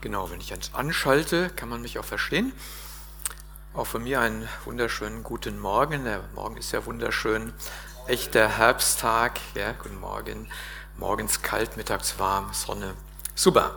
Genau, 0.00 0.30
wenn 0.30 0.40
ich 0.40 0.54
eins 0.54 0.72
anschalte, 0.72 1.50
kann 1.50 1.68
man 1.68 1.82
mich 1.82 1.98
auch 1.98 2.04
verstehen. 2.04 2.52
Auch 3.74 3.86
von 3.86 4.02
mir 4.02 4.20
einen 4.20 4.48
wunderschönen 4.64 5.22
guten 5.22 5.58
Morgen. 5.58 6.04
Der 6.04 6.22
Morgen 6.34 6.56
ist 6.56 6.72
ja 6.72 6.86
wunderschön. 6.86 7.52
Echter 8.06 8.48
Herbsttag. 8.48 9.38
Ja, 9.54 9.72
guten 9.72 10.00
Morgen. 10.00 10.48
Morgens 10.96 11.42
kalt, 11.42 11.76
mittags 11.76 12.18
warm, 12.18 12.50
Sonne. 12.54 12.94
Super. 13.34 13.74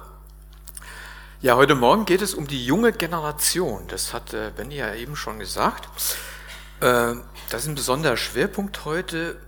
Ja, 1.42 1.58
heute 1.58 1.76
Morgen 1.76 2.06
geht 2.06 2.22
es 2.22 2.34
um 2.34 2.48
die 2.48 2.66
junge 2.66 2.94
Generation. 2.94 3.86
Das 3.90 4.14
hat 4.14 4.34
äh, 4.34 4.54
Benny 4.56 4.78
ja 4.78 4.96
eben 4.96 5.18
schon 5.18 5.40
gesagt. 5.40 5.90
Äh, 6.80 7.16
das 7.50 7.64
ist 7.64 7.68
ein 7.68 7.76
besonderer 7.76 8.16
Schwerpunkt 8.16 8.86
heute 8.86 9.42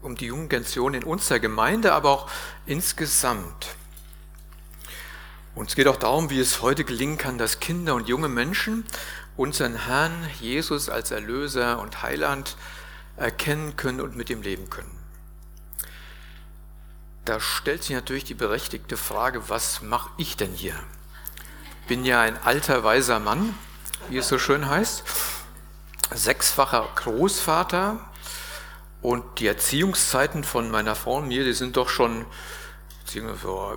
um 0.00 0.16
die 0.16 0.26
junge 0.26 0.48
Generation 0.48 0.94
in 0.94 1.04
unserer 1.04 1.40
Gemeinde, 1.40 1.92
aber 1.92 2.08
auch 2.08 2.30
insgesamt. 2.64 3.76
Und 5.54 5.68
es 5.68 5.76
geht 5.76 5.86
auch 5.86 5.96
darum, 5.96 6.30
wie 6.30 6.40
es 6.40 6.62
heute 6.62 6.84
gelingen 6.84 7.18
kann, 7.18 7.36
dass 7.36 7.60
Kinder 7.60 7.94
und 7.94 8.08
junge 8.08 8.28
Menschen 8.28 8.86
unseren 9.36 9.76
Herrn 9.86 10.12
Jesus 10.40 10.88
als 10.88 11.10
Erlöser 11.10 11.78
und 11.80 12.02
Heiland 12.02 12.56
erkennen 13.16 13.76
können 13.76 14.00
und 14.00 14.16
mit 14.16 14.30
ihm 14.30 14.42
leben 14.42 14.70
können. 14.70 14.90
Da 17.24 17.38
stellt 17.38 17.84
sich 17.84 17.94
natürlich 17.94 18.24
die 18.24 18.34
berechtigte 18.34 18.96
Frage, 18.96 19.48
was 19.48 19.82
mache 19.82 20.10
ich 20.16 20.36
denn 20.36 20.52
hier? 20.52 20.74
Bin 21.86 22.04
ja 22.04 22.20
ein 22.20 22.36
alter, 22.42 22.82
weiser 22.82 23.20
Mann, 23.20 23.54
wie 24.08 24.16
es 24.16 24.28
so 24.28 24.38
schön 24.38 24.68
heißt, 24.68 25.04
sechsfacher 26.12 26.88
Großvater 26.96 28.00
und 29.02 29.38
die 29.38 29.46
Erziehungszeiten 29.46 30.44
von 30.44 30.70
meiner 30.70 30.94
Frau 30.94 31.16
und 31.18 31.28
mir, 31.28 31.44
die 31.44 31.52
sind 31.52 31.76
doch 31.76 31.88
schon 31.88 32.24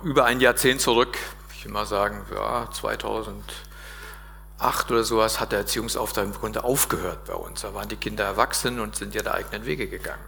über 0.02 0.24
ein 0.24 0.40
Jahrzehnt 0.40 0.80
zurück 0.80 1.18
will 1.66 1.72
mal 1.72 1.86
sagen, 1.86 2.24
ja, 2.32 2.70
2008 2.70 3.42
oder 4.90 5.02
sowas 5.04 5.40
hat 5.40 5.52
der 5.52 5.60
Erziehungsauftrag 5.60 6.24
im 6.24 6.32
Grunde 6.32 6.64
aufgehört 6.64 7.24
bei 7.26 7.34
uns. 7.34 7.62
Da 7.62 7.74
waren 7.74 7.88
die 7.88 7.96
Kinder 7.96 8.24
erwachsen 8.24 8.78
und 8.80 8.96
sind 8.96 9.14
ihre 9.14 9.34
eigenen 9.34 9.66
Wege 9.66 9.88
gegangen. 9.88 10.24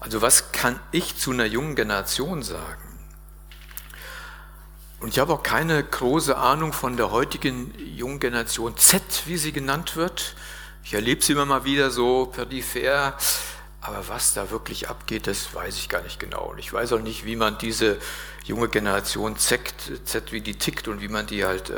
Also 0.00 0.22
was 0.22 0.52
kann 0.52 0.80
ich 0.92 1.18
zu 1.18 1.30
einer 1.32 1.44
jungen 1.44 1.76
Generation 1.76 2.42
sagen? 2.42 2.98
Und 5.00 5.08
ich 5.08 5.18
habe 5.18 5.34
auch 5.34 5.42
keine 5.42 5.82
große 5.82 6.36
Ahnung 6.36 6.72
von 6.72 6.96
der 6.96 7.10
heutigen 7.10 7.74
jungen 7.78 8.20
Generation 8.20 8.76
Z, 8.76 9.02
wie 9.26 9.36
sie 9.36 9.52
genannt 9.52 9.96
wird. 9.96 10.36
Ich 10.84 10.94
erlebe 10.94 11.22
sie 11.22 11.32
immer 11.32 11.46
mal 11.46 11.64
wieder 11.64 11.90
so 11.90 12.26
peripher. 12.26 13.14
Aber 13.82 14.08
was 14.08 14.34
da 14.34 14.50
wirklich 14.50 14.88
abgeht, 14.88 15.26
das 15.26 15.54
weiß 15.54 15.76
ich 15.76 15.88
gar 15.88 16.02
nicht 16.02 16.20
genau. 16.20 16.50
Und 16.50 16.58
ich 16.58 16.72
weiß 16.72 16.92
auch 16.92 17.00
nicht, 17.00 17.24
wie 17.24 17.36
man 17.36 17.58
diese 17.58 17.98
junge 18.44 18.68
Generation 18.68 19.36
Z, 19.36 19.60
Z 20.04 20.32
wie 20.32 20.40
die 20.40 20.54
tickt 20.54 20.88
und 20.88 21.00
wie 21.00 21.08
man 21.08 21.26
die 21.26 21.44
halt 21.44 21.70
äh, 21.70 21.74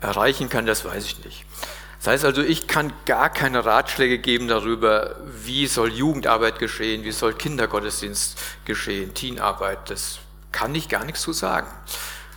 erreichen 0.00 0.48
kann, 0.48 0.66
das 0.66 0.84
weiß 0.84 1.04
ich 1.04 1.24
nicht. 1.24 1.44
Das 1.98 2.08
heißt 2.08 2.24
also, 2.24 2.42
ich 2.42 2.66
kann 2.66 2.92
gar 3.04 3.28
keine 3.28 3.64
Ratschläge 3.66 4.18
geben 4.18 4.48
darüber, 4.48 5.16
wie 5.26 5.66
soll 5.66 5.92
Jugendarbeit 5.92 6.58
geschehen, 6.58 7.04
wie 7.04 7.12
soll 7.12 7.34
Kindergottesdienst 7.34 8.38
geschehen, 8.64 9.12
Teenarbeit, 9.12 9.90
das 9.90 10.18
kann 10.50 10.74
ich 10.74 10.88
gar 10.88 11.04
nichts 11.04 11.20
zu 11.20 11.32
sagen. 11.32 11.66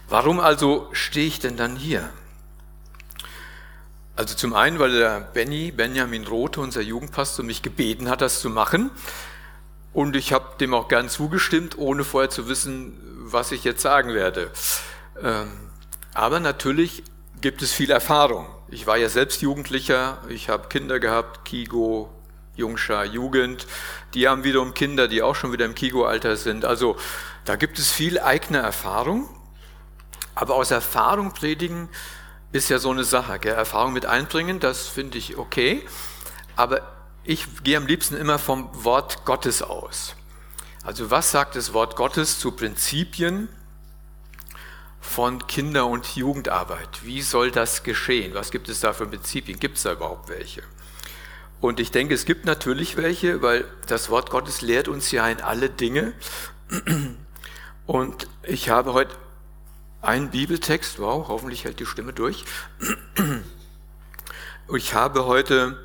Warum 0.09 0.41
also 0.41 0.89
stehe 0.91 1.27
ich 1.27 1.39
denn 1.39 1.55
dann 1.55 1.77
hier? 1.77 2.09
Also 4.15 4.35
zum 4.35 4.53
einen, 4.53 4.77
weil 4.79 4.91
der 4.91 5.21
Benny, 5.21 5.71
Benjamin 5.71 6.27
Rote, 6.27 6.61
unser 6.61 6.81
Jugendpastor, 6.81 7.43
mich 7.43 7.61
gebeten 7.61 8.09
hat, 8.09 8.21
das 8.21 8.41
zu 8.41 8.49
machen. 8.49 8.91
Und 9.93 10.15
ich 10.15 10.33
habe 10.33 10.57
dem 10.59 10.73
auch 10.73 10.87
gern 10.87 11.09
zugestimmt, 11.09 11.77
ohne 11.77 12.03
vorher 12.03 12.29
zu 12.29 12.47
wissen, 12.47 12.93
was 13.31 13.51
ich 13.51 13.63
jetzt 13.63 13.81
sagen 13.81 14.13
werde. 14.13 14.51
Ähm, 15.21 15.51
aber 16.13 16.39
natürlich 16.39 17.03
gibt 17.41 17.61
es 17.61 17.71
viel 17.71 17.91
Erfahrung. 17.91 18.47
Ich 18.69 18.87
war 18.87 18.97
ja 18.97 19.09
selbst 19.09 19.41
Jugendlicher, 19.41 20.19
ich 20.29 20.49
habe 20.49 20.67
Kinder 20.67 20.99
gehabt, 20.99 21.45
Kigo, 21.45 22.09
Jungschar, 22.55 23.05
Jugend. 23.05 23.65
Die 24.13 24.27
haben 24.27 24.43
wiederum 24.43 24.73
Kinder, 24.73 25.07
die 25.07 25.21
auch 25.21 25.35
schon 25.35 25.51
wieder 25.51 25.65
im 25.65 25.75
Kigo-Alter 25.75 26.35
sind. 26.35 26.65
Also 26.65 26.97
da 27.45 27.55
gibt 27.55 27.79
es 27.79 27.91
viel 27.91 28.19
eigene 28.19 28.59
Erfahrung. 28.59 29.27
Aber 30.35 30.55
aus 30.55 30.71
Erfahrung 30.71 31.33
predigen 31.33 31.89
ist 32.51 32.69
ja 32.69 32.79
so 32.79 32.91
eine 32.91 33.03
Sache. 33.03 33.39
Gell? 33.39 33.53
Erfahrung 33.53 33.93
mit 33.93 34.05
einbringen, 34.05 34.59
das 34.59 34.87
finde 34.87 35.17
ich 35.17 35.37
okay. 35.37 35.83
Aber 36.55 36.81
ich 37.23 37.47
gehe 37.63 37.77
am 37.77 37.87
liebsten 37.87 38.15
immer 38.15 38.37
vom 38.37 38.69
Wort 38.83 39.25
Gottes 39.25 39.61
aus. 39.61 40.15
Also 40.83 41.09
was 41.09 41.31
sagt 41.31 41.55
das 41.55 41.71
Wort 41.71 41.95
Gottes 41.95 42.39
zu 42.39 42.51
Prinzipien 42.51 43.47
von 44.99 45.47
Kinder- 45.47 45.87
und 45.87 46.05
Jugendarbeit? 46.17 47.05
Wie 47.05 47.21
soll 47.21 47.51
das 47.51 47.83
geschehen? 47.83 48.33
Was 48.33 48.51
gibt 48.51 48.67
es 48.67 48.81
da 48.81 48.91
für 48.91 49.05
Prinzipien? 49.05 49.59
Gibt 49.59 49.77
es 49.77 49.83
da 49.83 49.93
überhaupt 49.93 50.27
welche? 50.27 50.61
Und 51.61 51.79
ich 51.79 51.91
denke, 51.91 52.13
es 52.13 52.25
gibt 52.25 52.45
natürlich 52.45 52.97
welche, 52.97 53.41
weil 53.41 53.65
das 53.87 54.09
Wort 54.09 54.29
Gottes 54.29 54.61
lehrt 54.61 54.89
uns 54.89 55.09
ja 55.11 55.25
in 55.29 55.39
alle 55.39 55.69
Dinge. 55.69 56.11
Und 57.85 58.27
ich 58.43 58.69
habe 58.69 58.91
heute 58.91 59.15
ein 60.01 60.31
Bibeltext, 60.31 60.99
wow, 60.99 61.29
hoffentlich 61.29 61.63
hält 61.63 61.79
die 61.79 61.85
Stimme 61.85 62.11
durch. 62.11 62.43
Ich 64.75 64.93
habe 64.93 65.25
heute 65.25 65.79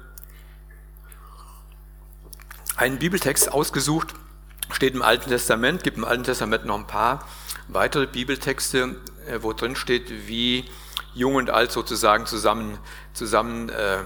einen 2.74 2.98
Bibeltext 2.98 3.52
ausgesucht, 3.52 4.14
steht 4.70 4.94
im 4.94 5.02
Alten 5.02 5.30
Testament, 5.30 5.82
gibt 5.82 5.96
im 5.96 6.04
Alten 6.04 6.24
Testament 6.24 6.64
noch 6.64 6.78
ein 6.78 6.86
paar 6.86 7.26
weitere 7.68 8.06
Bibeltexte, 8.06 8.96
äh, 9.26 9.38
wo 9.40 9.52
drin 9.52 9.76
steht, 9.76 10.26
wie 10.26 10.64
Jung 11.14 11.34
und 11.34 11.50
Alt 11.50 11.72
sozusagen 11.72 12.26
zusammen, 12.26 12.78
zusammen 13.12 13.68
äh, 13.70 13.98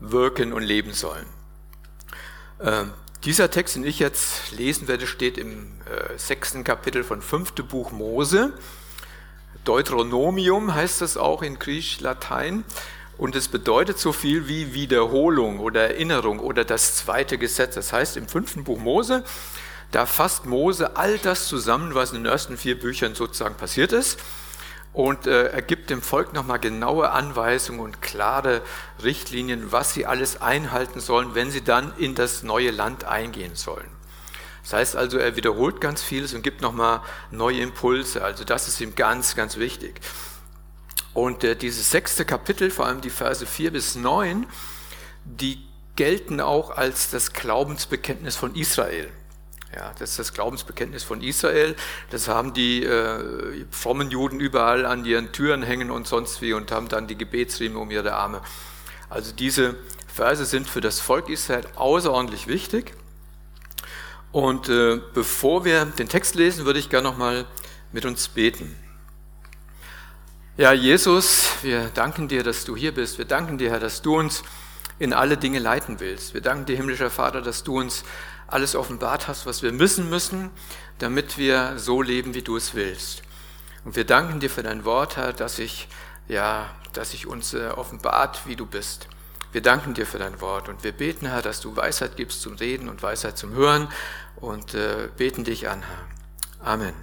wirken 0.00 0.52
und 0.52 0.62
leben 0.62 0.92
sollen. 0.92 1.26
Äh, 2.58 2.84
dieser 3.24 3.50
Text, 3.50 3.76
den 3.76 3.84
ich 3.84 4.00
jetzt 4.00 4.50
lesen 4.52 4.88
werde, 4.88 5.06
steht 5.06 5.38
im 5.38 5.80
äh, 5.86 6.18
sechsten 6.18 6.64
Kapitel 6.64 7.04
von 7.04 7.22
fünfte 7.22 7.62
Buch 7.62 7.92
Mose. 7.92 8.52
Deuteronomium 9.64 10.74
heißt 10.74 11.00
das 11.00 11.16
auch 11.16 11.42
in 11.42 11.58
Griechisch-Latein. 11.58 12.64
Und 13.18 13.36
es 13.36 13.46
bedeutet 13.46 13.98
so 13.98 14.10
viel 14.12 14.48
wie 14.48 14.74
Wiederholung 14.74 15.60
oder 15.60 15.82
Erinnerung 15.82 16.40
oder 16.40 16.64
das 16.64 16.96
zweite 16.96 17.38
Gesetz. 17.38 17.76
Das 17.76 17.92
heißt, 17.92 18.16
im 18.16 18.26
fünften 18.26 18.64
Buch 18.64 18.78
Mose, 18.78 19.22
da 19.92 20.06
fasst 20.06 20.46
Mose 20.46 20.96
all 20.96 21.18
das 21.18 21.46
zusammen, 21.46 21.94
was 21.94 22.10
in 22.12 22.24
den 22.24 22.32
ersten 22.32 22.56
vier 22.56 22.78
Büchern 22.78 23.14
sozusagen 23.14 23.54
passiert 23.54 23.92
ist. 23.92 24.18
Und 24.92 25.26
äh, 25.26 25.48
er 25.48 25.62
gibt 25.62 25.88
dem 25.90 26.02
Volk 26.02 26.32
nochmal 26.34 26.58
genaue 26.58 27.10
Anweisungen 27.10 27.80
und 27.80 28.02
klare 28.02 28.62
Richtlinien, 29.02 29.70
was 29.70 29.94
sie 29.94 30.04
alles 30.04 30.42
einhalten 30.42 31.00
sollen, 31.00 31.34
wenn 31.34 31.50
sie 31.50 31.62
dann 31.62 31.94
in 31.96 32.14
das 32.14 32.42
neue 32.42 32.70
Land 32.70 33.04
eingehen 33.04 33.54
sollen. 33.54 33.88
Das 34.62 34.74
heißt 34.74 34.96
also, 34.96 35.18
er 35.18 35.36
wiederholt 35.36 35.80
ganz 35.80 36.02
vieles 36.02 36.34
und 36.34 36.42
gibt 36.42 36.60
nochmal 36.60 37.00
neue 37.30 37.60
Impulse. 37.60 38.22
Also 38.22 38.44
das 38.44 38.68
ist 38.68 38.80
ihm 38.80 38.94
ganz, 38.94 39.34
ganz 39.34 39.56
wichtig. 39.56 40.00
Und 41.14 41.44
äh, 41.44 41.56
dieses 41.56 41.90
sechste 41.90 42.24
Kapitel, 42.24 42.70
vor 42.70 42.86
allem 42.86 43.00
die 43.00 43.10
Verse 43.10 43.44
4 43.44 43.72
bis 43.72 43.96
9, 43.96 44.46
die 45.24 45.62
gelten 45.96 46.40
auch 46.40 46.70
als 46.70 47.10
das 47.10 47.32
Glaubensbekenntnis 47.32 48.36
von 48.36 48.54
Israel. 48.54 49.10
Ja, 49.74 49.92
das 49.98 50.10
ist 50.10 50.18
das 50.18 50.32
Glaubensbekenntnis 50.34 51.02
von 51.02 51.22
Israel. 51.22 51.74
Das 52.10 52.28
haben 52.28 52.52
die 52.52 52.84
äh, 52.84 53.64
frommen 53.70 54.10
Juden 54.10 54.38
überall 54.38 54.84
an 54.84 55.04
ihren 55.06 55.32
Türen 55.32 55.62
hängen 55.62 55.90
und 55.90 56.06
sonst 56.06 56.42
wie 56.42 56.52
und 56.52 56.70
haben 56.70 56.88
dann 56.88 57.06
die 57.06 57.16
Gebetsriemen 57.16 57.78
um 57.78 57.90
ihre 57.90 58.12
Arme. 58.12 58.42
Also 59.08 59.32
diese 59.32 59.76
Verse 60.06 60.44
sind 60.44 60.68
für 60.68 60.82
das 60.82 61.00
Volk 61.00 61.30
Israel 61.30 61.66
außerordentlich 61.74 62.48
wichtig. 62.48 62.92
Und 64.30 64.68
äh, 64.68 65.00
bevor 65.14 65.64
wir 65.64 65.86
den 65.86 66.08
Text 66.08 66.34
lesen, 66.34 66.66
würde 66.66 66.78
ich 66.78 66.90
gerne 66.90 67.08
nochmal 67.08 67.46
mit 67.92 68.04
uns 68.04 68.28
beten. 68.28 68.76
Ja, 70.58 70.72
Jesus, 70.72 71.48
wir 71.62 71.90
danken 71.94 72.28
dir, 72.28 72.42
dass 72.42 72.66
du 72.66 72.76
hier 72.76 72.92
bist. 72.92 73.16
Wir 73.16 73.24
danken 73.24 73.56
dir, 73.56 73.70
Herr, 73.70 73.80
dass 73.80 74.02
du 74.02 74.18
uns 74.18 74.42
in 74.98 75.14
alle 75.14 75.38
Dinge 75.38 75.58
leiten 75.58 75.98
willst. 75.98 76.34
Wir 76.34 76.42
danken 76.42 76.66
dir, 76.66 76.76
himmlischer 76.76 77.10
Vater, 77.10 77.40
dass 77.40 77.64
du 77.64 77.78
uns 77.78 78.04
alles 78.52 78.74
offenbart 78.74 79.28
hast, 79.28 79.46
was 79.46 79.62
wir 79.62 79.72
müssen 79.72 80.10
müssen, 80.10 80.50
damit 80.98 81.38
wir 81.38 81.78
so 81.78 82.02
leben, 82.02 82.34
wie 82.34 82.42
du 82.42 82.56
es 82.56 82.74
willst. 82.74 83.22
Und 83.84 83.96
wir 83.96 84.04
danken 84.04 84.40
dir 84.40 84.50
für 84.50 84.62
dein 84.62 84.84
Wort, 84.84 85.16
Herr, 85.16 85.32
dass 85.32 85.58
ich, 85.58 85.88
ja, 86.28 86.70
dass 86.92 87.14
ich 87.14 87.26
uns 87.26 87.54
äh, 87.54 87.68
offenbart, 87.68 88.46
wie 88.46 88.56
du 88.56 88.66
bist. 88.66 89.08
Wir 89.52 89.60
danken 89.60 89.94
dir 89.94 90.06
für 90.06 90.18
dein 90.18 90.40
Wort 90.40 90.68
und 90.68 90.84
wir 90.84 90.92
beten, 90.92 91.26
Herr, 91.26 91.42
dass 91.42 91.60
du 91.60 91.76
Weisheit 91.76 92.16
gibst 92.16 92.42
zum 92.42 92.54
Reden 92.54 92.88
und 92.88 93.02
Weisheit 93.02 93.36
zum 93.36 93.52
Hören 93.52 93.88
und 94.36 94.74
äh, 94.74 95.08
beten 95.16 95.44
dich 95.44 95.68
an, 95.68 95.82
Herr. 95.82 96.72
Amen. 96.72 96.94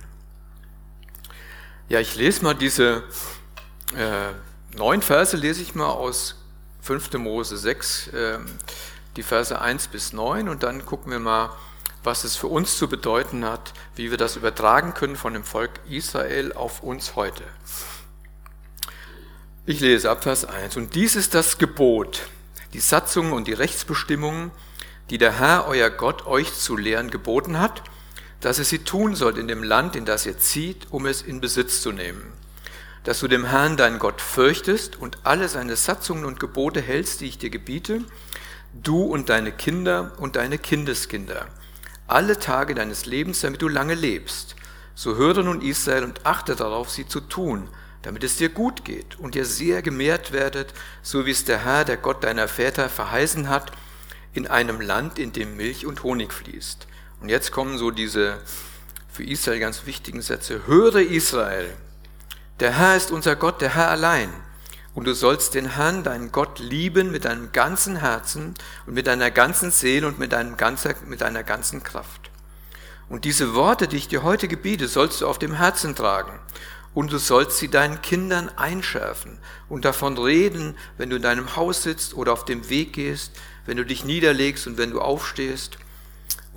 Ja, 1.90 2.00
ich 2.00 2.16
lese 2.16 2.44
mal 2.44 2.54
diese 2.54 3.04
äh, 3.96 4.32
neun 4.78 5.02
Verse, 5.02 5.36
lese 5.36 5.62
ich 5.62 5.76
mal 5.76 5.90
aus 5.90 6.36
5. 6.82 7.14
Mose 7.14 7.58
6, 7.58 8.08
äh, 8.08 8.40
die 9.16 9.24
Verse 9.24 9.60
1 9.60 9.88
bis 9.88 10.14
9 10.14 10.50
und 10.50 10.64
dann 10.64 10.86
gucken 10.86 11.12
wir 11.12 11.20
mal, 11.20 11.52
was 12.04 12.24
es 12.24 12.36
für 12.36 12.48
uns 12.48 12.78
zu 12.78 12.88
bedeuten 12.88 13.46
hat, 13.46 13.74
wie 13.96 14.12
wir 14.12 14.18
das 14.18 14.36
übertragen 14.36 14.94
können 14.94 15.16
von 15.16 15.34
dem 15.34 15.44
Volk 15.44 15.72
Israel 15.90 16.54
auf 16.54 16.82
uns 16.82 17.16
heute. 17.16 17.44
Ich 19.66 19.82
lese 19.82 20.10
ab 20.10 20.24
Vers 20.24 20.46
1. 20.46 20.78
Und 20.78 20.96
dies 20.96 21.16
ist 21.16 21.36
das 21.36 21.58
Gebot, 21.58 22.22
die 22.74 22.80
Satzungen 22.80 23.34
und 23.34 23.48
die 23.48 23.54
Rechtsbestimmungen, 23.54 24.52
die 25.10 25.18
der 25.18 25.38
Herr, 25.40 25.68
euer 25.68 25.90
Gott, 25.90 26.26
euch 26.26 26.54
zu 26.54 26.78
lehren 26.78 27.12
geboten 27.12 27.60
hat, 27.60 27.84
dass 28.40 28.60
ihr 28.60 28.66
sie 28.66 28.80
tun 28.80 29.16
sollt 29.16 29.38
in 29.38 29.48
dem 29.48 29.64
Land, 29.64 29.96
in 29.96 30.06
das 30.06 30.26
ihr 30.26 30.40
zieht, 30.40 30.88
um 30.92 31.06
es 31.06 31.22
in 31.22 31.42
Besitz 31.42 31.82
zu 31.82 31.92
nehmen. 31.92 32.34
Dass 33.04 33.20
du 33.20 33.28
dem 33.28 33.46
Herrn, 33.46 33.76
deinen 33.76 34.00
Gott, 34.00 34.22
fürchtest 34.22 34.96
und 34.96 35.18
alle 35.24 35.50
seine 35.50 35.76
Satzungen 35.76 36.26
und 36.26 36.40
Gebote 36.40 36.82
hältst, 36.82 37.22
die 37.22 37.28
ich 37.28 37.38
dir 37.38 37.50
gebiete, 37.50 38.02
du 38.74 39.04
und 39.04 39.30
deine 39.30 39.52
Kinder 39.52 40.14
und 40.18 40.36
deine 40.36 40.58
Kindeskinder, 40.58 41.48
alle 42.08 42.40
Tage 42.40 42.76
deines 42.76 43.06
Lebens, 43.06 43.42
damit 43.42 43.62
du 43.62 43.68
lange 43.68 43.96
lebst. 43.96 44.56
So 44.96 45.16
höre 45.16 45.44
nun 45.44 45.62
Israel 45.62 46.04
und 46.04 46.26
achte 46.26 46.56
darauf, 46.56 46.90
sie 46.90 47.08
zu 47.08 47.22
tun, 47.22 47.70
damit 48.02 48.24
es 48.24 48.38
dir 48.38 48.50
gut 48.50 48.86
geht 48.86 49.20
und 49.20 49.36
ihr 49.36 49.46
sehr 49.46 49.82
gemehrt 49.82 50.32
werdet, 50.32 50.74
so 51.02 51.26
wie 51.26 51.32
es 51.32 51.46
der 51.46 51.64
Herr, 51.64 51.86
der 51.86 51.98
Gott 51.98 52.24
deiner 52.24 52.48
Väter, 52.48 52.90
verheißen 52.90 53.50
hat, 53.50 53.72
in 54.34 54.48
einem 54.48 54.80
Land, 54.82 55.20
in 55.20 55.34
dem 55.34 55.58
Milch 55.58 55.86
und 55.86 56.04
Honig 56.04 56.34
fließt. 56.34 56.88
Und 57.22 57.30
jetzt 57.30 57.52
kommen 57.52 57.78
so 57.78 57.92
diese 57.92 58.42
für 59.12 59.24
Israel 59.24 59.60
ganz 59.60 59.86
wichtigen 59.86 60.22
Sätze. 60.22 60.68
Höre 60.68 60.98
Israel, 60.98 61.74
der 62.60 62.78
Herr 62.78 62.96
ist 62.96 63.12
unser 63.12 63.36
Gott, 63.36 63.62
der 63.62 63.76
Herr 63.76 63.90
allein. 63.90 64.30
Und 65.00 65.06
du 65.06 65.16
sollst 65.16 65.54
den 65.54 65.76
Herrn, 65.78 66.04
deinen 66.04 66.34
Gott, 66.34 66.60
lieben 66.60 67.10
mit 67.10 67.24
deinem 67.24 67.54
ganzen 67.54 67.96
Herzen 67.96 68.54
und 68.86 68.96
mit 68.96 69.08
deiner 69.08 69.32
ganzen 69.32 69.72
Seele 69.72 70.06
und 70.06 70.20
mit, 70.20 70.34
deinem 70.34 70.58
ganzen, 70.58 70.94
mit 71.08 71.22
deiner 71.22 71.42
ganzen 71.42 71.84
Kraft. 71.84 72.30
Und 73.08 73.24
diese 73.24 73.56
Worte, 73.56 73.88
die 73.88 73.96
ich 73.96 74.10
dir 74.10 74.24
heute 74.24 74.50
gebiete, 74.50 74.90
sollst 74.90 75.22
du 75.22 75.28
auf 75.28 75.40
dem 75.40 75.54
Herzen 75.54 75.96
tragen 75.96 76.38
und 76.94 77.14
du 77.14 77.18
sollst 77.18 77.60
sie 77.60 77.70
deinen 77.70 78.02
Kindern 78.02 78.52
einschärfen 78.58 79.38
und 79.70 79.86
davon 79.86 80.18
reden, 80.18 80.76
wenn 80.98 81.10
du 81.10 81.16
in 81.16 81.22
deinem 81.22 81.56
Haus 81.56 81.84
sitzt 81.84 82.14
oder 82.14 82.34
auf 82.34 82.44
dem 82.44 82.70
Weg 82.70 82.92
gehst, 82.92 83.32
wenn 83.66 83.78
du 83.78 83.86
dich 83.86 84.04
niederlegst 84.04 84.68
und 84.68 84.78
wenn 84.78 84.92
du 84.92 85.00
aufstehst. 85.00 85.78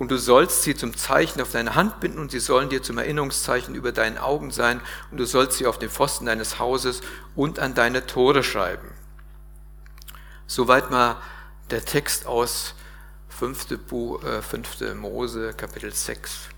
Und 0.03 0.11
du 0.11 0.17
sollst 0.17 0.63
sie 0.63 0.75
zum 0.75 0.97
Zeichen 0.97 1.39
auf 1.39 1.53
deine 1.53 1.75
Hand 1.75 2.01
binden 2.01 2.19
und 2.19 2.29
sie 2.29 2.41
sollen 2.41 2.67
dir 2.67 2.83
zum 2.83 2.97
Erinnerungszeichen 2.97 3.73
über 3.73 3.93
deinen 3.93 4.17
Augen 4.17 4.51
sein 4.51 4.81
und 5.11 5.17
du 5.17 5.25
sollst 5.25 5.57
sie 5.57 5.65
auf 5.65 5.79
den 5.79 5.89
Pfosten 5.89 6.25
deines 6.25 6.59
Hauses 6.59 6.99
und 7.37 7.57
an 7.57 7.73
deine 7.73 8.05
Tore 8.05 8.43
schreiben. 8.43 8.91
Soweit 10.45 10.91
mal 10.91 11.21
der 11.71 11.85
Text 11.85 12.25
aus 12.25 12.75
5. 13.29 13.77
Buch, 13.87 14.21
äh, 14.25 14.41
5. 14.41 14.93
Mose, 14.93 15.53
Kapitel 15.55 15.93
6. 15.93 16.49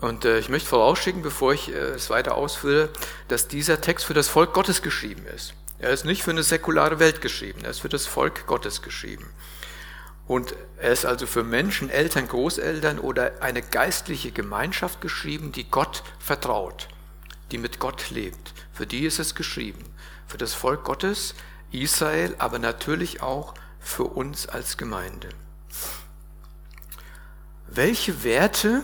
Und 0.00 0.24
äh, 0.24 0.38
ich 0.38 0.48
möchte 0.48 0.70
vorausschicken, 0.70 1.20
bevor 1.20 1.52
ich 1.52 1.68
äh, 1.68 1.74
es 1.74 2.08
weiter 2.08 2.34
ausführe, 2.34 2.88
dass 3.28 3.46
dieser 3.46 3.82
Text 3.82 4.06
für 4.06 4.14
das 4.14 4.28
Volk 4.28 4.54
Gottes 4.54 4.80
geschrieben 4.80 5.26
ist. 5.26 5.52
Er 5.78 5.90
ist 5.90 6.06
nicht 6.06 6.22
für 6.22 6.30
eine 6.30 6.44
säkulare 6.44 6.98
Welt 6.98 7.20
geschrieben, 7.20 7.60
er 7.62 7.72
ist 7.72 7.80
für 7.80 7.90
das 7.90 8.06
Volk 8.06 8.46
Gottes 8.46 8.80
geschrieben. 8.80 9.28
Und 10.32 10.54
er 10.78 10.92
ist 10.92 11.04
also 11.04 11.26
für 11.26 11.44
Menschen, 11.44 11.90
Eltern, 11.90 12.26
Großeltern 12.26 12.98
oder 12.98 13.42
eine 13.42 13.60
geistliche 13.60 14.32
Gemeinschaft 14.32 15.02
geschrieben, 15.02 15.52
die 15.52 15.70
Gott 15.70 16.02
vertraut, 16.18 16.88
die 17.50 17.58
mit 17.58 17.78
Gott 17.78 18.08
lebt. 18.08 18.54
Für 18.72 18.86
die 18.86 19.04
ist 19.04 19.18
es 19.18 19.34
geschrieben. 19.34 19.84
Für 20.26 20.38
das 20.38 20.54
Volk 20.54 20.84
Gottes, 20.84 21.34
Israel, 21.70 22.34
aber 22.38 22.58
natürlich 22.58 23.20
auch 23.20 23.52
für 23.78 24.04
uns 24.04 24.48
als 24.48 24.78
Gemeinde. 24.78 25.28
Welche 27.68 28.24
Werte 28.24 28.82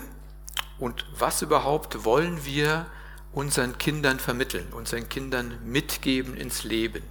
und 0.79 1.07
was 1.19 1.41
überhaupt 1.41 2.05
wollen 2.05 2.45
wir 2.45 2.85
unseren 3.33 3.79
Kindern 3.79 4.21
vermitteln, 4.21 4.71
unseren 4.75 5.09
Kindern 5.09 5.59
mitgeben 5.65 6.37
ins 6.37 6.65
Leben? 6.65 7.05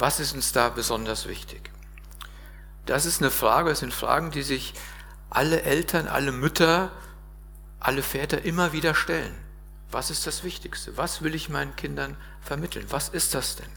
Was 0.00 0.18
ist 0.18 0.34
uns 0.34 0.50
da 0.50 0.68
besonders 0.68 1.28
wichtig? 1.28 1.70
Das 2.90 3.06
ist 3.06 3.22
eine 3.22 3.30
Frage, 3.30 3.70
das 3.70 3.78
sind 3.78 3.94
Fragen, 3.94 4.32
die 4.32 4.42
sich 4.42 4.74
alle 5.30 5.62
Eltern, 5.62 6.08
alle 6.08 6.32
Mütter, 6.32 6.90
alle 7.78 8.02
Väter 8.02 8.44
immer 8.44 8.72
wieder 8.72 8.96
stellen. 8.96 9.32
Was 9.92 10.10
ist 10.10 10.26
das 10.26 10.42
Wichtigste? 10.42 10.96
Was 10.96 11.22
will 11.22 11.36
ich 11.36 11.48
meinen 11.48 11.76
Kindern 11.76 12.16
vermitteln? 12.40 12.84
Was 12.88 13.08
ist 13.08 13.32
das 13.34 13.54
denn? 13.54 13.68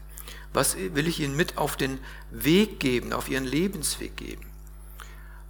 Was 0.52 0.74
will 0.74 1.06
ich 1.06 1.20
ihnen 1.20 1.36
mit 1.36 1.58
auf 1.58 1.76
den 1.76 2.00
Weg 2.32 2.80
geben, 2.80 3.12
auf 3.12 3.28
ihren 3.28 3.44
Lebensweg 3.44 4.16
geben? 4.16 4.50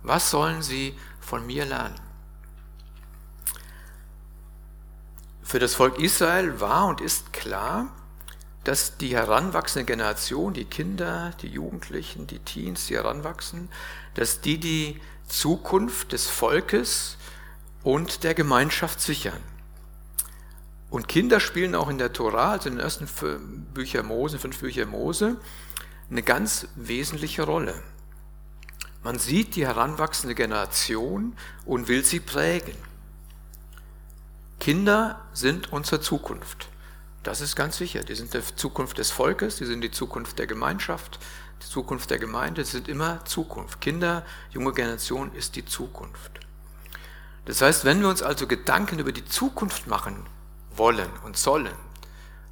Was 0.03 0.31
sollen 0.31 0.61
sie 0.61 0.95
von 1.19 1.47
mir 1.47 1.65
lernen? 1.65 1.99
Für 5.43 5.59
das 5.59 5.75
Volk 5.75 5.99
Israel 5.99 6.61
war 6.61 6.85
und 6.85 7.01
ist 7.01 7.33
klar, 7.33 7.91
dass 8.65 8.97
die 8.97 9.15
heranwachsende 9.15 9.85
Generation, 9.85 10.55
die 10.55 10.65
Kinder, 10.65 11.33
die 11.43 11.49
Jugendlichen, 11.49 12.27
die 12.27 12.39
Teens, 12.39 12.87
die 12.87 12.97
heranwachsen, 12.97 13.69
dass 14.15 14.41
die 14.41 14.59
die 14.59 15.01
Zukunft 15.29 16.13
des 16.13 16.27
Volkes 16.27 17.17
und 17.83 18.25
der 18.25 18.35
Gemeinschaft 18.35 19.01
sichern. 19.01 19.41
Und 20.91 21.09
Kinder 21.09 21.41
spielen 21.41 21.75
auch 21.75 21.89
in 21.89 21.99
der 21.99 22.13
Tora, 22.13 22.53
also 22.53 22.69
in 22.69 22.77
den 22.77 22.85
ersten 22.85 23.09
Bücher 23.75 24.03
Mose, 24.03 24.39
fünf 24.39 24.61
Bücher 24.61 24.87
Mose, 24.87 25.37
eine 26.11 26.23
ganz 26.23 26.69
wesentliche 26.77 27.43
Rolle. 27.43 27.75
Man 29.03 29.19
sieht 29.19 29.57
die 29.57 29.67
heranwachsende 29.67 30.35
Generation 30.35 31.37
und 31.67 31.89
will 31.89 32.05
sie 32.05 32.21
prägen. 32.21 32.77
Kinder 34.61 35.21
sind 35.35 35.73
unsere 35.73 36.01
Zukunft. 36.01 36.69
Das 37.25 37.41
ist 37.41 37.57
ganz 37.57 37.79
sicher. 37.79 38.05
Die 38.05 38.15
sind 38.15 38.35
die 38.35 38.43
Zukunft 38.55 38.99
des 38.99 39.11
Volkes, 39.11 39.57
die 39.57 39.65
sind 39.65 39.81
die 39.81 39.91
Zukunft 39.91 40.39
der 40.39 40.47
Gemeinschaft, 40.47 41.19
die 41.63 41.67
Zukunft 41.67 42.11
der 42.11 42.19
Gemeinde, 42.19 42.63
die 42.63 42.71
sind 42.71 42.87
immer 42.87 43.25
Zukunft. 43.25 43.81
Kinder, 43.81 44.25
junge 44.51 44.73
Generation 44.73 45.33
ist 45.33 45.57
die 45.57 45.65
Zukunft. 45.65 46.41
Das 47.47 47.63
heißt, 47.63 47.87
wenn 47.87 48.01
wir 48.03 48.11
uns 48.11 48.23
also 48.23 48.47
Gedanken 48.47 48.99
über 48.99 49.11
die 49.11 49.25
Zukunft 49.25 49.87
machen 49.87 50.27
wollen 50.77 51.09
und 51.25 51.39
sollen, 51.39 51.75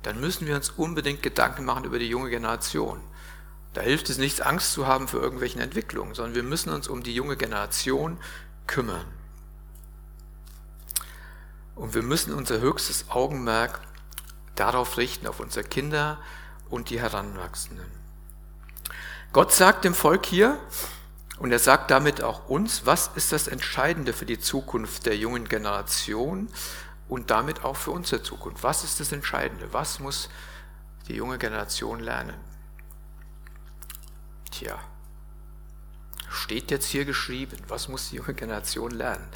dann 0.03 0.19
müssen 0.21 0.47
wir 0.47 0.57
uns 0.57 0.71
unbedingt 0.71 1.23
Gedanken 1.23 1.67
machen 1.67 1.85
über 1.85 1.99
die 1.99 2.09
junge 2.09 2.31
Generation. 2.31 3.01
Da 3.75 3.83
hilft 3.83 4.09
es 4.09 4.17
nichts, 4.17 4.41
Angst 4.41 4.73
zu 4.73 4.87
haben 4.87 5.07
für 5.07 5.19
irgendwelche 5.19 5.61
Entwicklungen, 5.61 6.15
sondern 6.15 6.35
wir 6.35 6.43
müssen 6.43 6.71
uns 6.71 6.89
um 6.89 7.03
die 7.03 7.15
junge 7.15 7.37
Generation 7.37 8.17
kümmern. 8.67 9.05
Und 11.75 11.95
wir 11.95 12.03
müssen 12.03 12.33
unser 12.33 12.61
höchstes 12.61 13.11
Augenmerk 13.11 13.81
darauf 14.55 14.99
richten, 14.99 15.27
auf 15.27 15.41
unsere 15.41 15.67
Kinder 15.67 16.19
und 16.69 16.91
die 16.91 17.01
Heranwachsenden. 17.01 17.87
Gott 19.33 19.53
sagt 19.53 19.85
dem 19.85 19.95
Volk 19.95 20.27
hier, 20.27 20.59
und 21.39 21.51
er 21.51 21.59
sagt 21.59 21.91
damit 21.91 22.23
auch 22.23 22.49
uns, 22.49 22.87
was 22.87 23.11
ist 23.17 23.33
das 23.33 23.49
Entscheidende 23.49 24.13
für 24.13 24.27
die 24.27 24.39
Zukunft 24.39 25.07
der 25.07 25.17
jungen 25.17 25.49
Generation 25.49 26.49
und 27.09 27.31
damit 27.31 27.65
auch 27.65 27.77
für 27.77 27.91
unsere 27.91 28.23
Zukunft? 28.23 28.63
Was 28.63 28.85
ist 28.85 29.01
das 29.01 29.11
Entscheidende? 29.11 29.73
Was 29.73 29.99
muss 29.99 30.29
die 31.09 31.15
junge 31.15 31.39
Generation 31.39 31.99
lernen? 31.99 32.37
Tja, 34.53 34.79
steht 36.31 36.71
jetzt 36.71 36.87
hier 36.87 37.05
geschrieben, 37.05 37.57
was 37.67 37.89
muss 37.89 38.11
die 38.11 38.17
junge 38.17 38.35
Generation 38.35 38.93
lernen? 38.93 39.27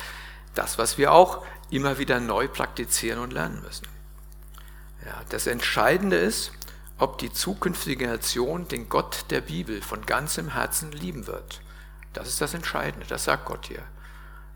Das, 0.54 0.78
was 0.78 0.98
wir 0.98 1.10
auch 1.12 1.44
immer 1.70 1.98
wieder 1.98 2.20
neu 2.20 2.46
praktizieren 2.46 3.18
und 3.18 3.32
lernen 3.32 3.62
müssen. 3.62 3.88
Ja, 5.06 5.22
das 5.28 5.46
Entscheidende 5.46 6.16
ist, 6.16 6.50
ob 6.98 7.18
die 7.18 7.32
zukünftige 7.32 7.98
Generation 7.98 8.66
den 8.66 8.88
Gott 8.88 9.26
der 9.30 9.40
Bibel 9.40 9.80
von 9.80 10.04
ganzem 10.04 10.48
Herzen 10.48 10.90
lieben 10.90 11.28
wird. 11.28 11.60
Das 12.12 12.26
ist 12.26 12.40
das 12.40 12.54
Entscheidende, 12.54 13.06
das 13.06 13.24
sagt 13.24 13.44
Gott 13.44 13.66
hier. 13.66 13.82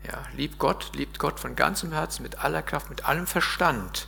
Ja, 0.03 0.23
lieb 0.33 0.59
Gott, 0.59 0.91
liebt 0.93 1.19
Gott 1.19 1.39
von 1.39 1.55
ganzem 1.55 1.93
Herzen, 1.93 2.23
mit 2.23 2.39
aller 2.39 2.63
Kraft, 2.63 2.89
mit 2.89 3.05
allem 3.05 3.27
Verstand. 3.27 4.07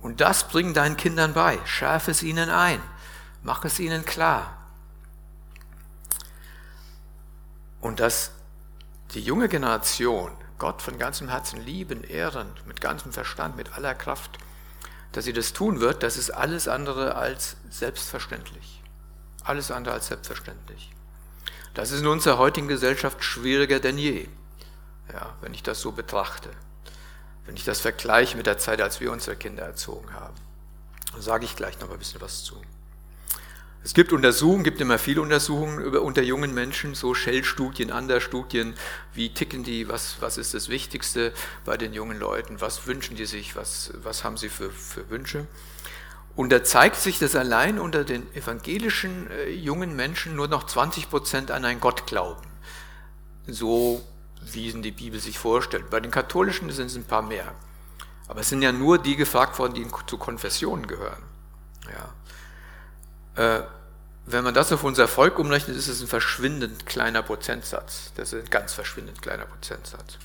Und 0.00 0.20
das 0.20 0.46
bring 0.46 0.74
deinen 0.74 0.96
Kindern 0.96 1.32
bei. 1.32 1.58
Schärfe 1.64 2.12
es 2.12 2.22
ihnen 2.22 2.50
ein. 2.50 2.80
Mach 3.42 3.64
es 3.64 3.80
ihnen 3.80 4.04
klar. 4.04 4.56
Und 7.80 7.98
dass 7.98 8.30
die 9.14 9.22
junge 9.22 9.48
Generation 9.48 10.30
Gott 10.58 10.82
von 10.82 10.98
ganzem 10.98 11.28
Herzen 11.28 11.60
lieben, 11.60 12.04
ehren, 12.04 12.48
mit 12.66 12.80
ganzem 12.80 13.12
Verstand, 13.12 13.56
mit 13.56 13.72
aller 13.72 13.94
Kraft, 13.94 14.38
dass 15.12 15.24
sie 15.24 15.32
das 15.32 15.52
tun 15.52 15.80
wird, 15.80 16.02
das 16.02 16.16
ist 16.16 16.30
alles 16.30 16.68
andere 16.68 17.14
als 17.14 17.56
selbstverständlich. 17.70 18.82
Alles 19.42 19.70
andere 19.70 19.94
als 19.94 20.08
selbstverständlich. 20.08 20.90
Das 21.74 21.90
ist 21.90 22.00
in 22.00 22.06
unserer 22.06 22.38
heutigen 22.38 22.68
Gesellschaft 22.68 23.22
schwieriger 23.22 23.80
denn 23.80 23.98
je, 23.98 24.28
ja, 25.12 25.34
wenn 25.40 25.54
ich 25.54 25.62
das 25.62 25.80
so 25.80 25.92
betrachte. 25.92 26.50
Wenn 27.46 27.56
ich 27.56 27.64
das 27.64 27.80
vergleiche 27.80 28.36
mit 28.36 28.46
der 28.46 28.58
Zeit, 28.58 28.80
als 28.82 29.00
wir 29.00 29.10
unsere 29.10 29.36
Kinder 29.36 29.62
erzogen 29.62 30.12
haben. 30.12 30.34
Da 31.14 31.22
sage 31.22 31.46
ich 31.46 31.56
gleich 31.56 31.80
noch 31.80 31.90
ein 31.90 31.98
bisschen 31.98 32.20
was 32.20 32.44
zu. 32.44 32.60
Es 33.88 33.94
gibt 33.94 34.12
Untersuchungen, 34.12 34.64
gibt 34.64 34.82
immer 34.82 34.98
viele 34.98 35.22
Untersuchungen 35.22 35.80
über, 35.80 36.02
unter 36.02 36.20
jungen 36.20 36.52
Menschen, 36.52 36.94
so 36.94 37.14
Shell-Studien, 37.14 37.90
andere 37.90 38.20
Studien, 38.20 38.74
wie 39.14 39.32
ticken 39.32 39.64
die, 39.64 39.88
was, 39.88 40.18
was 40.20 40.36
ist 40.36 40.52
das 40.52 40.68
Wichtigste 40.68 41.32
bei 41.64 41.78
den 41.78 41.94
jungen 41.94 42.18
Leuten, 42.18 42.60
was 42.60 42.86
wünschen 42.86 43.16
die 43.16 43.24
sich, 43.24 43.56
was, 43.56 43.94
was 44.02 44.24
haben 44.24 44.36
sie 44.36 44.50
für, 44.50 44.68
für 44.68 45.08
Wünsche. 45.08 45.46
Und 46.36 46.52
da 46.52 46.62
zeigt 46.62 46.96
sich, 46.96 47.18
dass 47.18 47.34
allein 47.34 47.78
unter 47.78 48.04
den 48.04 48.30
evangelischen 48.34 49.30
äh, 49.30 49.48
jungen 49.52 49.96
Menschen 49.96 50.36
nur 50.36 50.48
noch 50.48 50.66
20 50.66 51.08
Prozent 51.08 51.50
an 51.50 51.64
einen 51.64 51.80
Gott 51.80 52.06
glauben. 52.06 52.46
So 53.46 54.04
wie 54.52 54.70
die 54.70 54.92
Bibel 54.92 55.18
sich 55.18 55.38
vorstellt. 55.38 55.88
Bei 55.88 56.00
den 56.00 56.10
katholischen 56.10 56.70
sind 56.72 56.88
es 56.88 56.94
ein 56.94 57.04
paar 57.04 57.22
mehr. 57.22 57.54
Aber 58.26 58.40
es 58.40 58.50
sind 58.50 58.60
ja 58.60 58.70
nur 58.70 58.98
die 58.98 59.16
gefragt 59.16 59.58
worden, 59.58 59.72
die 59.72 59.86
zu 60.06 60.18
Konfessionen 60.18 60.86
gehören. 60.86 61.22
Ja. 63.34 63.56
Äh, 63.60 63.62
wenn 64.32 64.44
man 64.44 64.54
das 64.54 64.72
auf 64.72 64.84
unser 64.84 65.08
Volk 65.08 65.38
umrechnet, 65.38 65.76
ist 65.76 65.88
es 65.88 66.00
ein 66.00 66.06
verschwindend 66.06 66.86
kleiner 66.86 67.22
Prozentsatz. 67.22 68.12
Das 68.16 68.32
ist 68.32 68.44
ein 68.44 68.50
ganz 68.50 68.72
verschwindend 68.74 69.22
kleiner 69.22 69.46
Prozentsatz. 69.46 70.18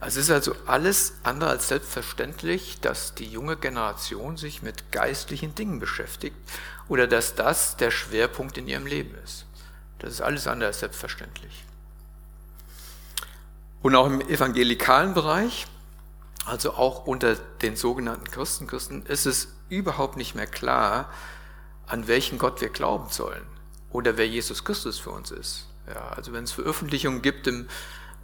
Also 0.00 0.20
es 0.20 0.26
ist 0.26 0.30
also 0.30 0.54
alles 0.66 1.14
andere 1.24 1.50
als 1.50 1.68
selbstverständlich, 1.68 2.80
dass 2.80 3.14
die 3.14 3.26
junge 3.26 3.56
Generation 3.56 4.36
sich 4.36 4.62
mit 4.62 4.92
geistlichen 4.92 5.54
Dingen 5.54 5.80
beschäftigt 5.80 6.36
oder 6.88 7.06
dass 7.06 7.34
das 7.34 7.76
der 7.76 7.90
Schwerpunkt 7.90 8.58
in 8.58 8.68
ihrem 8.68 8.86
Leben 8.86 9.16
ist. 9.24 9.44
Das 9.98 10.12
ist 10.12 10.20
alles 10.20 10.46
andere 10.46 10.68
als 10.68 10.80
selbstverständlich. 10.80 11.64
Und 13.82 13.94
auch 13.96 14.06
im 14.06 14.20
evangelikalen 14.20 15.14
Bereich, 15.14 15.66
also 16.44 16.74
auch 16.74 17.06
unter 17.06 17.34
den 17.62 17.76
sogenannten 17.76 18.30
Christen, 18.30 19.04
ist 19.06 19.26
es 19.26 19.48
überhaupt 19.68 20.16
nicht 20.16 20.34
mehr 20.34 20.46
klar, 20.46 21.10
an 21.88 22.06
welchen 22.06 22.38
Gott 22.38 22.60
wir 22.60 22.68
glauben 22.68 23.08
sollen 23.10 23.46
oder 23.90 24.16
wer 24.16 24.28
Jesus 24.28 24.64
Christus 24.64 24.98
für 24.98 25.10
uns 25.10 25.30
ist. 25.30 25.66
Ja, 25.86 26.08
also 26.10 26.32
wenn 26.32 26.44
es 26.44 26.52
Veröffentlichungen 26.52 27.22
gibt 27.22 27.46
im, 27.46 27.66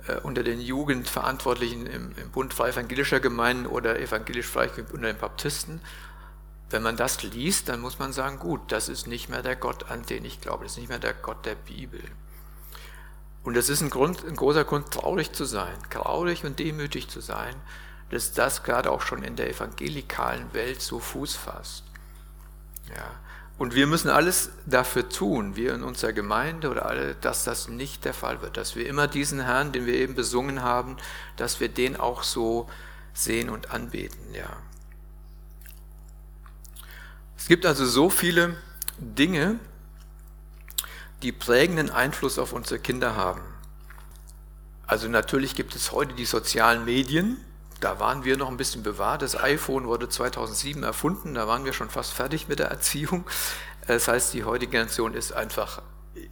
äh, 0.06 0.16
unter 0.20 0.42
den 0.42 0.60
Jugendverantwortlichen 0.60 1.86
im, 1.86 2.12
im 2.16 2.30
Bund 2.30 2.52
Freie 2.52 2.72
Evangelischer 2.72 3.20
Gemeinden 3.20 3.66
oder 3.66 3.98
evangelisch 3.98 4.46
frei 4.46 4.70
unter 4.92 5.06
den 5.06 5.18
Baptisten, 5.18 5.80
wenn 6.70 6.82
man 6.82 6.96
das 6.96 7.22
liest, 7.22 7.68
dann 7.68 7.80
muss 7.80 7.98
man 7.98 8.12
sagen, 8.12 8.38
gut, 8.38 8.60
das 8.72 8.88
ist 8.88 9.06
nicht 9.06 9.28
mehr 9.28 9.42
der 9.42 9.56
Gott, 9.56 9.90
an 9.90 10.02
den 10.02 10.24
ich 10.24 10.40
glaube, 10.40 10.64
das 10.64 10.72
ist 10.72 10.78
nicht 10.78 10.88
mehr 10.88 10.98
der 10.98 11.14
Gott 11.14 11.46
der 11.46 11.54
Bibel. 11.54 12.02
Und 13.44 13.54
das 13.54 13.68
ist 13.68 13.82
ein, 13.82 13.90
Grund, 13.90 14.24
ein 14.24 14.36
großer 14.36 14.64
Grund, 14.64 14.90
traurig 14.90 15.32
zu 15.32 15.44
sein, 15.44 15.76
traurig 15.90 16.44
und 16.44 16.58
demütig 16.58 17.08
zu 17.08 17.20
sein, 17.20 17.54
dass 18.10 18.32
das 18.32 18.62
gerade 18.62 18.90
auch 18.90 19.02
schon 19.02 19.22
in 19.22 19.36
der 19.36 19.50
evangelikalen 19.50 20.52
Welt 20.54 20.80
so 20.80 20.98
Fuß 20.98 21.36
fasst. 21.36 21.84
Ja. 22.88 23.23
Und 23.56 23.74
wir 23.74 23.86
müssen 23.86 24.10
alles 24.10 24.50
dafür 24.66 25.08
tun, 25.08 25.54
wir 25.54 25.74
in 25.74 25.84
unserer 25.84 26.12
Gemeinde 26.12 26.70
oder 26.70 26.86
alle, 26.86 27.14
dass 27.14 27.44
das 27.44 27.68
nicht 27.68 28.04
der 28.04 28.14
Fall 28.14 28.42
wird, 28.42 28.56
dass 28.56 28.74
wir 28.74 28.86
immer 28.86 29.06
diesen 29.06 29.40
Herrn, 29.40 29.70
den 29.70 29.86
wir 29.86 29.94
eben 29.94 30.14
besungen 30.14 30.62
haben, 30.62 30.96
dass 31.36 31.60
wir 31.60 31.68
den 31.68 31.96
auch 31.96 32.24
so 32.24 32.68
sehen 33.12 33.48
und 33.48 33.70
anbeten, 33.70 34.34
ja. 34.34 34.56
Es 37.36 37.46
gibt 37.46 37.66
also 37.66 37.86
so 37.86 38.10
viele 38.10 38.56
Dinge, 38.98 39.58
die 41.22 41.30
prägenden 41.30 41.90
Einfluss 41.90 42.38
auf 42.38 42.52
unsere 42.52 42.80
Kinder 42.80 43.16
haben. 43.16 43.42
Also 44.86 45.08
natürlich 45.08 45.54
gibt 45.54 45.76
es 45.76 45.92
heute 45.92 46.14
die 46.14 46.24
sozialen 46.24 46.84
Medien, 46.84 47.38
da 47.84 48.00
waren 48.00 48.24
wir 48.24 48.38
noch 48.38 48.48
ein 48.48 48.56
bisschen 48.56 48.82
bewahrt. 48.82 49.20
Das 49.20 49.36
iPhone 49.36 49.86
wurde 49.86 50.08
2007 50.08 50.82
erfunden, 50.82 51.34
da 51.34 51.46
waren 51.46 51.66
wir 51.66 51.74
schon 51.74 51.90
fast 51.90 52.14
fertig 52.14 52.48
mit 52.48 52.58
der 52.58 52.68
Erziehung. 52.68 53.26
Das 53.86 54.08
heißt, 54.08 54.32
die 54.32 54.44
heutige 54.44 54.72
Generation 54.72 55.12
ist 55.12 55.32
einfach 55.32 55.82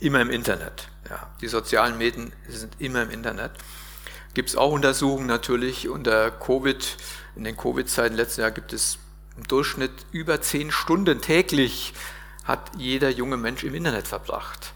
immer 0.00 0.22
im 0.22 0.30
Internet. 0.30 0.88
Ja, 1.10 1.28
die 1.42 1.48
sozialen 1.48 1.98
Medien 1.98 2.32
sind 2.48 2.80
immer 2.80 3.02
im 3.02 3.10
Internet. 3.10 3.50
Gibt 4.32 4.48
es 4.48 4.56
auch 4.56 4.72
Untersuchungen 4.72 5.26
natürlich 5.26 5.90
unter 5.90 6.30
Covid, 6.30 6.96
in 7.36 7.44
den 7.44 7.58
Covid-Zeiten 7.58 8.16
letzten 8.16 8.40
Jahr 8.40 8.50
gibt 8.50 8.72
es 8.72 8.98
im 9.36 9.46
Durchschnitt 9.46 9.92
über 10.10 10.40
zehn 10.40 10.70
Stunden 10.70 11.20
täglich 11.20 11.92
hat 12.44 12.70
jeder 12.78 13.10
junge 13.10 13.36
Mensch 13.36 13.62
im 13.62 13.74
Internet 13.74 14.08
verbracht. 14.08 14.72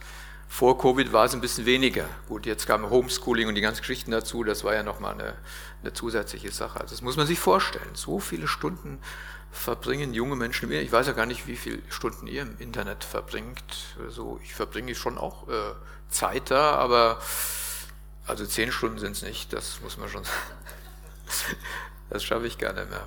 Vor 0.56 0.78
Covid 0.78 1.12
war 1.12 1.26
es 1.26 1.34
ein 1.34 1.42
bisschen 1.42 1.66
weniger. 1.66 2.08
Gut, 2.28 2.46
jetzt 2.46 2.66
kam 2.66 2.88
Homeschooling 2.88 3.46
und 3.46 3.56
die 3.56 3.60
ganzen 3.60 3.82
Geschichten 3.82 4.10
dazu, 4.10 4.42
das 4.42 4.64
war 4.64 4.74
ja 4.74 4.82
nochmal 4.82 5.12
eine, 5.12 5.34
eine 5.82 5.92
zusätzliche 5.92 6.50
Sache. 6.50 6.80
Also 6.80 6.94
das 6.94 7.02
muss 7.02 7.18
man 7.18 7.26
sich 7.26 7.38
vorstellen. 7.38 7.90
So 7.92 8.20
viele 8.20 8.48
Stunden 8.48 8.98
verbringen 9.52 10.14
junge 10.14 10.34
Menschen 10.34 10.64
im 10.64 10.70
Internet. 10.70 10.86
Ich 10.86 10.92
weiß 10.92 11.08
ja 11.08 11.12
gar 11.12 11.26
nicht, 11.26 11.46
wie 11.46 11.56
viele 11.56 11.82
Stunden 11.90 12.26
ihr 12.26 12.40
im 12.40 12.56
Internet 12.58 13.04
verbringt. 13.04 13.60
Also 14.02 14.40
ich 14.44 14.54
verbringe 14.54 14.94
schon 14.94 15.18
auch 15.18 15.46
äh, 15.46 15.74
Zeit 16.08 16.50
da, 16.50 16.76
aber 16.76 17.20
also 18.26 18.46
zehn 18.46 18.72
Stunden 18.72 18.98
sind 18.98 19.12
es 19.12 19.20
nicht, 19.20 19.52
das 19.52 19.82
muss 19.82 19.98
man 19.98 20.08
schon 20.08 20.24
sagen. 20.24 21.58
Das 22.08 22.24
schaffe 22.24 22.46
ich 22.46 22.56
gar 22.56 22.72
nicht 22.72 22.88
mehr. 22.88 23.06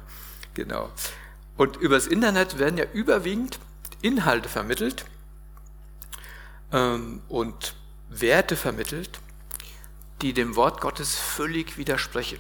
Genau. 0.54 0.92
Und 1.58 1.78
übers 1.78 2.06
Internet 2.06 2.60
werden 2.60 2.78
ja 2.78 2.86
überwiegend 2.94 3.58
Inhalte 4.04 4.50
vermittelt, 4.50 5.06
ähm, 6.72 7.22
und 7.28 7.76
Werte 8.10 8.56
vermittelt, 8.56 9.20
die 10.22 10.34
dem 10.34 10.56
Wort 10.56 10.82
Gottes 10.82 11.16
völlig 11.16 11.78
widersprechen. 11.78 12.40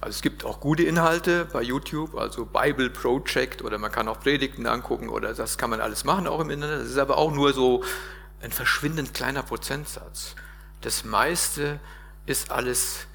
Also 0.00 0.16
es 0.16 0.22
gibt 0.22 0.44
auch 0.44 0.60
gute 0.60 0.84
Inhalte 0.84 1.44
bei 1.46 1.62
YouTube, 1.62 2.16
also 2.16 2.46
Bible 2.46 2.90
Project 2.90 3.62
oder 3.62 3.78
man 3.78 3.90
kann 3.90 4.06
auch 4.06 4.20
Predigten 4.20 4.66
angucken 4.66 5.08
oder 5.08 5.34
das 5.34 5.58
kann 5.58 5.70
man 5.70 5.80
alles 5.80 6.04
machen, 6.04 6.28
auch 6.28 6.40
im 6.40 6.50
Internet. 6.50 6.82
Das 6.82 6.88
ist 6.88 6.98
aber 6.98 7.18
auch 7.18 7.32
nur 7.32 7.52
so 7.52 7.82
ein 8.40 8.52
verschwindend 8.52 9.12
kleiner 9.12 9.42
Prozentsatz. 9.42 10.36
Das 10.82 11.04
meiste 11.04 11.80
ist 12.26 12.52
alles 12.52 13.06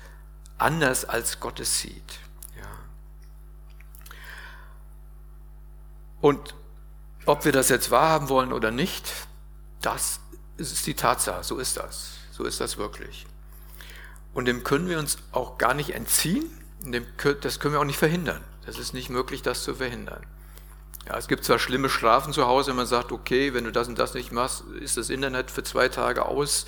anders, 0.57 1.05
als 1.05 1.39
Gott 1.39 1.62
es 1.62 1.79
sieht. 1.79 2.19
Ja. 2.57 2.67
Und 6.19 6.55
ob 7.25 7.45
wir 7.45 7.53
das 7.53 7.69
jetzt 7.69 7.91
wahrhaben 7.91 8.27
wollen 8.27 8.51
oder 8.51 8.72
nicht, 8.72 9.10
das 9.84 10.20
ist 10.58 10.86
die 10.88 10.96
Tatsache, 10.96 11.44
so 11.44 11.58
ist 11.60 11.78
das. 11.78 12.16
So 12.32 12.46
ist 12.46 12.60
das 12.60 12.78
wirklich. 12.78 13.28
Und 14.34 14.46
dem 14.46 14.63
können 14.63 14.90
wir 14.90 14.98
uns 14.98 15.18
auch 15.32 15.60
gar 15.60 15.75
nicht 15.75 15.92
entziehen, 15.92 16.50
das 17.42 17.60
können 17.60 17.75
wir 17.75 17.80
auch 17.80 17.86
nicht 17.86 18.00
verhindern. 18.00 18.44
Das 18.66 18.80
ist 18.80 18.94
nicht 18.94 19.10
möglich, 19.10 19.42
das 19.42 19.63
zu 19.63 19.75
verhindern. 19.75 20.25
Ja, 21.08 21.18
es 21.18 21.28
gibt 21.28 21.44
zwar 21.44 21.60
schlimme 21.60 21.90
Strafen 21.90 22.34
zu 22.34 22.48
Hause, 22.48 22.72
wenn 22.72 22.78
man 22.78 22.88
sagt, 22.88 23.12
okay, 23.12 23.54
wenn 23.54 23.66
du 23.66 23.72
das 23.72 23.88
und 23.88 24.00
das 24.00 24.13
nicht 24.13 24.32
machst, 24.32 24.63
ist 24.80 24.98
das 24.98 25.10
Internet 25.10 25.52
für 25.52 25.63
zwei 25.63 25.90
Tage 25.90 26.25
aus, 26.25 26.66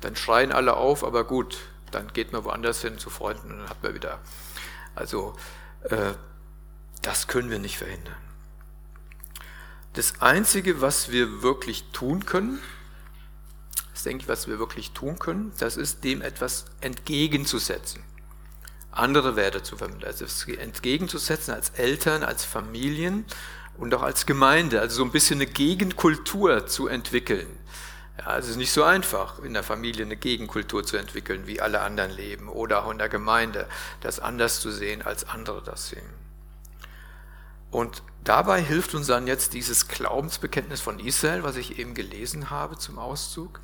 dann 0.00 0.16
schreien 0.16 0.52
alle 0.52 0.74
auf, 0.74 1.04
aber 1.04 1.24
gut, 1.24 1.58
dann 1.90 2.12
geht 2.12 2.32
man 2.32 2.44
woanders 2.44 2.80
hin 2.80 2.98
zu 2.98 3.10
Freunden 3.10 3.52
und 3.52 3.58
dann 3.58 3.68
hat 3.68 3.82
man 3.82 3.94
wieder. 3.94 4.20
Also, 4.94 5.36
äh, 5.84 6.14
das 7.02 7.28
können 7.28 7.50
wir 7.50 7.58
nicht 7.58 7.78
verhindern. 7.78 8.16
Das 9.94 10.20
Einzige, 10.20 10.80
was 10.80 11.12
wir 11.12 11.42
wirklich 11.42 11.84
tun 11.92 12.26
können, 12.26 12.60
das 13.92 14.02
denke 14.02 14.22
ich, 14.22 14.28
was 14.28 14.48
wir 14.48 14.58
wirklich 14.58 14.90
tun 14.90 15.20
können, 15.20 15.52
das 15.60 15.76
ist 15.76 16.02
dem 16.02 16.20
etwas 16.20 16.64
entgegenzusetzen. 16.80 18.02
Andere 18.90 19.36
Werte 19.36 19.62
zu 19.62 19.76
vermitteln, 19.76 20.06
also 20.06 20.24
entgegenzusetzen 20.52 21.54
als 21.54 21.70
Eltern, 21.70 22.24
als 22.24 22.44
Familien 22.44 23.24
und 23.78 23.94
auch 23.94 24.02
als 24.02 24.26
Gemeinde, 24.26 24.80
also 24.80 24.96
so 24.96 25.04
ein 25.04 25.12
bisschen 25.12 25.40
eine 25.40 25.46
Gegenkultur 25.46 26.66
zu 26.66 26.88
entwickeln. 26.88 27.46
Ja, 28.18 28.36
es 28.36 28.48
ist 28.48 28.56
nicht 28.56 28.72
so 28.72 28.82
einfach, 28.82 29.38
in 29.44 29.54
der 29.54 29.62
Familie 29.62 30.04
eine 30.04 30.16
Gegenkultur 30.16 30.84
zu 30.84 30.96
entwickeln, 30.96 31.46
wie 31.46 31.60
alle 31.60 31.82
anderen 31.82 32.10
leben, 32.10 32.48
oder 32.48 32.84
auch 32.84 32.90
in 32.90 32.98
der 32.98 33.08
Gemeinde, 33.08 33.68
das 34.00 34.18
anders 34.18 34.60
zu 34.60 34.72
sehen, 34.72 35.02
als 35.02 35.28
andere 35.28 35.62
das 35.62 35.88
sehen. 35.88 36.23
Und 37.74 38.02
Dabei 38.24 38.62
hilft 38.62 38.94
uns 38.94 39.08
dann 39.08 39.26
jetzt 39.26 39.52
dieses 39.52 39.86
Glaubensbekenntnis 39.86 40.80
von 40.80 40.98
Israel, 40.98 41.42
was 41.42 41.56
ich 41.56 41.78
eben 41.78 41.92
gelesen 41.92 42.48
habe 42.48 42.78
zum 42.78 42.98
Auszug. 42.98 43.60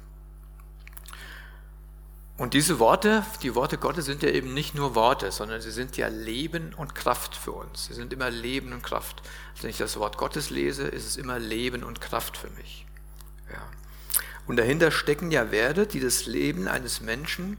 Und 2.37 2.53
diese 2.53 2.79
Worte, 2.79 3.25
die 3.43 3.55
Worte 3.55 3.79
Gottes 3.79 4.05
sind 4.05 4.23
ja 4.23 4.29
eben 4.29 4.53
nicht 4.53 4.75
nur 4.75 4.95
Worte, 4.95 5.33
sondern 5.33 5.63
sie 5.63 5.71
sind 5.71 5.97
ja 5.97 6.09
Leben 6.09 6.75
und 6.75 6.95
Kraft 6.95 7.35
für 7.35 7.53
uns. 7.53 7.87
Sie 7.87 7.95
sind 7.95 8.13
immer 8.13 8.31
Leben 8.31 8.75
und 8.75 8.83
Kraft. 8.83 9.23
Also 9.53 9.63
wenn 9.63 9.71
ich 9.71 9.79
das 9.79 9.99
Wort 9.99 10.19
Gottes 10.19 10.51
lese, 10.51 10.85
ist 10.85 11.07
es 11.07 11.17
immer 11.17 11.39
Leben 11.39 11.83
und 11.83 12.03
Kraft 12.03 12.37
für 12.37 12.51
mich. 12.51 12.87
Ja. 13.51 13.63
Und 14.47 14.57
dahinter 14.57 14.91
stecken 14.91 15.31
ja 15.31 15.51
Werte, 15.51 15.87
die 15.87 16.01
das 16.01 16.27
Leben 16.27 16.69
eines 16.69 17.01
Menschen 17.01 17.57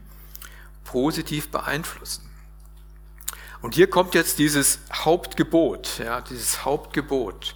positiv 0.84 1.50
beeinflussen. 1.50 2.31
Und 3.62 3.76
hier 3.76 3.88
kommt 3.88 4.14
jetzt 4.14 4.38
dieses 4.40 4.80
Hauptgebot, 4.92 5.98
ja, 5.98 6.20
dieses 6.20 6.64
Hauptgebot 6.64 7.54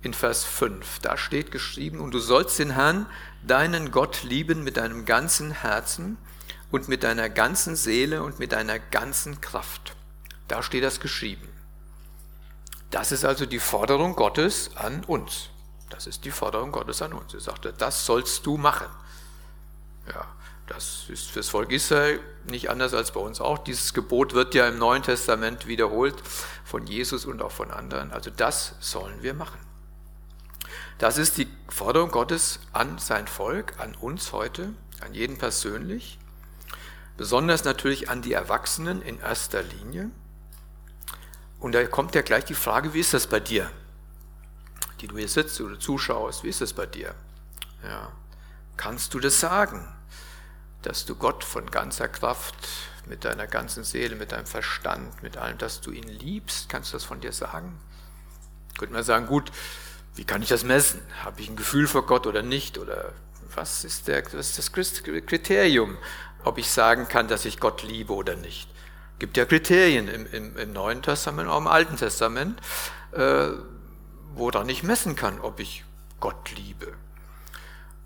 in 0.00 0.14
Vers 0.14 0.44
5. 0.44 1.00
Da 1.00 1.18
steht 1.18 1.50
geschrieben, 1.50 2.00
und 2.00 2.12
du 2.12 2.18
sollst 2.18 2.58
den 2.58 2.70
Herrn, 2.70 3.06
deinen 3.46 3.90
Gott 3.90 4.22
lieben 4.22 4.64
mit 4.64 4.78
deinem 4.78 5.04
ganzen 5.04 5.50
Herzen 5.50 6.16
und 6.70 6.88
mit 6.88 7.04
deiner 7.04 7.28
ganzen 7.28 7.76
Seele 7.76 8.22
und 8.22 8.38
mit 8.38 8.52
deiner 8.52 8.78
ganzen 8.78 9.40
Kraft. 9.42 9.94
Da 10.48 10.62
steht 10.62 10.84
das 10.84 11.00
geschrieben. 11.00 11.48
Das 12.90 13.12
ist 13.12 13.24
also 13.24 13.46
die 13.46 13.58
Forderung 13.58 14.16
Gottes 14.16 14.70
an 14.76 15.04
uns. 15.04 15.50
Das 15.90 16.06
ist 16.06 16.24
die 16.24 16.30
Forderung 16.30 16.72
Gottes 16.72 17.02
an 17.02 17.12
uns. 17.12 17.34
Er 17.34 17.40
sagte, 17.40 17.74
das 17.76 18.06
sollst 18.06 18.46
du 18.46 18.56
machen. 18.56 18.88
Ja. 20.08 20.26
Das 20.66 21.04
ist 21.08 21.30
fürs 21.30 21.48
Volk 21.48 21.70
Israel 21.70 22.20
nicht 22.46 22.70
anders 22.70 22.92
als 22.92 23.12
bei 23.12 23.20
uns 23.20 23.40
auch. 23.40 23.58
Dieses 23.58 23.94
Gebot 23.94 24.34
wird 24.34 24.54
ja 24.54 24.68
im 24.68 24.78
Neuen 24.78 25.02
Testament 25.02 25.66
wiederholt 25.66 26.16
von 26.64 26.86
Jesus 26.86 27.24
und 27.24 27.40
auch 27.42 27.52
von 27.52 27.70
anderen. 27.70 28.12
Also 28.12 28.30
das 28.30 28.74
sollen 28.80 29.22
wir 29.22 29.34
machen. 29.34 29.60
Das 30.98 31.18
ist 31.18 31.36
die 31.36 31.48
Forderung 31.68 32.10
Gottes 32.10 32.60
an 32.72 32.98
sein 32.98 33.28
Volk, 33.28 33.74
an 33.78 33.94
uns 33.94 34.32
heute, 34.32 34.72
an 35.00 35.14
jeden 35.14 35.36
persönlich, 35.36 36.18
besonders 37.16 37.64
natürlich 37.64 38.08
an 38.08 38.22
die 38.22 38.32
Erwachsenen 38.32 39.02
in 39.02 39.20
erster 39.20 39.62
Linie. 39.62 40.10
Und 41.60 41.74
da 41.74 41.84
kommt 41.86 42.14
ja 42.14 42.22
gleich 42.22 42.44
die 42.44 42.54
Frage, 42.54 42.94
wie 42.94 43.00
ist 43.00 43.14
das 43.14 43.26
bei 43.26 43.40
dir? 43.40 43.70
Die 45.00 45.06
du 45.06 45.18
hier 45.18 45.28
sitzt 45.28 45.60
oder 45.60 45.78
zuschaust, 45.78 46.44
wie 46.44 46.48
ist 46.48 46.60
das 46.60 46.72
bei 46.72 46.86
dir? 46.86 47.14
Ja. 47.84 48.12
Kannst 48.76 49.14
du 49.14 49.20
das 49.20 49.38
sagen, 49.38 49.95
dass 50.86 51.04
du 51.04 51.16
Gott 51.16 51.42
von 51.42 51.70
ganzer 51.70 52.08
Kraft, 52.08 52.54
mit 53.06 53.24
deiner 53.24 53.46
ganzen 53.46 53.84
Seele, 53.84 54.16
mit 54.16 54.32
deinem 54.32 54.46
Verstand, 54.46 55.22
mit 55.22 55.36
allem, 55.36 55.58
dass 55.58 55.80
du 55.80 55.90
ihn 55.90 56.08
liebst? 56.08 56.68
Kannst 56.68 56.92
du 56.92 56.96
das 56.96 57.04
von 57.04 57.20
dir 57.20 57.32
sagen? 57.32 57.78
Könnte 58.78 58.94
man 58.94 59.04
sagen, 59.04 59.26
gut, 59.26 59.50
wie 60.14 60.24
kann 60.24 60.42
ich 60.42 60.48
das 60.48 60.64
messen? 60.64 61.00
Habe 61.24 61.40
ich 61.40 61.48
ein 61.48 61.56
Gefühl 61.56 61.86
für 61.86 62.02
Gott 62.02 62.26
oder 62.26 62.42
nicht? 62.42 62.78
Oder 62.78 63.12
was 63.54 63.84
ist, 63.84 64.08
der, 64.08 64.24
was 64.32 64.50
ist 64.50 64.58
das 64.58 64.72
Kriterium, 64.72 65.98
ob 66.44 66.58
ich 66.58 66.70
sagen 66.70 67.08
kann, 67.08 67.28
dass 67.28 67.44
ich 67.44 67.60
Gott 67.60 67.82
liebe 67.82 68.12
oder 68.12 68.36
nicht? 68.36 68.68
Es 69.14 69.18
gibt 69.20 69.36
ja 69.36 69.44
Kriterien 69.44 70.08
im, 70.08 70.26
im, 70.26 70.56
im 70.56 70.72
Neuen 70.72 71.02
Testament, 71.02 71.48
auch 71.48 71.58
im 71.58 71.66
Alten 71.66 71.96
Testament, 71.96 72.60
äh, 73.12 73.48
woran 74.34 74.68
ich 74.68 74.82
messen 74.82 75.16
kann, 75.16 75.40
ob 75.40 75.58
ich 75.60 75.84
Gott 76.20 76.50
liebe. 76.56 76.92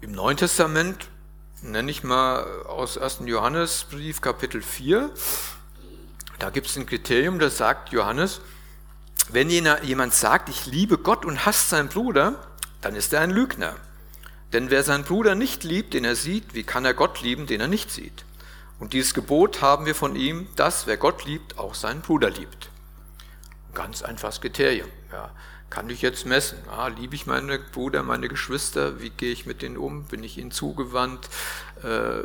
Im 0.01 0.13
Neuen 0.13 0.37
Testament 0.37 1.09
nenne 1.63 1.91
ich 1.91 2.03
mal 2.03 2.65
aus 2.65 2.97
1. 2.97 3.21
Johannesbrief 3.25 4.21
Kapitel 4.21 4.63
4, 4.63 5.11
da 6.39 6.51
gibt 6.51 6.69
es 6.69 6.77
ein 6.77 6.87
Kriterium, 6.87 7.39
das 7.39 7.59
sagt 7.59 7.91
Johannes, 7.91 8.41
wenn 9.29 9.51
jemand 9.51 10.15
sagt, 10.15 10.49
ich 10.49 10.67
liebe 10.67 10.99
Gott 10.99 11.25
und 11.25 11.45
hasst 11.45 11.71
seinen 11.71 11.89
Bruder, 11.89 12.35
dann 12.81 12.97
ist 12.97 13.13
er 13.13 13.21
ein 13.21 13.31
Lügner. 13.31 13.77
Denn 14.53 14.71
wer 14.71 14.83
seinen 14.83 15.05
Bruder 15.05 15.35
nicht 15.35 15.63
liebt, 15.63 15.95
den 15.95 16.05
er 16.05 16.17
sieht, 16.17 16.55
wie 16.55 16.65
kann 16.65 16.85
er 16.85 16.95
Gott 16.95 17.21
lieben, 17.21 17.47
den 17.47 17.61
er 17.61 17.69
nicht 17.69 17.91
sieht? 17.91 18.25
Und 18.81 18.95
dieses 18.95 19.15
Gebot 19.15 19.61
haben 19.61 19.87
wir 19.87 19.95
von 19.95 20.17
ihm, 20.17 20.49
dass 20.57 20.87
wer 20.87 20.97
Gott 20.97 21.27
liebt, 21.27 21.59
auch 21.59 21.75
seinen 21.75 22.01
Bruder 22.01 22.31
liebt. 22.31 22.71
Ganz 23.75 24.03
einfaches 24.03 24.41
Kriterium. 24.41 24.89
Ja. 25.13 25.31
Kann 25.71 25.89
ich 25.89 26.03
jetzt 26.03 26.27
messen? 26.27 26.59
Ah, 26.69 26.89
liebe 26.89 27.15
ich 27.15 27.27
meine 27.27 27.59
Brüder, 27.59 28.03
meine 28.03 28.29
Geschwister? 28.29 29.01
Wie 29.01 29.11
gehe 29.11 29.33
ich 29.33 29.47
mit 29.47 29.63
denen 29.63 29.77
um? 29.77 30.05
Bin 30.05 30.25
ich 30.25 30.37
ihnen 30.37 30.51
zugewandt? 30.51 31.29
Äh, 31.85 32.25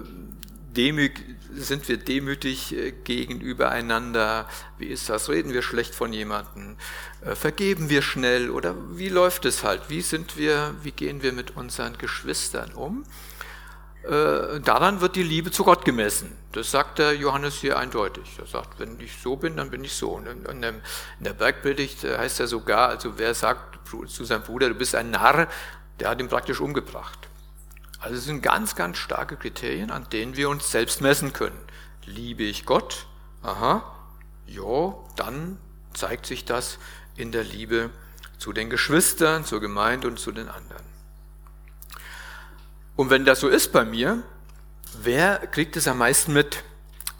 sind 1.53 1.87
wir 1.87 1.97
demütig 1.97 2.75
äh, 2.75 2.91
gegenüber 2.91 3.69
einander? 3.69 4.49
Wie 4.77 4.87
ist 4.87 5.09
das? 5.09 5.29
Reden 5.29 5.53
wir 5.53 5.61
schlecht 5.61 5.95
von 5.95 6.11
jemandem? 6.11 6.75
Äh, 7.21 7.35
vergeben 7.35 7.89
wir 7.89 8.01
schnell? 8.01 8.49
Oder 8.49 8.75
wie 8.97 9.09
läuft 9.09 9.45
es 9.45 9.63
halt? 9.63 9.83
Wie 9.89 10.01
sind 10.01 10.37
wir, 10.37 10.75
wie 10.81 10.91
gehen 10.91 11.21
wir 11.21 11.31
mit 11.31 11.55
unseren 11.55 11.97
Geschwistern 11.97 12.73
um? 12.73 13.03
Äh, 14.07 14.59
daran 14.61 15.01
wird 15.01 15.15
die 15.15 15.23
Liebe 15.23 15.51
zu 15.51 15.63
Gott 15.63 15.83
gemessen. 15.83 16.35
Das 16.51 16.71
sagt 16.71 16.99
der 16.99 17.15
Johannes 17.15 17.55
hier 17.55 17.77
eindeutig. 17.77 18.37
Er 18.39 18.45
sagt, 18.45 18.79
wenn 18.79 18.99
ich 18.99 19.17
so 19.17 19.35
bin, 19.35 19.57
dann 19.57 19.71
bin 19.71 19.83
ich 19.83 19.93
so. 19.93 20.11
Und 20.11 20.27
in 20.27 20.61
der 21.19 21.33
Bergpredigt 21.33 22.03
heißt 22.03 22.39
er 22.39 22.47
sogar, 22.47 22.89
also 22.89 23.17
wer 23.17 23.33
sagt 23.33 23.79
zu 24.07 24.25
seinem 24.25 24.43
Bruder, 24.43 24.69
du 24.69 24.75
bist 24.75 24.95
ein 24.95 25.11
Narr, 25.11 25.47
der 25.99 26.09
hat 26.09 26.19
ihn 26.19 26.27
praktisch 26.27 26.59
umgebracht. 26.59 27.27
Also 27.99 28.17
es 28.17 28.25
sind 28.25 28.41
ganz, 28.41 28.75
ganz 28.75 28.97
starke 28.97 29.37
Kriterien, 29.37 29.89
an 29.89 30.07
denen 30.09 30.35
wir 30.35 30.49
uns 30.49 30.71
selbst 30.71 31.01
messen 31.01 31.33
können. 31.33 31.59
Liebe 32.05 32.43
ich 32.43 32.65
Gott? 32.65 33.07
Aha, 33.41 33.83
ja, 34.45 34.93
dann 35.15 35.57
zeigt 35.93 36.25
sich 36.25 36.45
das 36.45 36.77
in 37.15 37.31
der 37.31 37.43
Liebe 37.43 37.89
zu 38.37 38.53
den 38.53 38.69
Geschwistern, 38.69 39.45
zur 39.45 39.61
Gemeinde 39.61 40.07
und 40.07 40.19
zu 40.19 40.31
den 40.31 40.49
anderen. 40.49 40.94
Und 42.95 43.09
wenn 43.09 43.25
das 43.25 43.41
so 43.41 43.49
ist 43.49 43.71
bei 43.71 43.83
mir, 43.83 44.23
wer 45.01 45.37
kriegt 45.47 45.75
es 45.75 45.87
am 45.87 45.97
meisten 45.97 46.33
mit? 46.33 46.63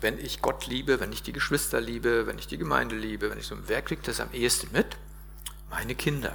Wenn 0.01 0.17
ich 0.17 0.41
Gott 0.41 0.67
liebe, 0.67 0.99
wenn 0.99 1.11
ich 1.11 1.23
die 1.23 1.33
Geschwister 1.33 1.81
liebe, 1.81 2.27
wenn 2.27 2.37
ich 2.37 2.47
die 2.47 2.57
Gemeinde 2.57 2.95
liebe, 2.95 3.29
wenn 3.29 3.39
ich 3.39 3.47
so, 3.47 3.55
wer 3.67 3.81
kriegt 3.81 4.07
das 4.07 4.19
am 4.19 4.31
ehesten 4.33 4.69
mit? 4.71 4.97
Meine 5.69 5.95
Kinder. 5.95 6.33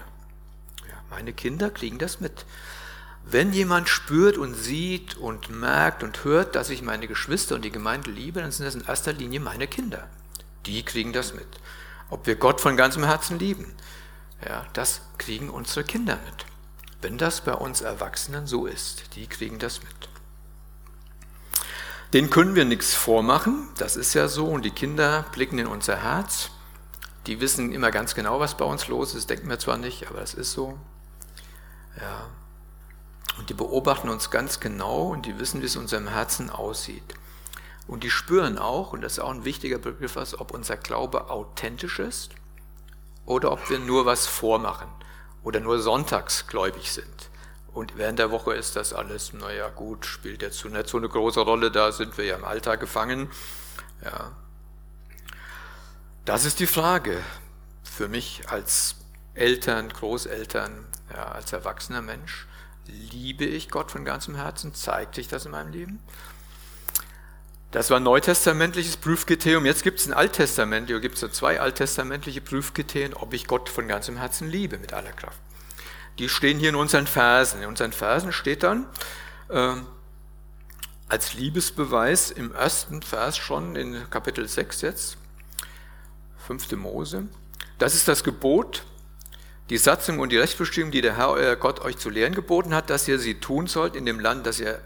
Ja, 0.88 1.02
meine 1.08 1.32
Kinder 1.32 1.70
kriegen 1.70 1.98
das 1.98 2.20
mit. 2.20 2.44
Wenn 3.24 3.52
jemand 3.52 3.88
spürt 3.88 4.38
und 4.38 4.54
sieht 4.54 5.16
und 5.16 5.50
merkt 5.50 6.02
und 6.02 6.24
hört, 6.24 6.56
dass 6.56 6.70
ich 6.70 6.82
meine 6.82 7.06
Geschwister 7.06 7.54
und 7.54 7.64
die 7.64 7.70
Gemeinde 7.70 8.10
liebe, 8.10 8.40
dann 8.40 8.50
sind 8.50 8.66
das 8.66 8.74
in 8.74 8.84
erster 8.84 9.12
Linie 9.12 9.40
meine 9.40 9.68
Kinder. 9.68 10.08
Die 10.66 10.82
kriegen 10.82 11.12
das 11.12 11.34
mit. 11.34 11.46
Ob 12.08 12.26
wir 12.26 12.34
Gott 12.34 12.60
von 12.60 12.76
ganzem 12.76 13.04
Herzen 13.04 13.38
lieben, 13.38 13.72
ja, 14.46 14.66
das 14.72 15.02
kriegen 15.18 15.48
unsere 15.48 15.84
Kinder 15.84 16.18
mit. 16.26 16.49
Wenn 17.02 17.16
das 17.16 17.40
bei 17.40 17.54
uns 17.54 17.80
Erwachsenen 17.80 18.46
so 18.46 18.66
ist, 18.66 19.14
die 19.16 19.26
kriegen 19.26 19.58
das 19.58 19.82
mit. 19.82 20.08
Den 22.12 22.28
können 22.28 22.54
wir 22.54 22.64
nichts 22.64 22.94
vormachen, 22.94 23.68
das 23.78 23.96
ist 23.96 24.14
ja 24.14 24.28
so, 24.28 24.46
und 24.46 24.64
die 24.64 24.72
Kinder 24.72 25.24
blicken 25.32 25.58
in 25.58 25.66
unser 25.66 25.96
Herz. 25.96 26.50
Die 27.26 27.40
wissen 27.40 27.72
immer 27.72 27.90
ganz 27.90 28.14
genau, 28.14 28.40
was 28.40 28.56
bei 28.56 28.64
uns 28.64 28.88
los 28.88 29.14
ist, 29.14 29.30
denken 29.30 29.48
wir 29.48 29.58
zwar 29.58 29.76
nicht, 29.76 30.08
aber 30.08 30.20
es 30.20 30.34
ist 30.34 30.52
so. 30.52 30.78
Ja, 32.00 32.26
und 33.38 33.48
die 33.48 33.54
beobachten 33.54 34.08
uns 34.08 34.30
ganz 34.30 34.60
genau 34.60 35.08
und 35.08 35.24
die 35.24 35.38
wissen, 35.38 35.62
wie 35.62 35.66
es 35.66 35.76
in 35.76 35.82
unserem 35.82 36.08
Herzen 36.08 36.50
aussieht. 36.50 37.14
Und 37.86 38.02
die 38.02 38.10
spüren 38.10 38.58
auch, 38.58 38.92
und 38.92 39.02
das 39.02 39.12
ist 39.12 39.18
auch 39.20 39.30
ein 39.30 39.44
wichtiger 39.44 39.78
Begriff, 39.78 40.16
ob 40.16 40.52
unser 40.52 40.76
Glaube 40.76 41.30
authentisch 41.30 42.00
ist 42.00 42.30
oder 43.24 43.52
ob 43.52 43.70
wir 43.70 43.78
nur 43.78 44.04
was 44.04 44.26
vormachen 44.26 44.88
oder 45.42 45.60
nur 45.60 45.80
sonntagsgläubig 45.80 46.92
sind. 46.92 47.30
Und 47.72 47.96
während 47.96 48.18
der 48.18 48.30
Woche 48.30 48.54
ist 48.54 48.76
das 48.76 48.92
alles, 48.92 49.32
naja 49.32 49.68
gut, 49.68 50.04
spielt 50.04 50.42
jetzt 50.42 50.64
nicht 50.64 50.88
so 50.88 50.98
eine 50.98 51.08
große 51.08 51.40
Rolle, 51.40 51.70
da 51.70 51.92
sind 51.92 52.18
wir 52.18 52.24
ja 52.24 52.36
im 52.36 52.44
Alltag 52.44 52.80
gefangen. 52.80 53.30
Ja. 54.04 54.32
Das 56.24 56.44
ist 56.44 56.58
die 56.60 56.66
Frage 56.66 57.22
für 57.82 58.08
mich 58.08 58.48
als 58.48 58.96
Eltern, 59.34 59.88
Großeltern, 59.88 60.86
ja, 61.12 61.26
als 61.26 61.52
erwachsener 61.52 62.02
Mensch. 62.02 62.46
Liebe 62.86 63.44
ich 63.44 63.70
Gott 63.70 63.90
von 63.90 64.04
ganzem 64.04 64.34
Herzen? 64.34 64.74
Zeigt 64.74 65.14
sich 65.14 65.28
das 65.28 65.44
in 65.44 65.52
meinem 65.52 65.70
Leben? 65.72 66.00
Das 67.70 67.88
war 67.88 67.98
ein 67.98 68.02
neutestamentliches 68.02 68.96
Prüfkriterium. 68.96 69.64
Jetzt 69.64 69.84
gibt 69.84 70.00
es 70.00 70.06
ein 70.06 70.12
alttestamentlich, 70.12 70.94
oder 70.94 71.00
gibt 71.00 71.14
es 71.14 71.20
so 71.20 71.28
zwei 71.28 71.60
alttestamentliche 71.60 72.40
Prüfkriterien, 72.40 73.14
ob 73.14 73.32
ich 73.32 73.46
Gott 73.46 73.68
von 73.68 73.86
ganzem 73.86 74.16
Herzen 74.16 74.48
liebe, 74.50 74.78
mit 74.78 74.92
aller 74.92 75.12
Kraft. 75.12 75.38
Die 76.18 76.28
stehen 76.28 76.58
hier 76.58 76.70
in 76.70 76.74
unseren 76.74 77.06
Versen. 77.06 77.62
In 77.62 77.68
unseren 77.68 77.92
Versen 77.92 78.32
steht 78.32 78.64
dann 78.64 78.86
äh, 79.48 79.76
als 81.08 81.34
Liebesbeweis 81.34 82.32
im 82.32 82.52
ersten 82.52 83.02
Vers 83.02 83.36
schon 83.36 83.76
in 83.76 84.10
Kapitel 84.10 84.48
6 84.48 84.80
jetzt, 84.80 85.16
5. 86.46 86.72
Mose. 86.72 87.28
Das 87.78 87.94
ist 87.94 88.08
das 88.08 88.24
Gebot, 88.24 88.82
die 89.70 89.78
Satzung 89.78 90.18
und 90.18 90.30
die 90.30 90.38
Rechtsbestimmung, 90.38 90.90
die 90.90 91.02
der 91.02 91.16
Herr, 91.16 91.30
euer 91.30 91.54
Gott, 91.54 91.80
euch 91.80 91.98
zu 91.98 92.10
lehren 92.10 92.34
geboten 92.34 92.74
hat, 92.74 92.90
dass 92.90 93.06
ihr 93.06 93.20
sie 93.20 93.36
tun 93.36 93.68
sollt 93.68 93.94
in 93.94 94.06
dem 94.06 94.18
Land, 94.18 94.44
das 94.44 94.58
ihr, 94.58 94.80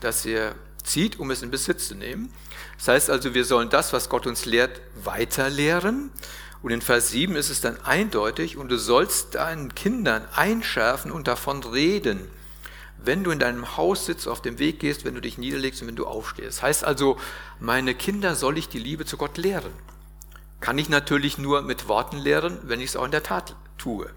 das 0.00 0.24
ihr 0.24 0.54
zieht, 0.90 1.18
um 1.18 1.30
es 1.30 1.42
in 1.42 1.50
Besitz 1.50 1.88
zu 1.88 1.94
nehmen. 1.94 2.32
Das 2.78 2.88
heißt 2.88 3.10
also, 3.10 3.34
wir 3.34 3.44
sollen 3.44 3.70
das, 3.70 3.92
was 3.92 4.08
Gott 4.08 4.26
uns 4.26 4.44
lehrt, 4.44 4.80
weiter 5.02 5.50
lehren. 5.50 6.10
Und 6.62 6.72
in 6.72 6.82
Vers 6.82 7.10
7 7.10 7.36
ist 7.36 7.48
es 7.48 7.60
dann 7.60 7.80
eindeutig, 7.80 8.56
und 8.56 8.68
du 8.68 8.78
sollst 8.78 9.34
deinen 9.34 9.74
Kindern 9.74 10.26
einschärfen 10.34 11.10
und 11.10 11.26
davon 11.26 11.62
reden, 11.62 12.28
wenn 13.02 13.24
du 13.24 13.30
in 13.30 13.38
deinem 13.38 13.76
Haus 13.76 14.06
sitzt, 14.06 14.28
auf 14.28 14.42
dem 14.42 14.58
Weg 14.58 14.78
gehst, 14.80 15.04
wenn 15.04 15.14
du 15.14 15.20
dich 15.20 15.38
niederlegst 15.38 15.80
und 15.80 15.88
wenn 15.88 15.96
du 15.96 16.06
aufstehst. 16.06 16.58
Das 16.58 16.62
heißt 16.62 16.84
also, 16.84 17.18
meine 17.58 17.94
Kinder 17.94 18.34
soll 18.34 18.58
ich 18.58 18.68
die 18.68 18.78
Liebe 18.78 19.06
zu 19.06 19.16
Gott 19.16 19.38
lehren. 19.38 19.72
Kann 20.60 20.76
ich 20.76 20.90
natürlich 20.90 21.38
nur 21.38 21.62
mit 21.62 21.88
Worten 21.88 22.18
lehren, 22.18 22.58
wenn 22.64 22.80
ich 22.80 22.90
es 22.90 22.96
auch 22.96 23.06
in 23.06 23.10
der 23.10 23.22
Tat 23.22 23.56
tue. 23.78 24.10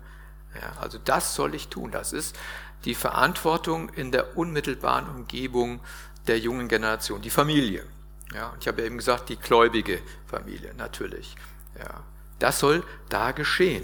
Ja, 0.56 0.82
also 0.82 0.98
das 1.04 1.36
soll 1.36 1.56
ich 1.56 1.70
tun. 1.70 1.92
Das 1.92 2.12
ist 2.12 2.36
die 2.84 2.96
Verantwortung 2.96 3.90
in 3.90 4.12
der 4.12 4.38
unmittelbaren 4.38 5.08
Umgebung 5.08 5.80
der 6.28 6.40
jungen 6.40 6.68
Generation, 6.68 7.22
die 7.22 7.30
Familie. 7.30 7.86
Ja, 8.34 8.50
und 8.50 8.62
ich 8.62 8.68
habe 8.68 8.84
eben 8.84 8.98
gesagt, 8.98 9.30
die 9.30 9.38
gläubige 9.38 10.02
Familie, 10.26 10.74
natürlich. 10.76 11.36
Ja, 11.78 12.04
das 12.40 12.60
soll 12.60 12.84
da 13.10 13.32
geschehen. 13.32 13.84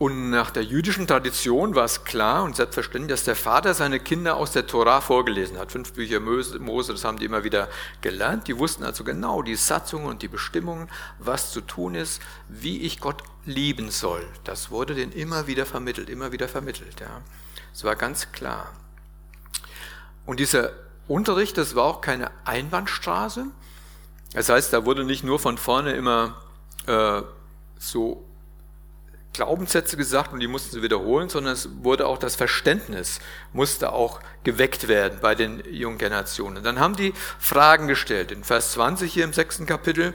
Und 0.00 0.30
nach 0.30 0.50
der 0.50 0.64
jüdischen 0.64 1.06
Tradition 1.06 1.74
war 1.74 1.84
es 1.84 2.04
klar 2.04 2.42
und 2.44 2.56
selbstverständlich, 2.56 3.10
dass 3.10 3.24
der 3.24 3.36
Vater 3.36 3.74
seine 3.74 4.00
Kinder 4.00 4.38
aus 4.38 4.50
der 4.50 4.66
Tora 4.66 5.02
vorgelesen 5.02 5.58
hat. 5.58 5.72
Fünf 5.72 5.92
Bücher 5.92 6.20
Mose, 6.20 6.92
das 6.94 7.04
haben 7.04 7.18
die 7.18 7.26
immer 7.26 7.44
wieder 7.44 7.68
gelernt. 8.00 8.48
Die 8.48 8.56
wussten 8.56 8.82
also 8.82 9.04
genau 9.04 9.42
die 9.42 9.56
Satzungen 9.56 10.06
und 10.06 10.22
die 10.22 10.28
Bestimmungen, 10.28 10.88
was 11.18 11.52
zu 11.52 11.60
tun 11.60 11.94
ist, 11.94 12.22
wie 12.48 12.80
ich 12.80 12.98
Gott 12.98 13.22
lieben 13.44 13.90
soll. 13.90 14.26
Das 14.44 14.70
wurde 14.70 14.94
denen 14.94 15.12
immer 15.12 15.46
wieder 15.46 15.66
vermittelt, 15.66 16.08
immer 16.08 16.32
wieder 16.32 16.48
vermittelt. 16.48 16.98
Ja. 16.98 17.20
Es 17.74 17.84
war 17.84 17.94
ganz 17.94 18.32
klar. 18.32 18.72
Und 20.26 20.40
dieser 20.40 20.70
Unterricht, 21.08 21.58
das 21.58 21.74
war 21.74 21.84
auch 21.84 22.00
keine 22.00 22.30
Einbahnstraße. 22.44 23.46
Das 24.32 24.48
heißt, 24.48 24.72
da 24.72 24.86
wurde 24.86 25.04
nicht 25.04 25.24
nur 25.24 25.38
von 25.38 25.58
vorne 25.58 25.92
immer 25.92 26.36
äh, 26.86 27.22
so 27.78 28.24
Glaubenssätze 29.32 29.96
gesagt 29.96 30.32
und 30.32 30.40
die 30.40 30.48
mussten 30.48 30.72
sie 30.72 30.82
wiederholen, 30.82 31.28
sondern 31.28 31.52
es 31.52 31.68
wurde 31.82 32.06
auch 32.06 32.18
das 32.18 32.36
Verständnis, 32.36 33.20
musste 33.52 33.92
auch 33.92 34.20
geweckt 34.44 34.88
werden 34.88 35.18
bei 35.20 35.34
den 35.34 35.62
jungen 35.70 35.98
Generationen. 35.98 36.62
Dann 36.64 36.80
haben 36.80 36.96
die 36.96 37.14
Fragen 37.38 37.86
gestellt. 37.86 38.32
In 38.32 38.42
Vers 38.42 38.72
20 38.72 39.12
hier 39.12 39.24
im 39.24 39.32
sechsten 39.32 39.66
Kapitel, 39.66 40.14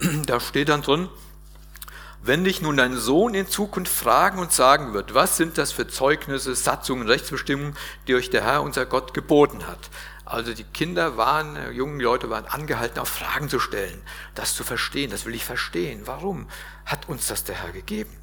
da 0.26 0.38
steht 0.38 0.68
dann 0.68 0.82
drin, 0.82 1.08
wenn 2.22 2.44
dich 2.44 2.62
nun 2.62 2.76
dein 2.76 2.96
Sohn 2.96 3.34
in 3.34 3.48
Zukunft 3.48 3.92
fragen 3.92 4.38
und 4.38 4.52
sagen 4.52 4.94
wird, 4.94 5.12
was 5.12 5.36
sind 5.36 5.58
das 5.58 5.72
für 5.72 5.88
Zeugnisse, 5.88 6.54
Satzungen, 6.54 7.08
Rechtsbestimmungen, 7.08 7.76
die 8.06 8.14
euch 8.14 8.30
der 8.30 8.44
Herr, 8.44 8.62
unser 8.62 8.86
Gott, 8.86 9.12
geboten 9.12 9.66
hat? 9.66 9.90
Also 10.24 10.54
die 10.54 10.64
Kinder 10.64 11.16
waren, 11.16 11.56
äh, 11.56 11.70
jungen 11.70 11.98
Leute 12.00 12.30
waren 12.30 12.46
angehalten, 12.46 13.00
auch 13.00 13.08
Fragen 13.08 13.48
zu 13.48 13.58
stellen, 13.58 14.00
das 14.34 14.54
zu 14.54 14.62
verstehen, 14.62 15.10
das 15.10 15.26
will 15.26 15.34
ich 15.34 15.44
verstehen. 15.44 16.02
Warum 16.06 16.48
hat 16.86 17.08
uns 17.08 17.26
das 17.26 17.42
der 17.42 17.56
Herr 17.56 17.72
gegeben? 17.72 18.16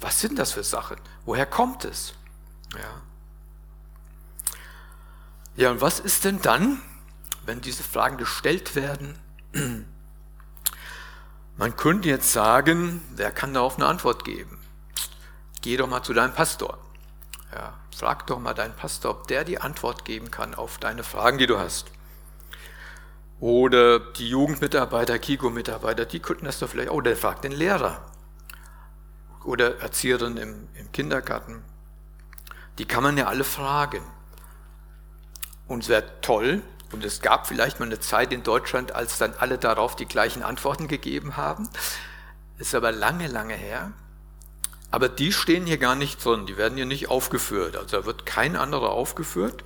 Was 0.00 0.20
sind 0.20 0.38
das 0.38 0.52
für 0.52 0.64
Sachen? 0.64 0.96
Woher 1.24 1.46
kommt 1.46 1.84
es? 1.84 2.14
Ja. 2.74 3.02
Ja, 5.56 5.70
und 5.70 5.80
was 5.80 6.00
ist 6.00 6.24
denn 6.24 6.40
dann, 6.40 6.80
wenn 7.44 7.60
diese 7.60 7.82
Fragen 7.82 8.16
gestellt 8.16 8.74
werden? 8.76 9.18
Man 11.56 11.76
könnte 11.76 12.08
jetzt 12.08 12.32
sagen, 12.32 13.02
wer 13.14 13.30
kann 13.30 13.54
darauf 13.54 13.76
eine 13.76 13.86
Antwort 13.86 14.24
geben? 14.24 14.58
Geh 15.60 15.76
doch 15.76 15.86
mal 15.86 16.02
zu 16.02 16.12
deinem 16.12 16.32
Pastor. 16.32 16.78
Ja, 17.54 17.74
frag 17.94 18.26
doch 18.26 18.38
mal 18.38 18.54
deinen 18.54 18.74
Pastor, 18.74 19.10
ob 19.10 19.28
der 19.28 19.44
die 19.44 19.60
Antwort 19.60 20.04
geben 20.04 20.30
kann 20.30 20.54
auf 20.54 20.78
deine 20.78 21.04
Fragen, 21.04 21.38
die 21.38 21.46
du 21.46 21.58
hast. 21.58 21.90
Oder 23.38 23.98
die 23.98 24.28
Jugendmitarbeiter, 24.28 25.18
Kiko-Mitarbeiter, 25.18 26.06
die 26.06 26.20
könnten 26.20 26.46
das 26.46 26.58
doch 26.60 26.68
vielleicht, 26.68 26.90
oh, 26.90 27.00
der 27.00 27.16
fragt 27.16 27.44
den 27.44 27.52
Lehrer. 27.52 28.00
Oder 29.44 29.80
Erzieherin 29.80 30.36
im, 30.36 30.68
im 30.74 30.92
Kindergarten. 30.92 31.64
Die 32.78 32.86
kann 32.86 33.02
man 33.02 33.18
ja 33.18 33.26
alle 33.26 33.44
fragen. 33.44 34.02
Und 35.66 35.82
es 35.82 35.88
wäre 35.88 36.20
toll, 36.22 36.62
und 36.92 37.04
es 37.04 37.20
gab 37.20 37.46
vielleicht 37.46 37.80
mal 37.80 37.86
eine 37.86 38.00
Zeit 38.00 38.32
in 38.32 38.42
Deutschland, 38.42 38.94
als 38.94 39.18
dann 39.18 39.34
alle 39.38 39.58
darauf 39.58 39.96
die 39.96 40.06
gleichen 40.06 40.42
Antworten 40.42 40.88
gegeben 40.88 41.36
haben. 41.36 41.68
Ist 42.58 42.74
aber 42.74 42.92
lange, 42.92 43.26
lange 43.26 43.54
her. 43.54 43.92
Aber 44.90 45.08
die 45.08 45.32
stehen 45.32 45.66
hier 45.66 45.78
gar 45.78 45.94
nicht 45.94 46.22
drin, 46.22 46.46
die 46.46 46.56
werden 46.56 46.76
hier 46.76 46.86
nicht 46.86 47.08
aufgeführt. 47.08 47.76
Also 47.76 48.00
da 48.00 48.04
wird 48.04 48.26
kein 48.26 48.56
anderer 48.56 48.90
aufgeführt. 48.90 49.64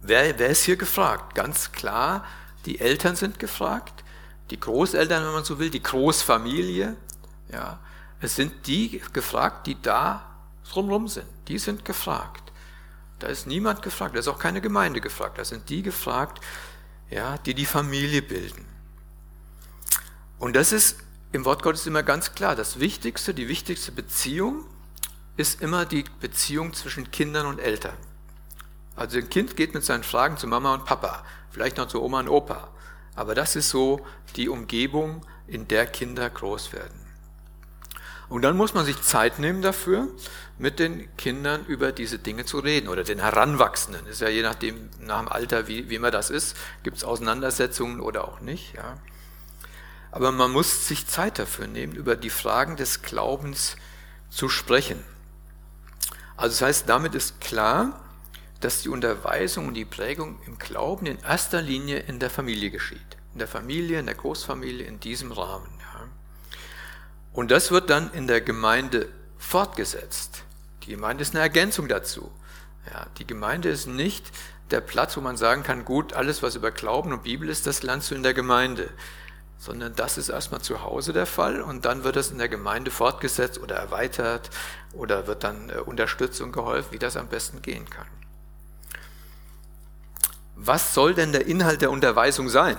Wer, 0.00 0.38
wer 0.38 0.48
ist 0.48 0.64
hier 0.64 0.76
gefragt? 0.76 1.34
Ganz 1.34 1.72
klar, 1.72 2.24
die 2.64 2.80
Eltern 2.80 3.16
sind 3.16 3.38
gefragt, 3.38 4.04
die 4.50 4.58
Großeltern, 4.58 5.24
wenn 5.24 5.32
man 5.32 5.44
so 5.44 5.58
will, 5.58 5.70
die 5.70 5.82
Großfamilie. 5.82 6.96
Ja, 7.52 7.80
es 8.20 8.36
sind 8.36 8.66
die 8.66 9.02
gefragt, 9.12 9.66
die 9.66 9.80
da 9.80 10.24
drumherum 10.70 11.08
sind. 11.08 11.26
Die 11.48 11.58
sind 11.58 11.84
gefragt. 11.84 12.47
Da 13.18 13.26
ist 13.26 13.46
niemand 13.46 13.82
gefragt, 13.82 14.14
da 14.14 14.20
ist 14.20 14.28
auch 14.28 14.38
keine 14.38 14.60
Gemeinde 14.60 15.00
gefragt. 15.00 15.38
Da 15.38 15.44
sind 15.44 15.68
die 15.68 15.82
gefragt, 15.82 16.44
ja, 17.10 17.38
die 17.38 17.54
die 17.54 17.66
Familie 17.66 18.22
bilden. 18.22 18.64
Und 20.38 20.54
das 20.54 20.72
ist 20.72 20.98
im 21.32 21.44
Wort 21.44 21.62
Gottes 21.62 21.86
immer 21.86 22.02
ganz 22.02 22.34
klar. 22.34 22.54
Das 22.54 22.78
Wichtigste, 22.78 23.34
die 23.34 23.48
wichtigste 23.48 23.92
Beziehung 23.92 24.64
ist 25.36 25.60
immer 25.60 25.84
die 25.84 26.04
Beziehung 26.20 26.74
zwischen 26.74 27.10
Kindern 27.10 27.46
und 27.46 27.58
Eltern. 27.58 27.96
Also 28.96 29.18
ein 29.18 29.28
Kind 29.28 29.56
geht 29.56 29.74
mit 29.74 29.84
seinen 29.84 30.02
Fragen 30.02 30.36
zu 30.36 30.46
Mama 30.46 30.74
und 30.74 30.84
Papa, 30.84 31.24
vielleicht 31.50 31.76
noch 31.76 31.86
zu 31.86 32.02
Oma 32.02 32.20
und 32.20 32.28
Opa. 32.28 32.70
Aber 33.14 33.34
das 33.34 33.56
ist 33.56 33.70
so 33.70 34.04
die 34.36 34.48
Umgebung, 34.48 35.24
in 35.46 35.66
der 35.66 35.86
Kinder 35.86 36.28
groß 36.28 36.72
werden. 36.72 37.07
Und 38.28 38.42
dann 38.42 38.56
muss 38.56 38.74
man 38.74 38.84
sich 38.84 39.00
Zeit 39.00 39.38
nehmen 39.38 39.62
dafür, 39.62 40.08
mit 40.58 40.78
den 40.78 41.14
Kindern 41.16 41.64
über 41.66 41.92
diese 41.92 42.18
Dinge 42.18 42.44
zu 42.44 42.58
reden 42.58 42.88
oder 42.88 43.04
den 43.04 43.20
Heranwachsenden. 43.20 44.06
Ist 44.06 44.20
ja 44.20 44.28
je 44.28 44.42
nachdem, 44.42 44.90
nach 45.00 45.20
dem 45.20 45.28
Alter, 45.28 45.66
wie, 45.66 45.88
wie 45.88 45.94
immer 45.94 46.10
das 46.10 46.28
ist, 46.28 46.56
gibt 46.82 46.98
es 46.98 47.04
Auseinandersetzungen 47.04 48.00
oder 48.00 48.28
auch 48.28 48.40
nicht. 48.40 48.74
Ja. 48.74 48.98
Aber 50.10 50.32
man 50.32 50.50
muss 50.50 50.88
sich 50.88 51.06
Zeit 51.06 51.38
dafür 51.38 51.66
nehmen, 51.66 51.94
über 51.94 52.16
die 52.16 52.30
Fragen 52.30 52.76
des 52.76 53.02
Glaubens 53.02 53.76
zu 54.30 54.48
sprechen. 54.48 55.02
Also 56.36 56.54
das 56.54 56.62
heißt, 56.62 56.88
damit 56.88 57.14
ist 57.14 57.40
klar, 57.40 58.04
dass 58.60 58.82
die 58.82 58.88
Unterweisung 58.88 59.68
und 59.68 59.74
die 59.74 59.84
Prägung 59.84 60.38
im 60.46 60.58
Glauben 60.58 61.06
in 61.06 61.18
erster 61.20 61.62
Linie 61.62 62.00
in 62.00 62.18
der 62.18 62.30
Familie 62.30 62.70
geschieht. 62.70 63.16
In 63.32 63.38
der 63.38 63.48
Familie, 63.48 64.00
in 64.00 64.06
der 64.06 64.16
Großfamilie, 64.16 64.86
in 64.86 65.00
diesem 65.00 65.32
Rahmen. 65.32 65.77
Und 67.38 67.52
das 67.52 67.70
wird 67.70 67.88
dann 67.88 68.12
in 68.14 68.26
der 68.26 68.40
Gemeinde 68.40 69.08
fortgesetzt. 69.38 70.42
Die 70.82 70.90
Gemeinde 70.90 71.22
ist 71.22 71.36
eine 71.36 71.40
Ergänzung 71.40 71.86
dazu. 71.86 72.32
Ja, 72.92 73.06
die 73.18 73.28
Gemeinde 73.28 73.68
ist 73.68 73.86
nicht 73.86 74.26
der 74.72 74.80
Platz, 74.80 75.16
wo 75.16 75.20
man 75.20 75.36
sagen 75.36 75.62
kann, 75.62 75.84
gut, 75.84 76.14
alles, 76.14 76.42
was 76.42 76.56
über 76.56 76.72
Glauben 76.72 77.12
und 77.12 77.22
Bibel 77.22 77.48
ist, 77.48 77.64
das 77.68 77.84
lernst 77.84 78.10
du 78.10 78.16
in 78.16 78.24
der 78.24 78.34
Gemeinde. 78.34 78.90
Sondern 79.56 79.94
das 79.94 80.18
ist 80.18 80.30
erstmal 80.30 80.62
zu 80.62 80.82
Hause 80.82 81.12
der 81.12 81.26
Fall 81.26 81.62
und 81.62 81.84
dann 81.84 82.02
wird 82.02 82.16
es 82.16 82.32
in 82.32 82.38
der 82.38 82.48
Gemeinde 82.48 82.90
fortgesetzt 82.90 83.60
oder 83.60 83.76
erweitert 83.76 84.50
oder 84.92 85.28
wird 85.28 85.44
dann 85.44 85.70
äh, 85.70 85.74
unterstützt 85.74 86.40
und 86.40 86.50
geholfen, 86.50 86.90
wie 86.90 86.98
das 86.98 87.16
am 87.16 87.28
besten 87.28 87.62
gehen 87.62 87.88
kann. 87.88 88.08
Was 90.56 90.92
soll 90.92 91.14
denn 91.14 91.30
der 91.30 91.46
Inhalt 91.46 91.82
der 91.82 91.92
Unterweisung 91.92 92.48
sein? 92.48 92.78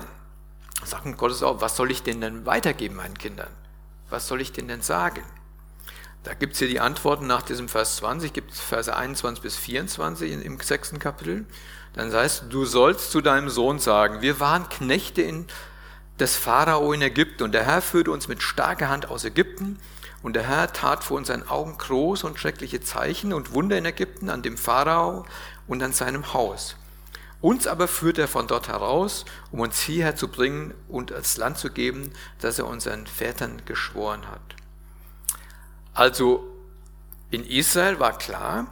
Sagt 0.83 1.17
Gottes 1.17 1.43
auch, 1.43 1.61
was 1.61 1.77
soll 1.77 1.91
ich 1.91 2.03
denn 2.03 2.19
denn 2.19 2.45
weitergeben 2.45 2.97
meinen 2.97 3.17
Kindern? 3.17 3.55
Was 4.09 4.27
soll 4.27 4.41
ich 4.41 4.51
denen 4.51 4.67
denn 4.67 4.81
sagen? 4.81 5.23
Da 6.23 6.33
gibt 6.33 6.53
es 6.53 6.59
hier 6.59 6.67
die 6.67 6.79
Antworten 6.79 7.27
nach 7.27 7.43
diesem 7.43 7.69
Vers 7.69 7.97
20, 7.97 8.33
gibt 8.33 8.51
es 8.51 8.59
Verse 8.59 8.93
21 8.93 9.41
bis 9.41 9.55
24 9.55 10.45
im 10.45 10.59
sechsten 10.59 10.99
Kapitel. 10.99 11.45
Dann 11.93 12.13
heißt, 12.13 12.45
du 12.49 12.65
sollst 12.65 13.11
zu 13.11 13.21
deinem 13.21 13.49
Sohn 13.49 13.79
sagen, 13.79 14.21
wir 14.21 14.39
waren 14.39 14.67
Knechte 14.69 15.21
in, 15.21 15.47
des 16.19 16.35
Pharao 16.35 16.91
in 16.91 17.01
Ägypten 17.01 17.43
und 17.43 17.53
der 17.53 17.65
Herr 17.65 17.81
führte 17.81 18.11
uns 18.11 18.27
mit 18.27 18.43
starker 18.43 18.89
Hand 18.89 19.09
aus 19.09 19.23
Ägypten 19.23 19.79
und 20.21 20.35
der 20.35 20.43
Herr 20.43 20.73
tat 20.73 21.03
vor 21.03 21.17
unseren 21.17 21.47
Augen 21.47 21.77
große 21.77 22.27
und 22.27 22.37
schreckliche 22.37 22.81
Zeichen 22.81 23.31
und 23.31 23.53
Wunder 23.53 23.77
in 23.77 23.85
Ägypten 23.85 24.29
an 24.29 24.41
dem 24.41 24.57
Pharao 24.57 25.25
und 25.67 25.81
an 25.81 25.93
seinem 25.93 26.33
Haus. 26.33 26.75
Uns 27.41 27.67
aber 27.67 27.87
führt 27.87 28.17
er 28.17 28.27
von 28.27 28.47
dort 28.47 28.67
heraus, 28.67 29.23
um 29.51 29.61
uns 29.61 29.79
hierher 29.79 30.15
zu 30.15 30.27
bringen 30.27 30.73
und 30.89 31.11
das 31.11 31.37
Land 31.37 31.57
zu 31.57 31.71
geben, 31.71 32.11
das 32.39 32.59
er 32.59 32.67
unseren 32.67 33.07
Vätern 33.07 33.61
geschworen 33.65 34.27
hat. 34.27 34.41
Also 35.93 36.43
in 37.31 37.45
Israel 37.45 37.99
war 37.99 38.17
klar, 38.17 38.67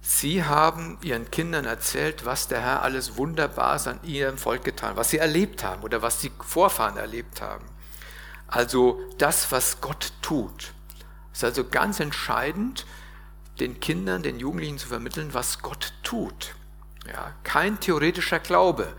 sie 0.00 0.42
haben 0.42 0.98
ihren 1.02 1.30
Kindern 1.30 1.64
erzählt, 1.64 2.24
was 2.24 2.48
der 2.48 2.60
Herr 2.60 2.82
alles 2.82 3.16
Wunderbares 3.16 3.86
an 3.86 4.00
ihrem 4.02 4.36
Volk 4.36 4.64
getan, 4.64 4.96
was 4.96 5.10
sie 5.10 5.18
erlebt 5.18 5.62
haben 5.62 5.82
oder 5.82 6.02
was 6.02 6.18
die 6.18 6.32
Vorfahren 6.44 6.96
erlebt 6.96 7.40
haben. 7.40 7.66
Also 8.48 9.00
das, 9.18 9.52
was 9.52 9.80
Gott 9.80 10.12
tut. 10.22 10.72
Es 11.32 11.38
ist 11.38 11.44
also 11.44 11.64
ganz 11.68 12.00
entscheidend, 12.00 12.84
den 13.60 13.78
Kindern, 13.78 14.22
den 14.22 14.40
Jugendlichen 14.40 14.78
zu 14.78 14.88
vermitteln, 14.88 15.32
was 15.34 15.60
Gott 15.60 15.94
tut. 16.02 16.54
Ja, 17.06 17.34
kein 17.42 17.80
theoretischer 17.80 18.38
Glaube. 18.38 18.92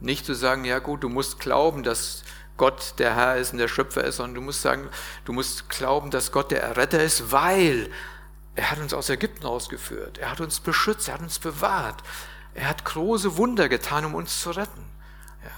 Nicht 0.00 0.24
zu 0.24 0.34
sagen, 0.34 0.64
ja 0.64 0.78
gut, 0.78 1.02
du 1.02 1.08
musst 1.08 1.40
glauben, 1.40 1.82
dass 1.82 2.22
Gott 2.56 2.94
der 2.98 3.14
Herr 3.14 3.36
ist 3.36 3.52
und 3.52 3.58
der 3.58 3.68
Schöpfer 3.68 4.04
ist, 4.04 4.16
sondern 4.16 4.34
du 4.34 4.40
musst 4.40 4.62
sagen, 4.62 4.88
du 5.24 5.32
musst 5.32 5.68
glauben, 5.68 6.10
dass 6.10 6.32
Gott 6.32 6.50
der 6.50 6.62
Erretter 6.62 7.02
ist, 7.02 7.32
weil 7.32 7.90
er 8.54 8.70
hat 8.70 8.78
uns 8.78 8.92
aus 8.92 9.08
Ägypten 9.08 9.46
ausgeführt. 9.46 10.18
Er 10.18 10.30
hat 10.30 10.40
uns 10.40 10.60
beschützt, 10.60 11.08
er 11.08 11.14
hat 11.14 11.22
uns 11.22 11.38
bewahrt. 11.38 12.02
Er 12.54 12.68
hat 12.68 12.84
große 12.84 13.36
Wunder 13.36 13.68
getan, 13.68 14.04
um 14.04 14.14
uns 14.14 14.40
zu 14.40 14.50
retten. 14.50 14.84
Ja, 15.42 15.50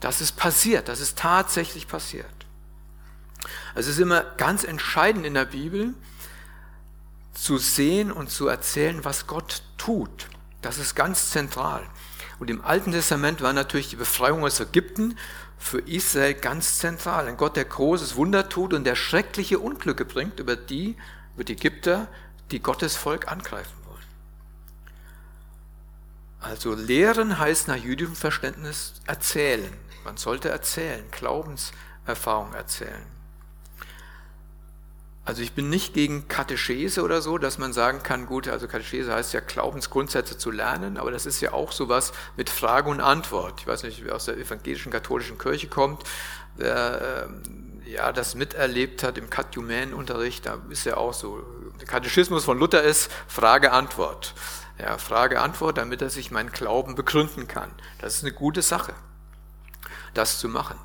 das 0.00 0.20
ist 0.20 0.36
passiert, 0.36 0.88
das 0.88 1.00
ist 1.00 1.18
tatsächlich 1.18 1.88
passiert. 1.88 2.26
Es 3.74 3.86
ist 3.86 3.98
immer 3.98 4.22
ganz 4.36 4.64
entscheidend 4.64 5.26
in 5.26 5.34
der 5.34 5.44
Bibel 5.44 5.94
zu 7.32 7.58
sehen 7.58 8.12
und 8.12 8.30
zu 8.30 8.48
erzählen, 8.48 9.04
was 9.04 9.26
Gott 9.26 9.62
tut. 9.78 10.28
Das 10.66 10.78
ist 10.78 10.96
ganz 10.96 11.30
zentral. 11.30 11.86
Und 12.40 12.50
im 12.50 12.60
Alten 12.64 12.90
Testament 12.90 13.40
war 13.40 13.52
natürlich 13.52 13.88
die 13.88 13.94
Befreiung 13.94 14.42
aus 14.42 14.58
Ägypten 14.58 15.16
für 15.56 15.78
Israel 15.78 16.34
ganz 16.34 16.80
zentral. 16.80 17.28
Ein 17.28 17.36
Gott, 17.36 17.54
der 17.54 17.66
großes 17.66 18.16
Wunder 18.16 18.48
tut 18.48 18.74
und 18.74 18.82
der 18.82 18.96
schreckliche 18.96 19.60
Unglücke 19.60 20.04
bringt 20.04 20.40
über 20.40 20.56
die, 20.56 20.96
über 21.36 21.44
die 21.44 21.52
Ägypter, 21.52 22.08
die 22.50 22.58
Gottes 22.58 22.96
Volk 22.96 23.30
angreifen 23.30 23.76
wollen. 23.84 24.02
Also 26.40 26.74
lehren 26.74 27.38
heißt 27.38 27.68
nach 27.68 27.76
jüdischem 27.76 28.16
Verständnis 28.16 28.94
erzählen. 29.06 29.72
Man 30.02 30.16
sollte 30.16 30.48
erzählen, 30.48 31.04
Glaubenserfahrung 31.12 32.54
erzählen. 32.54 33.15
Also 35.26 35.42
ich 35.42 35.54
bin 35.54 35.68
nicht 35.68 35.92
gegen 35.92 36.28
Katechese 36.28 37.02
oder 37.02 37.20
so, 37.20 37.36
dass 37.36 37.58
man 37.58 37.72
sagen 37.72 38.04
kann, 38.04 38.26
gut, 38.26 38.46
also 38.46 38.68
Katechese 38.68 39.12
heißt 39.12 39.34
ja 39.34 39.40
Glaubensgrundsätze 39.40 40.38
zu 40.38 40.52
lernen, 40.52 40.96
aber 40.96 41.10
das 41.10 41.26
ist 41.26 41.40
ja 41.40 41.52
auch 41.52 41.72
sowas 41.72 42.12
mit 42.36 42.48
Frage 42.48 42.88
und 42.88 43.00
Antwort. 43.00 43.60
Ich 43.60 43.66
weiß 43.66 43.82
nicht, 43.82 44.04
wer 44.04 44.14
aus 44.14 44.26
der 44.26 44.36
evangelischen 44.36 44.92
katholischen 44.92 45.36
Kirche 45.36 45.66
kommt, 45.66 46.04
wer 46.54 47.28
äh, 47.84 47.90
ja, 47.90 48.12
das 48.12 48.36
miterlebt 48.36 49.02
hat 49.02 49.18
im 49.18 49.28
Katechumänenunterricht, 49.28 50.46
da 50.46 50.58
ist 50.70 50.86
ja 50.86 50.96
auch 50.96 51.12
so, 51.12 51.44
der 51.80 51.88
Katechismus 51.88 52.44
von 52.44 52.56
Luther 52.56 52.82
ist 52.82 53.10
Frage-Antwort. 53.26 54.32
Ja, 54.78 54.96
Frage-Antwort, 54.96 55.76
damit 55.78 56.02
er 56.02 56.10
sich 56.10 56.30
meinen 56.30 56.52
Glauben 56.52 56.94
begründen 56.94 57.48
kann. 57.48 57.72
Das 57.98 58.14
ist 58.14 58.22
eine 58.22 58.32
gute 58.32 58.62
Sache, 58.62 58.94
das 60.14 60.38
zu 60.38 60.48
machen. 60.48 60.78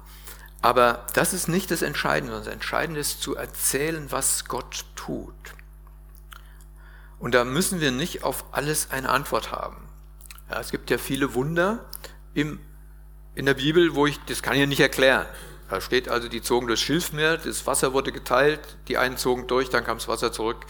Aber 0.62 1.06
das 1.14 1.34
ist 1.34 1.48
nicht 1.48 1.72
das 1.72 1.82
Entscheidende. 1.82 2.36
Das 2.36 2.48
Entscheidende 2.48 3.00
ist 3.00 3.22
zu 3.22 3.36
erzählen, 3.36 4.12
was 4.12 4.46
Gott 4.46 4.86
tut. 4.96 5.34
Und 7.20 7.34
da 7.34 7.44
müssen 7.44 7.82
wir 7.82 7.92
nicht 7.92 8.24
auf 8.24 8.46
alles 8.52 8.92
eine 8.92 9.10
Antwort 9.10 9.52
haben. 9.52 9.88
Ja, 10.50 10.60
es 10.60 10.72
gibt 10.72 10.90
ja 10.90 10.98
viele 10.98 11.34
Wunder 11.34 11.86
im, 12.34 12.60
in 13.36 13.46
der 13.46 13.54
Bibel, 13.54 13.96
wo 13.96 14.06
ich, 14.06 14.20
das 14.26 14.42
kann 14.42 14.54
ich 14.54 14.60
ja 14.60 14.66
nicht 14.66 14.80
erklären. 14.80 15.26
Da 15.70 15.80
steht 15.80 16.10
also, 16.10 16.28
die 16.28 16.42
zogen 16.42 16.68
durchs 16.68 16.82
Schilfmeer, 16.82 17.38
das 17.38 17.66
Wasser 17.66 17.94
wurde 17.94 18.12
geteilt, 18.12 18.60
die 18.88 18.98
einen 18.98 19.18
zogen 19.18 19.48
durch, 19.48 19.70
dann 19.70 19.86
kam 19.86 20.00
das 20.00 20.08
Wasser 20.08 20.32
zurück. 20.32 20.66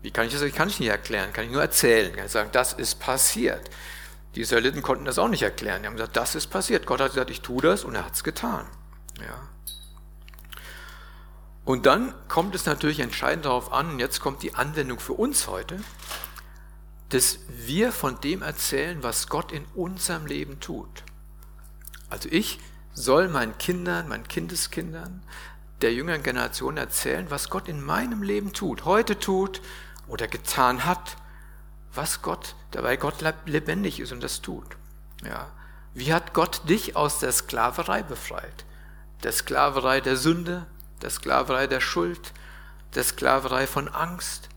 Wie 0.00 0.10
kann 0.10 0.26
ich 0.26 0.32
das? 0.32 0.42
Ich 0.42 0.54
kann 0.54 0.68
ich 0.68 0.80
nicht 0.80 0.88
erklären, 0.88 1.32
kann 1.32 1.44
ich 1.44 1.50
nur 1.50 1.60
erzählen. 1.60 2.14
Kann 2.14 2.24
ich 2.24 2.32
sagen, 2.32 2.48
das 2.52 2.72
ist 2.72 3.00
passiert. 3.00 3.68
Die 4.34 4.40
Israeliten 4.40 4.80
konnten 4.80 5.04
das 5.04 5.18
auch 5.18 5.28
nicht 5.28 5.42
erklären. 5.42 5.82
Die 5.82 5.88
haben 5.88 5.96
gesagt, 5.96 6.16
das 6.16 6.34
ist 6.34 6.46
passiert. 6.46 6.86
Gott 6.86 7.00
hat 7.00 7.10
gesagt, 7.10 7.30
ich 7.30 7.42
tue 7.42 7.60
das 7.60 7.84
und 7.84 7.94
er 7.94 8.06
hat 8.06 8.14
es 8.14 8.24
getan. 8.24 8.66
Ja. 9.20 9.48
Und 11.64 11.86
dann 11.86 12.14
kommt 12.28 12.54
es 12.54 12.66
natürlich 12.66 13.00
entscheidend 13.00 13.44
darauf 13.44 13.72
an, 13.72 13.90
und 13.90 13.98
jetzt 14.00 14.20
kommt 14.20 14.42
die 14.42 14.54
Anwendung 14.54 14.98
für 14.98 15.12
uns 15.12 15.46
heute, 15.46 15.78
dass 17.10 17.38
wir 17.48 17.92
von 17.92 18.20
dem 18.20 18.42
erzählen, 18.42 19.02
was 19.02 19.28
Gott 19.28 19.52
in 19.52 19.64
unserem 19.74 20.26
Leben 20.26 20.60
tut. 20.60 21.04
Also 22.08 22.28
ich 22.30 22.60
soll 22.92 23.28
meinen 23.28 23.56
Kindern, 23.58 24.08
meinen 24.08 24.26
Kindeskindern, 24.26 25.22
der 25.80 25.92
jüngeren 25.92 26.22
Generation 26.22 26.76
erzählen, 26.76 27.30
was 27.30 27.50
Gott 27.50 27.68
in 27.68 27.82
meinem 27.82 28.22
Leben 28.22 28.52
tut, 28.52 28.84
heute 28.84 29.18
tut 29.18 29.60
oder 30.08 30.28
getan 30.28 30.84
hat, 30.84 31.16
was 31.94 32.22
Gott, 32.22 32.54
dabei 32.70 32.96
Gott 32.96 33.16
lebendig 33.46 34.00
ist 34.00 34.12
und 34.12 34.22
das 34.22 34.42
tut. 34.42 34.76
Ja. 35.24 35.50
Wie 35.94 36.12
hat 36.12 36.34
Gott 36.34 36.68
dich 36.68 36.96
aus 36.96 37.18
der 37.18 37.32
Sklaverei 37.32 38.02
befreit? 38.02 38.64
Der 39.22 39.32
Sklaverei 39.32 40.00
der 40.00 40.16
Sünde, 40.16 40.66
der 41.02 41.10
Sklaverei 41.10 41.66
der 41.66 41.80
Schuld, 41.80 42.32
der 42.94 43.04
Sklaverei 43.04 43.66
von 43.66 43.88
Angst. 43.88 44.48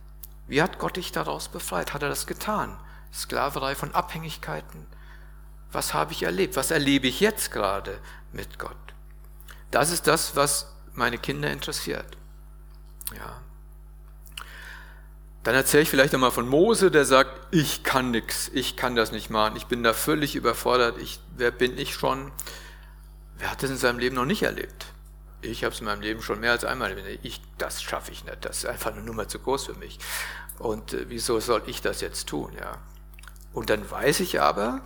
Wie 0.47 0.61
hat 0.61 0.79
Gott 0.79 0.97
dich 0.97 1.11
daraus 1.11 1.47
befreit? 1.47 1.93
Hat 1.93 2.03
er 2.03 2.09
das 2.09 2.27
getan? 2.27 2.77
Sklaverei 3.13 3.75
von 3.75 3.93
Abhängigkeiten. 3.93 4.87
Was 5.71 5.93
habe 5.93 6.13
ich 6.13 6.23
erlebt? 6.23 6.55
Was 6.55 6.71
erlebe 6.71 7.07
ich 7.07 7.19
jetzt 7.19 7.51
gerade 7.51 7.99
mit 8.31 8.59
Gott? 8.59 8.77
Das 9.71 9.91
ist 9.91 10.07
das, 10.07 10.35
was 10.35 10.73
meine 10.93 11.17
Kinder 11.17 11.51
interessiert. 11.51 12.17
Ja. 13.17 13.41
Dann 15.43 15.55
erzähle 15.55 15.83
ich 15.83 15.89
vielleicht 15.89 16.13
einmal 16.13 16.31
von 16.31 16.47
Mose, 16.47 16.89
der 16.89 17.05
sagt, 17.05 17.47
ich 17.51 17.83
kann 17.83 18.11
nichts, 18.11 18.49
ich 18.53 18.77
kann 18.77 18.95
das 18.95 19.11
nicht 19.11 19.29
machen, 19.29 19.57
ich 19.57 19.65
bin 19.65 19.83
da 19.83 19.93
völlig 19.93 20.35
überfordert, 20.35 20.97
ich, 21.01 21.19
wer 21.35 21.51
bin 21.51 21.77
ich 21.77 21.93
schon? 21.93 22.31
Wer 23.43 23.51
hat 23.51 23.61
das 23.61 23.71
in 23.71 23.75
seinem 23.75 23.99
Leben 23.99 24.15
noch 24.15 24.23
nicht 24.23 24.43
erlebt? 24.43 24.85
Ich 25.41 25.65
habe 25.65 25.73
es 25.73 25.81
in 25.81 25.85
meinem 25.85 25.99
Leben 25.99 26.21
schon 26.21 26.39
mehr 26.39 26.51
als 26.51 26.63
einmal 26.63 26.97
erlebt. 26.97 27.25
Ich, 27.25 27.41
das 27.57 27.83
schaffe 27.83 28.13
ich 28.13 28.23
nicht. 28.23 28.45
Das 28.45 28.59
ist 28.59 28.65
einfach 28.65 28.93
eine 28.93 29.01
Nummer 29.03 29.27
zu 29.27 29.37
groß 29.37 29.65
für 29.65 29.73
mich. 29.73 29.99
Und 30.59 30.93
äh, 30.93 31.09
wieso 31.09 31.41
soll 31.41 31.61
ich 31.65 31.81
das 31.81 31.99
jetzt 31.99 32.29
tun? 32.29 32.53
Ja. 32.57 32.77
Und 33.51 33.69
dann 33.69 33.91
weiß 33.91 34.21
ich 34.21 34.39
aber, 34.39 34.79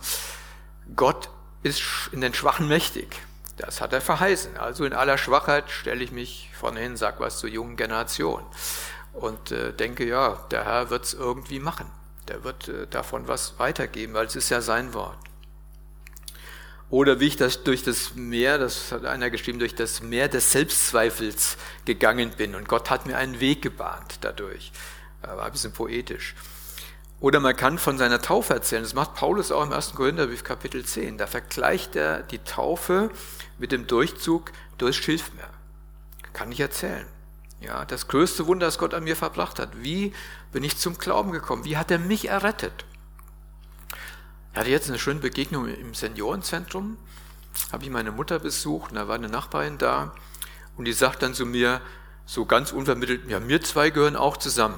Gott 0.96 1.30
ist 1.62 1.80
in 2.10 2.20
den 2.20 2.34
Schwachen 2.34 2.66
mächtig. 2.66 3.22
Das 3.58 3.80
hat 3.80 3.92
er 3.92 4.00
verheißen. 4.00 4.56
Also 4.56 4.84
in 4.84 4.92
aller 4.92 5.18
Schwachheit 5.18 5.70
stelle 5.70 6.02
ich 6.02 6.10
mich 6.10 6.50
vorne 6.52 6.80
hin, 6.80 6.96
sage 6.96 7.20
was 7.20 7.38
zur 7.38 7.50
jungen 7.50 7.76
Generation 7.76 8.42
und 9.12 9.52
äh, 9.52 9.72
denke, 9.72 10.04
ja, 10.04 10.34
der 10.50 10.64
Herr 10.64 10.90
wird 10.90 11.04
es 11.04 11.14
irgendwie 11.14 11.60
machen. 11.60 11.88
Der 12.26 12.42
wird 12.42 12.66
äh, 12.66 12.88
davon 12.88 13.28
was 13.28 13.56
weitergeben, 13.60 14.14
weil 14.14 14.26
es 14.26 14.34
ist 14.34 14.48
ja 14.48 14.60
sein 14.60 14.94
Wort. 14.94 15.27
Oder 16.90 17.20
wie 17.20 17.26
ich 17.26 17.36
das 17.36 17.64
durch 17.64 17.82
das 17.82 18.14
Meer, 18.14 18.56
das 18.56 18.92
hat 18.92 19.04
einer 19.04 19.28
geschrieben, 19.28 19.58
durch 19.58 19.74
das 19.74 20.00
Meer 20.00 20.28
des 20.28 20.52
Selbstzweifels 20.52 21.58
gegangen 21.84 22.30
bin 22.36 22.54
und 22.54 22.66
Gott 22.66 22.88
hat 22.88 23.06
mir 23.06 23.18
einen 23.18 23.40
Weg 23.40 23.60
gebahnt 23.60 24.18
dadurch. 24.22 24.72
War 25.20 25.44
ein 25.44 25.52
bisschen 25.52 25.72
poetisch. 25.72 26.34
Oder 27.20 27.40
man 27.40 27.56
kann 27.56 27.78
von 27.78 27.98
seiner 27.98 28.22
Taufe 28.22 28.54
erzählen. 28.54 28.84
Das 28.84 28.94
macht 28.94 29.14
Paulus 29.14 29.50
auch 29.50 29.64
im 29.64 29.72
1. 29.72 29.94
Korintherbrief 29.94 30.44
Kapitel 30.44 30.84
10. 30.84 31.18
Da 31.18 31.26
vergleicht 31.26 31.96
er 31.96 32.22
die 32.22 32.38
Taufe 32.38 33.10
mit 33.58 33.72
dem 33.72 33.88
Durchzug 33.88 34.52
durchs 34.78 34.98
Schilfmeer. 34.98 35.50
Kann 36.32 36.52
ich 36.52 36.60
erzählen. 36.60 37.06
Ja, 37.60 37.84
das 37.84 38.06
größte 38.06 38.46
Wunder, 38.46 38.66
das 38.66 38.78
Gott 38.78 38.94
an 38.94 39.02
mir 39.02 39.16
verbracht 39.16 39.58
hat. 39.58 39.82
Wie 39.82 40.12
bin 40.52 40.62
ich 40.62 40.78
zum 40.78 40.96
Glauben 40.96 41.32
gekommen? 41.32 41.64
Wie 41.64 41.76
hat 41.76 41.90
er 41.90 41.98
mich 41.98 42.28
errettet? 42.28 42.84
Ich 44.58 44.60
hatte 44.60 44.70
jetzt 44.72 44.88
eine 44.88 44.98
schöne 44.98 45.20
Begegnung 45.20 45.68
im 45.68 45.94
Seniorenzentrum. 45.94 46.96
Habe 47.70 47.84
ich 47.84 47.90
meine 47.90 48.10
Mutter 48.10 48.40
besucht 48.40 48.90
und 48.90 48.96
da 48.96 49.06
war 49.06 49.14
eine 49.14 49.28
Nachbarin 49.28 49.78
da 49.78 50.12
und 50.76 50.84
die 50.84 50.92
sagt 50.92 51.22
dann 51.22 51.32
zu 51.32 51.46
mir, 51.46 51.80
so 52.26 52.44
ganz 52.44 52.72
unvermittelt, 52.72 53.30
ja, 53.30 53.46
wir 53.46 53.62
zwei 53.62 53.90
gehören 53.90 54.16
auch 54.16 54.36
zusammen. 54.36 54.74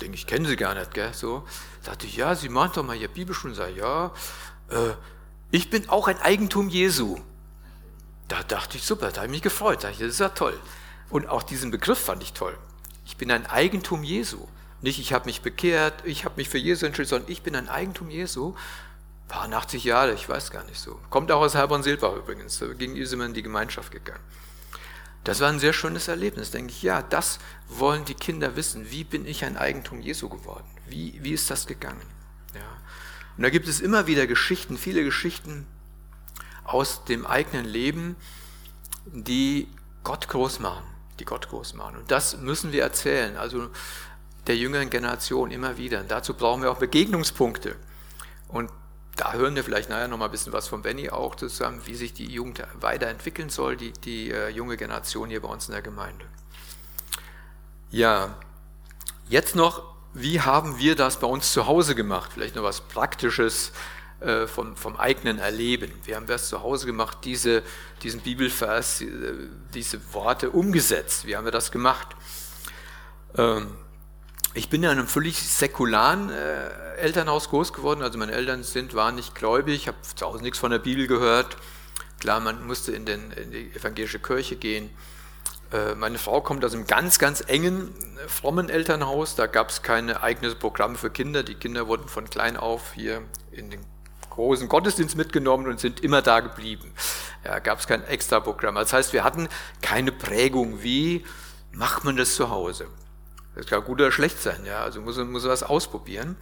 Denke 0.00 0.16
ich, 0.16 0.26
kenne 0.26 0.48
sie 0.48 0.56
gar 0.56 0.74
nicht, 0.74 0.94
gell? 0.94 1.14
So. 1.14 1.46
Sagte 1.80 2.08
ich, 2.08 2.16
ja, 2.16 2.34
sie 2.34 2.48
machen 2.48 2.72
doch 2.74 2.82
mal 2.82 2.96
hier 2.96 3.06
Bibelschulen. 3.06 3.54
Sag, 3.54 3.76
ja, 3.76 4.06
äh, 4.68 4.94
ich 5.52 5.70
bin 5.70 5.88
auch 5.88 6.08
ein 6.08 6.20
Eigentum 6.20 6.68
Jesu. 6.68 7.20
Da 8.26 8.42
dachte 8.42 8.78
ich, 8.78 8.82
super, 8.84 9.12
da 9.12 9.18
habe 9.18 9.26
ich 9.26 9.30
mich 9.30 9.42
gefreut. 9.42 9.84
Da 9.84 9.90
ich, 9.90 9.98
das 9.98 10.08
ist 10.08 10.18
ja 10.18 10.30
toll. 10.30 10.58
Und 11.08 11.28
auch 11.28 11.44
diesen 11.44 11.70
Begriff 11.70 12.00
fand 12.00 12.24
ich 12.24 12.32
toll. 12.32 12.58
Ich 13.06 13.16
bin 13.16 13.30
ein 13.30 13.46
Eigentum 13.46 14.02
Jesu. 14.02 14.48
Nicht, 14.82 14.98
ich 14.98 15.12
habe 15.12 15.26
mich 15.26 15.42
bekehrt, 15.42 16.04
ich 16.04 16.24
habe 16.24 16.34
mich 16.36 16.48
für 16.48 16.58
Jesus 16.58 16.82
entschieden, 16.82 17.08
sondern 17.08 17.30
ich 17.30 17.42
bin 17.42 17.56
ein 17.56 17.68
Eigentum 17.68 18.10
Jesu. 18.10 18.54
Paar 19.28 19.50
80 19.50 19.84
Jahre, 19.84 20.12
ich 20.12 20.28
weiß 20.28 20.50
gar 20.50 20.64
nicht 20.64 20.78
so. 20.78 21.00
Kommt 21.08 21.30
auch 21.30 21.40
aus 21.40 21.54
Herborn-Silbach 21.54 22.16
übrigens, 22.16 22.58
da 22.58 22.66
ging 22.66 22.96
Isemann 22.96 23.28
in 23.28 23.34
die 23.34 23.42
Gemeinschaft 23.42 23.92
gegangen. 23.92 24.22
Das 25.24 25.40
war 25.40 25.48
ein 25.48 25.60
sehr 25.60 25.72
schönes 25.72 26.08
Erlebnis, 26.08 26.50
denke 26.50 26.72
ich. 26.72 26.82
Ja, 26.82 27.00
das 27.00 27.38
wollen 27.68 28.04
die 28.04 28.14
Kinder 28.14 28.56
wissen. 28.56 28.90
Wie 28.90 29.04
bin 29.04 29.24
ich 29.24 29.44
ein 29.44 29.56
Eigentum 29.56 30.00
Jesu 30.00 30.28
geworden? 30.28 30.66
Wie, 30.88 31.18
wie 31.22 31.32
ist 31.32 31.48
das 31.48 31.66
gegangen? 31.66 32.02
Ja. 32.54 32.60
Und 33.36 33.44
da 33.44 33.50
gibt 33.50 33.68
es 33.68 33.80
immer 33.80 34.08
wieder 34.08 34.26
Geschichten, 34.26 34.76
viele 34.76 35.04
Geschichten 35.04 35.66
aus 36.64 37.04
dem 37.04 37.24
eigenen 37.24 37.64
Leben, 37.64 38.16
die 39.06 39.68
Gott 40.02 40.28
groß 40.28 40.58
machen, 40.58 40.84
die 41.20 41.24
Gott 41.24 41.48
groß 41.48 41.74
machen. 41.74 41.98
Und 41.98 42.10
das 42.10 42.36
müssen 42.38 42.72
wir 42.72 42.82
erzählen. 42.82 43.36
Also 43.36 43.70
der 44.46 44.56
jüngeren 44.56 44.90
Generation 44.90 45.50
immer 45.50 45.76
wieder. 45.76 46.00
Und 46.00 46.10
dazu 46.10 46.34
brauchen 46.34 46.62
wir 46.62 46.70
auch 46.70 46.78
Begegnungspunkte. 46.78 47.76
Und 48.48 48.70
da 49.16 49.34
hören 49.34 49.54
wir 49.54 49.62
vielleicht 49.62 49.90
nachher 49.90 50.08
noch 50.08 50.18
mal 50.18 50.26
ein 50.26 50.30
bisschen 50.30 50.52
was 50.52 50.68
von 50.68 50.82
Benny 50.82 51.10
auch 51.10 51.34
zusammen, 51.34 51.82
wie 51.84 51.94
sich 51.94 52.12
die 52.12 52.30
Jugend 52.30 52.62
weiterentwickeln 52.80 53.50
soll, 53.50 53.76
die, 53.76 53.92
die 53.92 54.30
äh, 54.30 54.48
junge 54.48 54.76
Generation 54.76 55.28
hier 55.28 55.42
bei 55.42 55.48
uns 55.48 55.68
in 55.68 55.72
der 55.72 55.82
Gemeinde. 55.82 56.24
Ja, 57.90 58.36
jetzt 59.28 59.54
noch, 59.54 59.84
wie 60.14 60.40
haben 60.40 60.78
wir 60.78 60.96
das 60.96 61.20
bei 61.20 61.26
uns 61.26 61.52
zu 61.52 61.66
Hause 61.66 61.94
gemacht? 61.94 62.30
Vielleicht 62.32 62.56
noch 62.56 62.62
was 62.62 62.80
Praktisches 62.80 63.72
äh, 64.20 64.46
vom, 64.46 64.76
vom 64.76 64.96
eigenen 64.96 65.38
Erleben. 65.38 65.92
Wie 66.04 66.16
haben 66.16 66.26
wir 66.26 66.36
es 66.36 66.48
zu 66.48 66.62
Hause 66.62 66.86
gemacht, 66.86 67.18
diese, 67.24 67.62
diesen 68.02 68.20
Bibelvers, 68.20 69.02
äh, 69.02 69.34
diese 69.74 70.00
Worte 70.14 70.50
umgesetzt? 70.50 71.26
Wie 71.26 71.36
haben 71.36 71.44
wir 71.44 71.52
das 71.52 71.70
gemacht? 71.70 72.08
Ähm, 73.36 73.74
ich 74.54 74.68
bin 74.68 74.82
ja 74.82 74.92
in 74.92 74.98
einem 74.98 75.08
völlig 75.08 75.42
säkularen 75.42 76.30
äh, 76.30 76.96
Elternhaus 76.96 77.48
groß 77.48 77.72
geworden. 77.72 78.02
Also 78.02 78.18
meine 78.18 78.32
Eltern 78.32 78.62
sind, 78.62 78.94
waren 78.94 79.14
nicht 79.14 79.34
gläubig, 79.34 79.74
ich 79.74 79.88
habe 79.88 79.96
zu 80.02 80.26
Hause 80.26 80.42
nichts 80.42 80.58
von 80.58 80.70
der 80.70 80.78
Bibel 80.78 81.06
gehört. 81.06 81.56
Klar, 82.20 82.40
man 82.40 82.66
musste 82.66 82.92
in, 82.92 83.06
den, 83.06 83.32
in 83.32 83.50
die 83.50 83.74
evangelische 83.74 84.18
Kirche 84.18 84.56
gehen. 84.56 84.90
Äh, 85.72 85.94
meine 85.94 86.18
Frau 86.18 86.40
kommt 86.40 86.64
aus 86.64 86.74
einem 86.74 86.86
ganz, 86.86 87.18
ganz 87.18 87.42
engen, 87.46 87.88
äh, 88.18 88.28
frommen 88.28 88.68
Elternhaus. 88.68 89.34
Da 89.34 89.46
gab 89.46 89.70
es 89.70 89.82
kein 89.82 90.10
eigenes 90.10 90.54
Programm 90.54 90.96
für 90.96 91.10
Kinder. 91.10 91.42
Die 91.42 91.54
Kinder 91.54 91.88
wurden 91.88 92.08
von 92.08 92.28
klein 92.28 92.56
auf 92.56 92.92
hier 92.94 93.22
in 93.50 93.70
den 93.70 93.80
großen 94.30 94.68
Gottesdienst 94.68 95.16
mitgenommen 95.16 95.66
und 95.66 95.80
sind 95.80 96.00
immer 96.00 96.22
da 96.22 96.40
geblieben. 96.40 96.92
Ja, 97.44 97.58
gab 97.58 97.80
es 97.80 97.86
kein 97.86 98.04
extra 98.04 98.40
Programm. 98.40 98.74
Das 98.76 98.92
heißt, 98.92 99.12
wir 99.12 99.24
hatten 99.24 99.48
keine 99.80 100.12
Prägung, 100.12 100.82
wie 100.82 101.24
macht 101.72 102.04
man 102.04 102.16
das 102.16 102.34
zu 102.36 102.50
Hause. 102.50 102.86
Das 103.54 103.66
kann 103.66 103.84
gut 103.84 104.00
oder 104.00 104.12
schlecht 104.12 104.40
sein, 104.40 104.64
ja. 104.64 104.82
Also 104.82 105.00
muss, 105.00 105.18
muss 105.18 105.44
was 105.44 105.62
ausprobieren. 105.62 106.36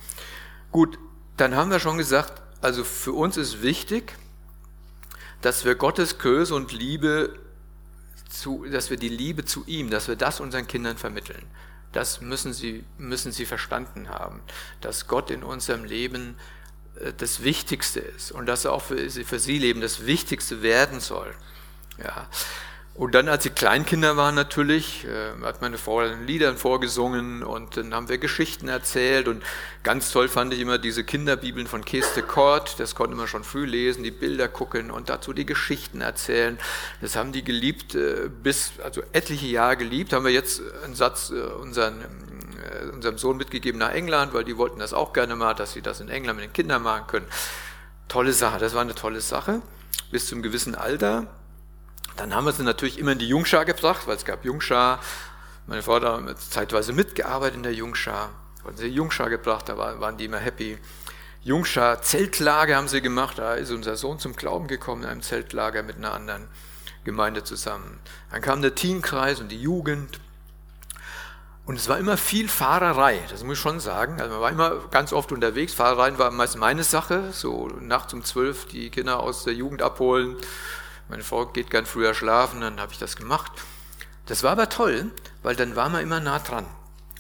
Gut, 0.70 0.99
dann 1.37 1.55
haben 1.57 1.70
wir 1.70 1.81
schon 1.81 1.99
gesagt, 1.99 2.42
also 2.61 2.85
für 2.85 3.12
uns 3.12 3.37
ist 3.37 3.62
wichtig, 3.62 4.16
dass 5.40 5.64
wir 5.64 5.75
Gottes 5.75 6.18
Größe 6.18 6.55
und 6.55 6.73
Liebe 6.73 7.38
zu, 8.29 8.64
dass 8.70 8.90
wir 8.90 8.96
die 8.96 9.09
Liebe 9.09 9.44
zu 9.44 9.64
ihm, 9.66 9.90
dass 9.90 10.07
wir 10.07 10.16
das 10.16 10.40
unseren 10.40 10.66
Kindern 10.66 10.99
vermitteln. 10.99 11.44
Das 11.92 12.20
müssen 12.20 12.53
sie, 12.53 12.85
müssen 12.99 13.33
sie 13.33 13.46
verstanden 13.46 14.09
haben, 14.09 14.40
dass 14.81 15.09
Gott 15.09 15.31
in 15.31 15.42
unserem 15.42 15.85
Leben 15.85 16.37
äh, 17.01 17.12
das 17.16 17.42
Wichtigste 17.42 18.01
ist 18.01 18.31
und 18.31 18.46
dass 18.46 18.64
er 18.64 18.73
auch 18.73 18.83
für 18.83 19.11
sie, 19.11 19.25
für 19.25 19.40
sie 19.40 19.59
Leben 19.59 19.81
das 19.81 20.07
Wichtigste 20.07 20.62
werden 20.62 21.01
soll. 21.01 21.35
Ja. 21.99 22.29
Und 23.00 23.14
dann, 23.14 23.30
als 23.30 23.44
sie 23.44 23.48
Kleinkinder 23.48 24.18
waren 24.18 24.34
natürlich, 24.34 25.06
äh, 25.06 25.42
hat 25.42 25.62
meine 25.62 25.78
Frau 25.78 26.02
Lieder 26.02 26.54
vorgesungen 26.54 27.42
und 27.42 27.78
dann 27.78 27.94
haben 27.94 28.10
wir 28.10 28.18
Geschichten 28.18 28.68
erzählt 28.68 29.26
und 29.26 29.42
ganz 29.82 30.12
toll 30.12 30.28
fand 30.28 30.52
ich 30.52 30.60
immer 30.60 30.76
diese 30.76 31.02
Kinderbibeln 31.02 31.66
von 31.66 31.82
Kees 31.82 32.12
de 32.12 32.22
Kort, 32.22 32.78
das 32.78 32.94
konnte 32.94 33.16
man 33.16 33.26
schon 33.26 33.42
früh 33.42 33.64
lesen, 33.64 34.04
die 34.04 34.10
Bilder 34.10 34.48
gucken 34.48 34.90
und 34.90 35.08
dazu 35.08 35.32
die 35.32 35.46
Geschichten 35.46 36.02
erzählen. 36.02 36.58
Das 37.00 37.16
haben 37.16 37.32
die 37.32 37.42
geliebt, 37.42 37.94
äh, 37.94 38.28
bis, 38.28 38.72
also 38.84 39.00
etliche 39.12 39.46
Jahre 39.46 39.78
geliebt, 39.78 40.12
haben 40.12 40.26
wir 40.26 40.32
jetzt 40.32 40.60
einen 40.84 40.94
Satz 40.94 41.30
äh, 41.30 41.40
unseren, 41.40 42.02
äh, 42.02 42.84
unserem 42.92 43.16
Sohn 43.16 43.38
mitgegeben 43.38 43.78
nach 43.78 43.92
England, 43.92 44.34
weil 44.34 44.44
die 44.44 44.58
wollten 44.58 44.78
das 44.78 44.92
auch 44.92 45.14
gerne 45.14 45.36
mal, 45.36 45.54
dass 45.54 45.72
sie 45.72 45.80
das 45.80 46.00
in 46.00 46.10
England 46.10 46.38
mit 46.38 46.48
den 46.48 46.52
Kindern 46.52 46.82
machen 46.82 47.06
können. 47.06 47.26
Tolle 48.08 48.34
Sache, 48.34 48.58
das 48.58 48.74
war 48.74 48.82
eine 48.82 48.94
tolle 48.94 49.22
Sache, 49.22 49.62
bis 50.10 50.26
zum 50.26 50.42
gewissen 50.42 50.74
Alter. 50.74 51.39
Dann 52.16 52.35
haben 52.35 52.44
wir 52.44 52.53
sie 52.53 52.62
natürlich 52.62 52.99
immer 52.99 53.12
in 53.12 53.18
die 53.18 53.29
Jungschar 53.29 53.64
gebracht, 53.64 54.07
weil 54.07 54.16
es 54.16 54.25
gab 54.25 54.44
Jungschar. 54.44 55.01
Meine 55.66 55.83
Frau 55.83 56.01
hat 56.01 56.40
zeitweise 56.40 56.92
mitgearbeitet 56.92 57.57
in 57.57 57.62
der 57.62 57.75
Jungschar. 57.75 58.31
Haben 58.64 58.77
sie 58.77 58.87
Jungschar 58.87 59.31
gebracht, 59.31 59.68
da 59.68 59.79
waren 59.79 60.16
die 60.16 60.27
immer 60.27 60.38
happy. 60.38 60.79
Jungschar, 61.42 62.03
Zeltlager 62.03 62.77
haben 62.77 62.88
sie 62.88 63.01
gemacht. 63.01 63.38
Da 63.38 63.55
ist 63.55 63.70
unser 63.70 63.96
Sohn 63.96 64.18
zum 64.18 64.37
Glauben 64.37 64.66
gekommen 64.66 65.05
in 65.05 65.09
einem 65.09 65.23
Zeltlager 65.23 65.83
mit 65.83 65.96
einer 65.96 66.12
anderen 66.12 66.49
Gemeinde 67.05 67.44
zusammen. 67.44 67.99
Dann 68.31 68.42
kam 68.42 68.61
der 68.61 68.75
Teenkreis 68.75 69.40
und 69.40 69.49
die 69.49 69.61
Jugend. 69.61 70.20
Und 71.64 71.77
es 71.77 71.88
war 71.88 71.99
immer 71.99 72.16
viel 72.16 72.49
Fahrerei, 72.49 73.20
das 73.31 73.44
muss 73.44 73.55
ich 73.59 73.62
schon 73.62 73.81
sagen. 73.81 74.20
Also 74.20 74.33
man 74.33 74.42
war 74.42 74.51
immer 74.51 74.88
ganz 74.90 75.12
oft 75.12 75.31
unterwegs. 75.31 75.73
Fahrerei 75.73 76.18
war 76.18 76.31
meist 76.31 76.57
meine 76.57 76.83
Sache, 76.83 77.33
so 77.33 77.68
nachts 77.81 78.12
um 78.12 78.25
zwölf 78.25 78.66
die 78.66 78.90
Kinder 78.90 79.20
aus 79.20 79.44
der 79.44 79.55
Jugend 79.55 79.81
abholen 79.81 80.37
meine 81.11 81.25
Frau 81.25 81.46
geht 81.46 81.70
gern 81.70 81.87
früher 81.87 82.14
schlafen, 82.14 82.61
dann 82.61 82.81
habe 82.81 82.92
ich 82.92 82.99
das 82.99 83.16
gemacht. 83.16 83.51
Das 84.27 84.44
war 84.44 84.53
aber 84.53 84.68
toll, 84.68 85.11
weil 85.42 85.57
dann 85.57 85.75
war 85.75 85.88
man 85.88 86.03
immer 86.03 86.20
nah 86.20 86.38
dran. 86.38 86.66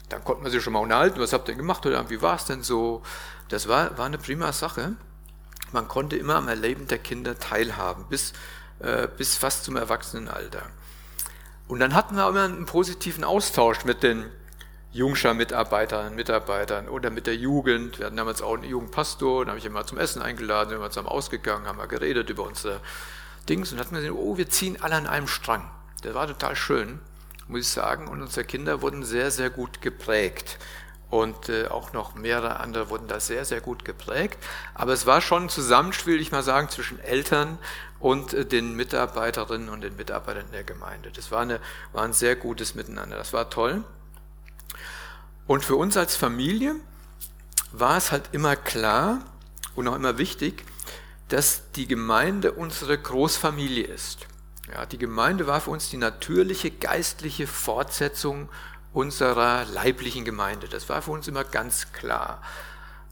Dann 0.08 0.22
konnte 0.22 0.42
man 0.42 0.52
sich 0.52 0.62
schon 0.62 0.72
mal 0.72 0.78
unterhalten, 0.78 1.20
was 1.20 1.32
habt 1.32 1.48
ihr 1.48 1.56
gemacht 1.56 1.84
oder 1.84 2.08
wie 2.08 2.22
war 2.22 2.36
es 2.36 2.44
denn 2.44 2.62
so? 2.62 3.02
Das 3.48 3.68
war, 3.68 3.98
war 3.98 4.06
eine 4.06 4.18
prima 4.18 4.52
Sache. 4.52 4.92
Man 5.72 5.88
konnte 5.88 6.16
immer 6.16 6.36
am 6.36 6.46
Erleben 6.46 6.86
der 6.86 6.98
Kinder 6.98 7.38
teilhaben, 7.38 8.06
bis, 8.08 8.32
äh, 8.78 9.08
bis 9.08 9.36
fast 9.36 9.64
zum 9.64 9.76
Erwachsenenalter. 9.76 10.62
Und 11.66 11.80
dann 11.80 11.94
hatten 11.94 12.14
wir 12.14 12.28
immer 12.28 12.44
einen 12.44 12.66
positiven 12.66 13.24
Austausch 13.24 13.84
mit 13.84 14.04
den 14.04 14.30
Jungschar-Mitarbeitern, 14.92 16.14
Mitarbeitern 16.14 16.88
oder 16.88 17.10
mit 17.10 17.26
der 17.26 17.36
Jugend. 17.36 17.98
Wir 17.98 18.06
hatten 18.06 18.16
damals 18.16 18.42
auch 18.42 18.54
einen 18.54 18.64
Jugendpastor, 18.64 19.44
den 19.44 19.48
habe 19.50 19.58
ich 19.58 19.64
immer 19.64 19.86
zum 19.86 19.98
Essen 19.98 20.22
eingeladen, 20.22 20.70
sind 20.70 20.80
wir 20.80 20.90
zusammen 20.90 21.08
ausgegangen, 21.08 21.66
haben 21.66 21.78
wir 21.78 21.86
geredet 21.86 22.30
über 22.30 22.44
unsere 22.44 22.80
Dings 23.48 23.72
und 23.72 23.78
hatten 23.78 23.94
gesehen, 23.94 24.12
oh, 24.12 24.36
wir 24.36 24.48
ziehen 24.48 24.78
alle 24.80 24.96
an 24.96 25.06
einem 25.06 25.28
Strang. 25.28 25.70
Das 26.02 26.14
war 26.14 26.26
total 26.26 26.56
schön, 26.56 27.00
muss 27.48 27.60
ich 27.60 27.68
sagen. 27.68 28.08
Und 28.08 28.22
unsere 28.22 28.44
Kinder 28.44 28.82
wurden 28.82 29.04
sehr, 29.04 29.30
sehr 29.30 29.50
gut 29.50 29.82
geprägt. 29.82 30.58
Und 31.10 31.48
äh, 31.48 31.66
auch 31.66 31.92
noch 31.92 32.14
mehrere 32.14 32.60
andere 32.60 32.88
wurden 32.88 33.08
da 33.08 33.18
sehr, 33.18 33.44
sehr 33.44 33.60
gut 33.60 33.84
geprägt. 33.84 34.38
Aber 34.74 34.92
es 34.92 35.06
war 35.06 35.20
schon 35.20 35.44
ein 35.44 35.48
Zusammenspiel, 35.48 36.14
will 36.14 36.20
ich 36.20 36.30
mal 36.30 36.44
sagen, 36.44 36.68
zwischen 36.68 37.00
Eltern 37.00 37.58
und 37.98 38.32
äh, 38.32 38.46
den 38.46 38.76
Mitarbeiterinnen 38.76 39.68
und 39.68 39.80
den 39.80 39.96
Mitarbeitern 39.96 40.46
der 40.52 40.62
Gemeinde. 40.62 41.10
Das 41.10 41.32
war, 41.32 41.40
eine, 41.40 41.60
war 41.92 42.04
ein 42.04 42.12
sehr 42.12 42.36
gutes 42.36 42.76
Miteinander. 42.76 43.16
Das 43.16 43.32
war 43.32 43.50
toll. 43.50 43.82
Und 45.48 45.64
für 45.64 45.74
uns 45.74 45.96
als 45.96 46.14
Familie 46.14 46.76
war 47.72 47.96
es 47.96 48.12
halt 48.12 48.28
immer 48.30 48.54
klar 48.54 49.18
und 49.74 49.88
auch 49.88 49.96
immer 49.96 50.16
wichtig, 50.16 50.64
dass 51.30 51.70
die 51.72 51.86
Gemeinde 51.86 52.52
unsere 52.52 52.98
Großfamilie 52.98 53.84
ist. 53.84 54.26
Ja, 54.72 54.86
die 54.86 54.98
Gemeinde 54.98 55.46
war 55.46 55.60
für 55.60 55.70
uns 55.70 55.88
die 55.90 55.96
natürliche 55.96 56.70
geistliche 56.70 57.46
Fortsetzung 57.46 58.48
unserer 58.92 59.64
leiblichen 59.64 60.24
Gemeinde. 60.24 60.68
Das 60.68 60.88
war 60.88 61.02
für 61.02 61.12
uns 61.12 61.28
immer 61.28 61.44
ganz 61.44 61.92
klar. 61.92 62.42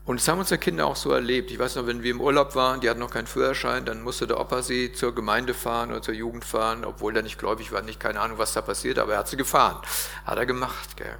Und 0.04 0.20
das 0.20 0.28
haben 0.28 0.38
unsere 0.38 0.58
Kinder 0.58 0.86
auch 0.86 0.96
so 0.96 1.12
erlebt. 1.12 1.50
Ich 1.50 1.58
weiß 1.58 1.76
noch, 1.76 1.86
wenn 1.86 2.02
wir 2.02 2.10
im 2.10 2.20
Urlaub 2.20 2.54
waren, 2.54 2.80
die 2.80 2.88
hatten 2.88 3.00
noch 3.00 3.10
keinen 3.10 3.26
Führerschein, 3.26 3.84
dann 3.84 4.02
musste 4.02 4.26
der 4.26 4.40
Opa 4.40 4.62
sie 4.62 4.92
zur 4.92 5.14
Gemeinde 5.14 5.52
fahren 5.52 5.90
oder 5.90 6.00
zur 6.00 6.14
Jugend 6.14 6.44
fahren, 6.44 6.84
obwohl 6.84 7.14
er 7.14 7.22
nicht 7.22 7.38
gläubig 7.38 7.72
war, 7.72 7.82
nicht 7.82 8.00
keine 8.00 8.20
Ahnung, 8.20 8.38
was 8.38 8.54
da 8.54 8.62
passiert, 8.62 8.98
aber 8.98 9.12
er 9.12 9.18
hat 9.18 9.28
sie 9.28 9.36
gefahren. 9.36 9.76
Hat 10.24 10.38
er 10.38 10.46
gemacht, 10.46 10.96
gell? 10.96 11.16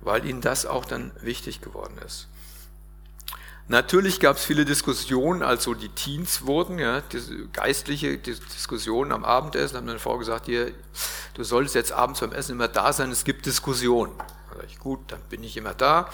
weil 0.00 0.24
ihnen 0.24 0.40
das 0.40 0.66
auch 0.66 0.84
dann 0.84 1.12
wichtig 1.20 1.60
geworden 1.60 1.98
ist. 2.04 2.28
Natürlich 3.66 4.20
gab 4.20 4.36
es 4.36 4.44
viele 4.44 4.66
Diskussionen, 4.66 5.42
als 5.42 5.64
so 5.64 5.72
die 5.72 5.88
Teens 5.88 6.44
wurden, 6.44 6.78
ja, 6.78 7.00
diese 7.00 7.48
geistliche 7.48 8.18
Diskussionen 8.18 9.10
am 9.10 9.24
Abendessen, 9.24 9.78
haben 9.78 9.86
meine 9.86 9.98
Frau 9.98 10.18
gesagt, 10.18 10.46
hier, 10.46 10.72
du 11.32 11.44
solltest 11.44 11.74
jetzt 11.74 11.92
abends 11.92 12.20
beim 12.20 12.32
Essen 12.32 12.52
immer 12.52 12.68
da 12.68 12.92
sein, 12.92 13.10
es 13.10 13.24
gibt 13.24 13.46
Diskussionen. 13.46 14.12
Da 14.50 14.62
ich, 14.66 14.78
gut, 14.78 15.00
dann 15.08 15.20
bin 15.30 15.42
ich 15.42 15.56
immer 15.56 15.72
da. 15.72 16.10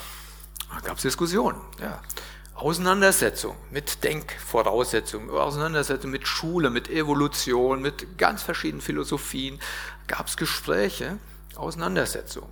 Da 0.73 0.81
gab 0.81 0.97
es 0.97 1.03
Diskussionen, 1.03 1.61
ja. 1.81 2.01
Auseinandersetzung 2.55 3.57
mit 3.71 4.05
Denkvoraussetzungen, 4.05 5.31
Auseinandersetzung 5.31 6.11
mit 6.11 6.29
Schule, 6.29 6.71
mit 6.71 6.89
Evolution, 6.89 7.81
mit 7.81 8.19
ganz 8.19 8.43
verschiedenen 8.43 8.83
Philosophien, 8.83 9.59
gab 10.07 10.29
es 10.29 10.37
Gespräche, 10.37 11.19
Auseinandersetzungen. 11.57 12.51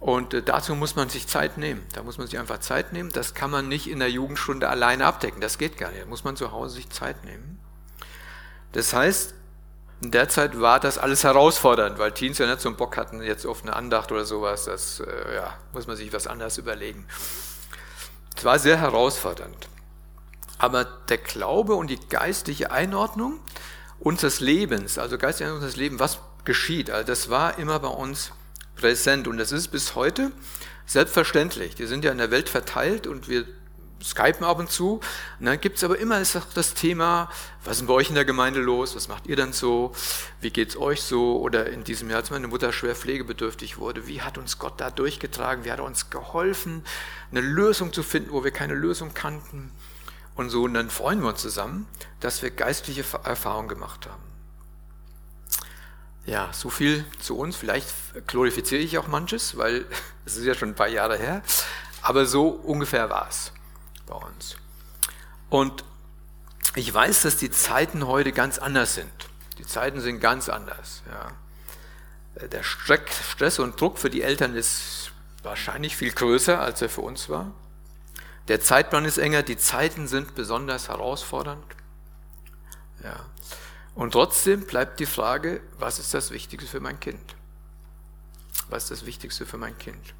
Und 0.00 0.34
äh, 0.34 0.42
dazu 0.42 0.74
muss 0.74 0.96
man 0.96 1.08
sich 1.08 1.26
Zeit 1.26 1.58
nehmen. 1.58 1.86
Da 1.94 2.02
muss 2.02 2.18
man 2.18 2.26
sich 2.26 2.38
einfach 2.38 2.58
Zeit 2.58 2.92
nehmen. 2.92 3.10
Das 3.12 3.34
kann 3.34 3.50
man 3.50 3.68
nicht 3.68 3.88
in 3.88 3.98
der 3.98 4.10
Jugendstunde 4.10 4.68
alleine 4.68 5.06
abdecken. 5.06 5.40
Das 5.40 5.58
geht 5.58 5.78
gar 5.78 5.90
nicht. 5.90 6.02
Da 6.02 6.06
muss 6.06 6.24
man 6.24 6.36
zu 6.36 6.52
Hause 6.52 6.76
sich 6.76 6.90
Zeit 6.90 7.24
nehmen. 7.24 7.58
Das 8.72 8.92
heißt, 8.92 9.34
in 10.02 10.10
der 10.10 10.28
Zeit 10.28 10.60
war 10.60 10.78
das 10.78 10.98
alles 10.98 11.24
herausfordernd, 11.24 11.98
weil 11.98 12.12
Teens 12.12 12.36
ja 12.38 12.46
nicht 12.46 12.60
so 12.60 12.68
einen 12.68 12.76
Bock 12.76 12.98
hatten 12.98 13.22
jetzt 13.22 13.46
auf 13.46 13.62
eine 13.62 13.74
Andacht 13.74 14.12
oder 14.12 14.26
sowas. 14.26 14.66
Das 14.66 15.00
äh, 15.00 15.34
ja, 15.34 15.54
muss 15.72 15.86
man 15.86 15.96
sich 15.96 16.12
was 16.12 16.26
anderes 16.26 16.58
überlegen. 16.58 17.06
Es 18.36 18.44
war 18.44 18.58
sehr 18.58 18.78
herausfordernd. 18.78 19.68
Aber 20.58 20.84
der 20.84 21.18
Glaube 21.18 21.74
und 21.74 21.88
die 21.88 22.00
geistliche 22.08 22.70
Einordnung 22.70 23.40
unseres 23.98 24.40
Lebens, 24.40 24.98
also 24.98 25.16
geistliche 25.16 25.46
Einordnung 25.46 25.64
unseres 25.64 25.76
Lebens, 25.80 26.00
was 26.00 26.18
geschieht, 26.44 26.90
also 26.90 27.06
das 27.06 27.30
war 27.30 27.58
immer 27.58 27.78
bei 27.78 27.88
uns 27.88 28.32
präsent 28.76 29.26
und 29.26 29.38
das 29.38 29.52
ist 29.52 29.68
bis 29.68 29.94
heute 29.94 30.30
selbstverständlich. 30.86 31.78
Wir 31.78 31.88
sind 31.88 32.04
ja 32.04 32.12
in 32.12 32.18
der 32.18 32.30
Welt 32.30 32.48
verteilt 32.48 33.06
und 33.06 33.28
wir 33.28 33.46
skypen 34.02 34.44
ab 34.44 34.58
und 34.58 34.70
zu. 34.70 35.00
Und 35.40 35.46
dann 35.46 35.60
gibt 35.60 35.78
es 35.78 35.84
aber 35.84 35.98
immer 35.98 36.20
das 36.20 36.74
Thema, 36.74 37.30
was 37.64 37.80
ist 37.80 37.86
bei 37.86 37.94
euch 37.94 38.08
in 38.08 38.14
der 38.14 38.24
Gemeinde 38.24 38.60
los? 38.60 38.94
Was 38.94 39.08
macht 39.08 39.26
ihr 39.26 39.36
dann 39.36 39.52
so? 39.52 39.92
Wie 40.40 40.50
geht 40.50 40.70
es 40.70 40.76
euch 40.76 41.02
so? 41.02 41.40
Oder 41.40 41.70
in 41.70 41.84
diesem 41.84 42.08
Jahr, 42.10 42.20
als 42.20 42.30
meine 42.30 42.48
Mutter 42.48 42.72
schwer 42.72 42.94
pflegebedürftig 42.94 43.78
wurde, 43.78 44.06
wie 44.06 44.22
hat 44.22 44.38
uns 44.38 44.58
Gott 44.58 44.80
da 44.80 44.90
durchgetragen? 44.90 45.64
Wie 45.64 45.72
hat 45.72 45.78
er 45.78 45.84
uns 45.84 46.10
geholfen, 46.10 46.84
eine 47.30 47.40
Lösung 47.40 47.92
zu 47.92 48.02
finden, 48.02 48.30
wo 48.32 48.44
wir 48.44 48.52
keine 48.52 48.74
Lösung 48.74 49.14
kannten? 49.14 49.72
Und 50.34 50.50
so, 50.50 50.64
und 50.64 50.74
dann 50.74 50.90
freuen 50.90 51.22
wir 51.22 51.30
uns 51.30 51.40
zusammen, 51.40 51.86
dass 52.20 52.42
wir 52.42 52.50
geistliche 52.50 53.04
Erfahrungen 53.24 53.68
gemacht 53.68 54.06
haben. 54.06 54.25
Ja, 56.26 56.52
so 56.52 56.70
viel 56.70 57.04
zu 57.20 57.38
uns. 57.38 57.56
Vielleicht 57.56 57.88
glorifiziere 58.26 58.82
ich 58.82 58.98
auch 58.98 59.06
manches, 59.06 59.56
weil 59.56 59.86
es 60.26 60.36
ist 60.36 60.44
ja 60.44 60.54
schon 60.54 60.70
ein 60.70 60.74
paar 60.74 60.88
Jahre 60.88 61.16
her. 61.16 61.42
Aber 62.02 62.26
so 62.26 62.48
ungefähr 62.48 63.08
war 63.08 63.28
es 63.28 63.52
bei 64.06 64.14
uns. 64.14 64.56
Und 65.48 65.84
ich 66.74 66.92
weiß, 66.92 67.22
dass 67.22 67.36
die 67.36 67.50
Zeiten 67.50 68.06
heute 68.06 68.32
ganz 68.32 68.58
anders 68.58 68.94
sind. 68.94 69.10
Die 69.58 69.64
Zeiten 69.64 70.00
sind 70.00 70.20
ganz 70.20 70.48
anders. 70.48 71.02
Ja. 71.10 72.48
Der 72.48 72.62
Stress 72.62 73.58
und 73.58 73.80
Druck 73.80 73.98
für 73.98 74.10
die 74.10 74.20
Eltern 74.20 74.54
ist 74.54 75.12
wahrscheinlich 75.42 75.96
viel 75.96 76.12
größer, 76.12 76.60
als 76.60 76.82
er 76.82 76.90
für 76.90 77.00
uns 77.00 77.28
war. 77.28 77.52
Der 78.48 78.60
Zeitplan 78.60 79.04
ist 79.04 79.18
enger, 79.18 79.42
die 79.42 79.56
Zeiten 79.56 80.06
sind 80.06 80.34
besonders 80.34 80.88
herausfordernd. 80.88 81.64
Ja. 83.02 83.16
Und 83.96 84.12
trotzdem 84.12 84.66
bleibt 84.66 85.00
die 85.00 85.06
Frage, 85.06 85.62
was 85.78 85.98
ist 85.98 86.12
das 86.12 86.30
Wichtigste 86.30 86.68
für 86.68 86.80
mein 86.80 87.00
Kind? 87.00 87.34
Was 88.68 88.84
ist 88.84 88.90
das 88.90 89.06
Wichtigste 89.06 89.46
für 89.46 89.56
mein 89.56 89.76
Kind? 89.78 90.14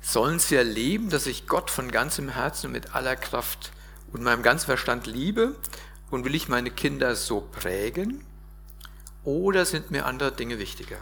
Sollen 0.00 0.38
sie 0.38 0.56
erleben, 0.56 1.10
dass 1.10 1.26
ich 1.26 1.46
Gott 1.46 1.70
von 1.70 1.90
ganzem 1.90 2.30
Herzen 2.30 2.68
und 2.68 2.72
mit 2.72 2.94
aller 2.94 3.14
Kraft 3.14 3.72
und 4.10 4.22
meinem 4.22 4.42
ganzen 4.42 4.66
Verstand 4.66 5.06
liebe? 5.06 5.54
Und 6.10 6.24
will 6.24 6.34
ich 6.34 6.48
meine 6.48 6.70
Kinder 6.70 7.14
so 7.14 7.42
prägen? 7.42 8.24
Oder 9.22 9.66
sind 9.66 9.90
mir 9.90 10.06
andere 10.06 10.32
Dinge 10.32 10.58
wichtiger? 10.58 10.98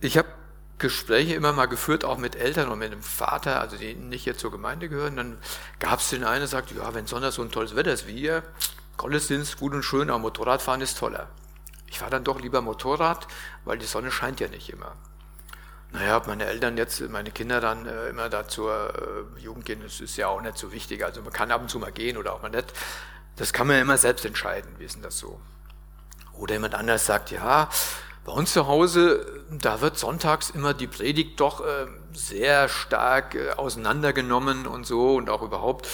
Ich 0.00 0.16
habe 0.16 0.28
Gespräche 0.78 1.34
immer 1.34 1.52
mal 1.52 1.66
geführt, 1.66 2.04
auch 2.04 2.18
mit 2.18 2.34
Eltern 2.34 2.68
und 2.68 2.78
mit 2.78 2.92
dem 2.92 3.02
Vater, 3.02 3.60
also 3.60 3.76
die 3.76 3.94
nicht 3.94 4.26
jetzt 4.26 4.40
zur 4.40 4.50
Gemeinde 4.50 4.88
gehören. 4.88 5.16
Dann 5.16 5.38
gab 5.78 6.00
es 6.00 6.10
den 6.10 6.24
einen, 6.24 6.40
der 6.40 6.48
sagt, 6.48 6.72
ja, 6.72 6.92
wenn 6.94 7.06
Sonntags 7.06 7.36
so 7.36 7.42
ein 7.42 7.50
tolles 7.50 7.76
Wetter 7.76 7.92
ist 7.92 8.06
wie 8.06 8.16
hier, 8.16 8.42
Gottesdienst 8.96 9.58
gut 9.58 9.74
und 9.74 9.82
schön, 9.82 10.10
aber 10.10 10.18
Motorradfahren 10.18 10.80
ist 10.80 10.98
toller. 10.98 11.28
Ich 11.86 11.98
fahre 11.98 12.10
dann 12.10 12.24
doch 12.24 12.40
lieber 12.40 12.60
Motorrad, 12.62 13.26
weil 13.64 13.78
die 13.78 13.86
Sonne 13.86 14.10
scheint 14.10 14.40
ja 14.40 14.48
nicht 14.48 14.70
immer. 14.70 14.96
Naja, 15.92 16.16
ob 16.16 16.26
meine 16.26 16.46
Eltern 16.46 16.78
jetzt, 16.78 17.00
meine 17.10 17.30
Kinder 17.30 17.60
dann 17.60 17.86
äh, 17.86 18.08
immer 18.08 18.30
da 18.30 18.48
zur 18.48 19.26
äh, 19.36 19.40
Jugend 19.40 19.66
gehen, 19.66 19.82
das 19.82 20.00
ist 20.00 20.16
ja 20.16 20.28
auch 20.28 20.40
nicht 20.40 20.56
so 20.56 20.72
wichtig. 20.72 21.04
Also 21.04 21.20
man 21.20 21.32
kann 21.32 21.50
ab 21.50 21.60
und 21.60 21.68
zu 21.68 21.78
mal 21.78 21.92
gehen 21.92 22.16
oder 22.16 22.32
auch 22.32 22.40
mal 22.40 22.48
nicht. 22.48 22.72
Das 23.36 23.52
kann 23.52 23.66
man 23.66 23.76
ja 23.76 23.82
immer 23.82 23.98
selbst 23.98 24.24
entscheiden, 24.24 24.74
wie 24.78 24.84
ist 24.84 24.94
denn 24.94 25.02
das 25.02 25.18
so? 25.18 25.38
Oder 26.32 26.54
jemand 26.54 26.74
anders 26.74 27.04
sagt, 27.04 27.30
ja, 27.30 27.68
bei 28.24 28.32
uns 28.32 28.52
zu 28.52 28.66
Hause, 28.66 29.26
da 29.50 29.80
wird 29.80 29.98
sonntags 29.98 30.50
immer 30.50 30.74
die 30.74 30.86
Predigt 30.86 31.40
doch 31.40 31.60
äh, 31.60 31.86
sehr 32.12 32.68
stark 32.68 33.34
äh, 33.34 33.50
auseinandergenommen 33.52 34.66
und 34.66 34.86
so 34.86 35.16
und 35.16 35.28
auch 35.28 35.42
überhaupt 35.42 35.88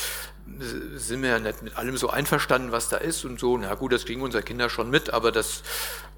sind 0.95 1.23
wir 1.23 1.31
ja 1.31 1.39
nicht 1.39 1.63
mit 1.63 1.77
allem 1.77 1.97
so 1.97 2.11
einverstanden, 2.11 2.73
was 2.73 2.89
da 2.89 2.97
ist 2.97 3.25
und 3.25 3.39
so. 3.39 3.57
Na 3.59 3.75
gut, 3.75 3.93
das 3.93 4.05
kriegen 4.05 4.23
unsere 4.23 4.43
Kinder 4.43 4.71
schon 4.71 4.91
mit, 4.91 5.11
aber 5.11 5.31
das 5.31 5.63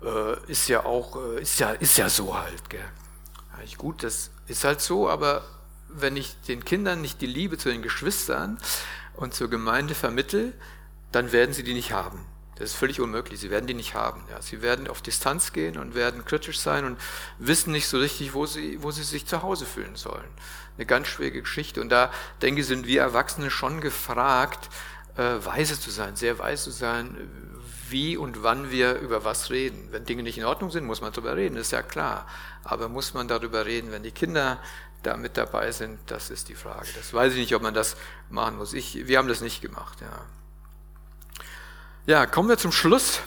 äh, 0.03 0.51
ist 0.51 0.69
ja 0.69 0.85
auch, 0.85 1.17
äh, 1.17 1.43
ist 1.43 1.59
ja, 1.59 1.71
ist 1.73 1.99
ja 1.99 2.09
so 2.09 2.37
halt. 2.39 2.71
Gell. 2.71 2.81
Ja, 2.81 3.77
gut, 3.77 4.03
das 4.03 4.31
ist 4.47 4.65
halt 4.65 4.81
so, 4.81 5.09
aber 5.09 5.43
wenn 5.89 6.17
ich 6.17 6.37
den 6.49 6.65
Kindern 6.65 7.01
nicht 7.01 7.21
die 7.21 7.27
Liebe 7.27 7.59
zu 7.59 7.69
den 7.69 7.83
Geschwistern 7.83 8.59
und 9.15 9.35
zur 9.35 9.51
Gemeinde 9.51 9.95
vermittel, 9.95 10.55
dann 11.13 11.33
werden 11.33 11.53
sie 11.53 11.65
die 11.65 11.75
nicht 11.75 11.93
haben. 11.93 12.25
Das 12.61 12.73
ist 12.73 12.77
völlig 12.77 13.01
unmöglich. 13.01 13.41
Sie 13.41 13.51
werden 13.51 13.67
die 13.67 13.73
nicht 13.73 13.95
haben. 13.95 14.23
Ja, 14.29 14.43
sie 14.43 14.61
werden 14.61 14.87
auf 14.87 15.01
Distanz 15.01 15.55
gehen 15.55 15.79
und 15.79 15.95
werden 15.95 16.27
kritisch 16.27 16.61
sein 16.61 16.85
und 16.85 17.01
wissen 17.39 17.73
nicht 17.73 17.89
so 17.89 17.97
richtig, 17.97 18.35
wo 18.35 18.45
sie, 18.45 18.83
wo 18.83 18.91
sie 18.91 19.03
sich 19.03 19.25
zu 19.27 19.43
Hause 19.43 19.65
fühlen 19.65 19.97
sollen. 19.97 20.29
Eine 20.77 20.85
ganz 20.85 21.09
schwierige 21.09 21.41
Geschichte. 21.41 21.81
Und 21.81 21.89
da, 21.89 22.13
denke 22.43 22.61
ich, 22.61 22.67
sind 22.67 22.87
wir 22.87 23.01
Erwachsene 23.01 23.51
schon 23.51 23.81
gefragt, 23.81 24.69
äh, 25.17 25.43
weise 25.43 25.81
zu 25.81 25.91
sein, 25.91 26.17
sehr 26.17 26.39
weise 26.39 26.65
zu 26.65 26.71
sein, 26.71 27.31
wie 27.89 28.19
und 28.19 28.43
wann 28.43 28.71
wir 28.71 28.97
über 28.97 29.25
was 29.25 29.49
reden. 29.49 29.89
Wenn 29.91 30.05
Dinge 30.05 30.23
nicht 30.23 30.37
in 30.37 30.45
Ordnung 30.45 30.71
sind, 30.71 30.85
muss 30.85 31.01
man 31.01 31.13
darüber 31.13 31.37
reden, 31.37 31.57
ist 31.57 31.73
ja 31.73 31.81
klar. 31.81 32.27
Aber 32.63 32.91
muss 32.91 33.15
man 33.15 33.27
darüber 33.27 33.65
reden, 33.65 33.91
wenn 33.91 34.03
die 34.03 34.13
Kinder 34.13 34.61
da 35.03 35.17
mit 35.17 35.39
dabei 35.39 35.73
sind, 35.73 35.99
das 36.09 36.29
ist 36.29 36.51
die 36.51 36.55
Frage. 36.55 36.89
Das 36.95 37.15
weiß 37.15 37.33
ich 37.33 37.39
nicht, 37.39 37.55
ob 37.55 37.63
man 37.63 37.73
das 37.73 37.97
machen 38.29 38.59
muss. 38.59 38.75
Ich, 38.75 39.07
wir 39.07 39.17
haben 39.17 39.29
das 39.29 39.41
nicht 39.41 39.63
gemacht, 39.63 40.03
ja. 40.03 40.27
Ja, 42.07 42.24
kommen 42.24 42.48
wir 42.48 42.57
zum 42.57 42.72
Schluss. 42.72 43.20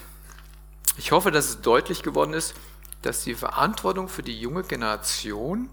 Ich 0.98 1.12
hoffe, 1.12 1.30
dass 1.30 1.46
es 1.46 1.62
deutlich 1.62 2.02
geworden 2.02 2.34
ist, 2.34 2.56
dass 3.04 3.24
die 3.24 3.36
Verantwortung 3.36 4.10
für 4.10 4.24
die 4.24 4.40
junge 4.40 4.64
Generation 4.64 5.70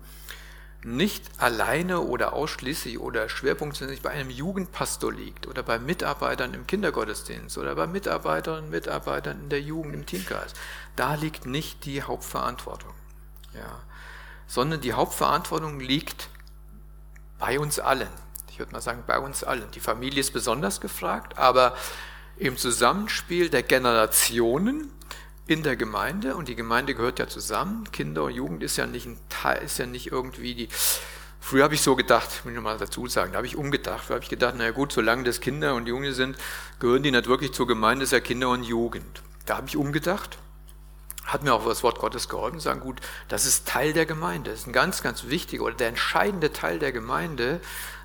nicht 0.85 1.25
alleine 1.39 2.01
oder 2.01 2.35
ausschließlich 2.35 2.99
oder 2.99 3.31
schwerpunktmäßig 3.31 4.03
bei 4.03 4.11
einem 4.11 4.29
Jugendpastor 4.29 5.13
liegt 5.13 5.47
oder 5.47 5.63
bei 5.63 5.79
Mitarbeitern 5.79 6.53
im 6.53 6.67
Kindergottesdienst 6.67 7.57
oder 7.57 7.75
bei 7.75 7.87
Mitarbeiterinnen 7.87 8.65
und 8.67 8.71
Mitarbeitern 8.71 9.41
in 9.41 9.49
der 9.49 9.63
Jugend 9.63 9.95
im 9.95 10.07
Teamgeist. 10.07 10.55
Da 10.97 11.15
liegt 11.15 11.47
nicht 11.47 11.87
die 11.87 12.03
Hauptverantwortung, 12.03 12.93
ja, 13.55 13.81
sondern 14.47 14.83
die 14.83 14.93
Hauptverantwortung 14.93 15.81
liegt 15.81 16.29
bei 17.39 17.59
uns 17.59 17.79
allen. 17.79 18.09
Ich 18.51 18.59
würde 18.59 18.73
mal 18.73 18.83
sagen, 18.83 19.05
bei 19.07 19.19
uns 19.19 19.43
allen. 19.43 19.71
Die 19.71 19.81
Familie 19.81 20.21
ist 20.21 20.33
besonders 20.33 20.81
gefragt, 20.83 21.39
aber 21.39 21.75
im 22.41 22.57
Zusammenspiel 22.57 23.51
der 23.51 23.63
Generationen 23.63 24.91
in 25.47 25.63
der 25.63 25.77
Gemeinde 25.77 26.37
und 26.37 26.49
die 26.49 26.57
Gemeinde 26.57 26.95
gehört 26.95 27.19
ja 27.19 27.29
zusammen. 27.29 27.85
Kinder 27.93 28.25
und 28.25 28.33
Jugend 28.33 28.63
ist 28.63 28.79
ja 28.79 28.87
nicht 28.87 29.05
ein 29.05 29.19
Teil, 29.29 29.63
ist 29.63 29.79
ja 29.79 29.85
nicht 29.85 30.11
irgendwie 30.11 30.55
die. 30.55 30.69
Früher 31.39 31.65
habe 31.65 31.75
ich 31.75 31.83
so 31.83 31.97
gedacht, 31.97 32.45
muss 32.45 32.55
ich 32.55 32.61
mal 32.61 32.79
dazu 32.79 33.07
sagen, 33.09 33.33
da 33.33 33.39
habe 33.39 33.47
ich 33.47 33.57
umgedacht. 33.57 34.09
Da 34.09 34.15
habe 34.15 34.25
ich 34.25 34.31
gedacht, 34.31 34.55
naja 34.57 34.71
gut, 34.71 34.91
solange 34.91 35.25
das 35.25 35.41
Kinder 35.41 35.75
und 35.75 35.87
Junge 35.87 36.15
sind, 36.15 36.39
gehören 36.79 37.03
die 37.03 37.11
nicht 37.11 37.29
wirklich 37.29 37.53
zur 37.53 37.67
Gemeinde, 37.67 38.05
ist 38.05 38.13
ja 38.13 38.21
Kinder 38.21 38.49
und 38.49 38.65
Jugend. 38.65 39.23
Da 39.45 39.59
habe 39.59 39.69
ich 39.69 39.77
umgedacht, 39.77 40.39
hat 41.27 41.43
mir 41.43 41.53
auch 41.53 41.67
das 41.67 41.83
Wort 41.83 41.99
Gottes 41.99 42.31
geholfen, 42.31 42.59
sagen, 42.59 42.81
gut, 42.81 43.01
das 43.29 43.45
ist 43.45 43.69
Teil 43.69 43.93
der 43.93 44.07
Gemeinde, 44.07 44.51
das 44.51 44.61
ist 44.61 44.67
ein 44.67 44.73
ganz, 44.73 45.03
ganz 45.03 45.29
wichtiger 45.29 45.65
oder 45.65 45.75
der 45.75 45.89
entscheidende 45.89 46.53
Teil 46.55 46.79
der 46.79 46.93
Gemeinde, 46.93 47.61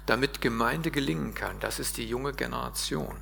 damit 0.05 0.41
Gemeinde 0.41 0.91
gelingen 0.91 1.35
kann. 1.35 1.57
Das 1.61 1.79
ist 1.79 1.95
die 1.97 2.05
junge 2.05 2.33
Generation. 2.33 3.15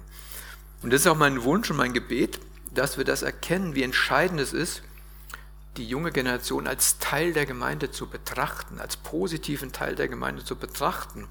Und 0.83 0.91
das 0.91 1.01
ist 1.01 1.07
auch 1.07 1.15
mein 1.15 1.43
Wunsch 1.43 1.71
und 1.71 1.77
mein 1.77 1.93
Gebet, 1.93 2.39
dass 2.73 2.97
wir 2.97 3.05
das 3.05 3.21
erkennen, 3.21 3.73
wie 3.73 3.83
entscheidend 3.83 4.39
es 4.39 4.51
ist, 4.53 4.83
die 5.77 5.87
junge 5.87 6.11
Generation 6.11 6.67
als 6.67 6.99
Teil 6.99 7.33
der 7.33 7.45
Gemeinde 7.45 7.89
zu 7.89 8.07
betrachten, 8.07 8.79
als 8.79 8.97
positiven 8.97 9.71
Teil 9.71 9.95
der 9.95 10.07
Gemeinde 10.07 10.43
zu 10.43 10.55
betrachten, 10.55 11.27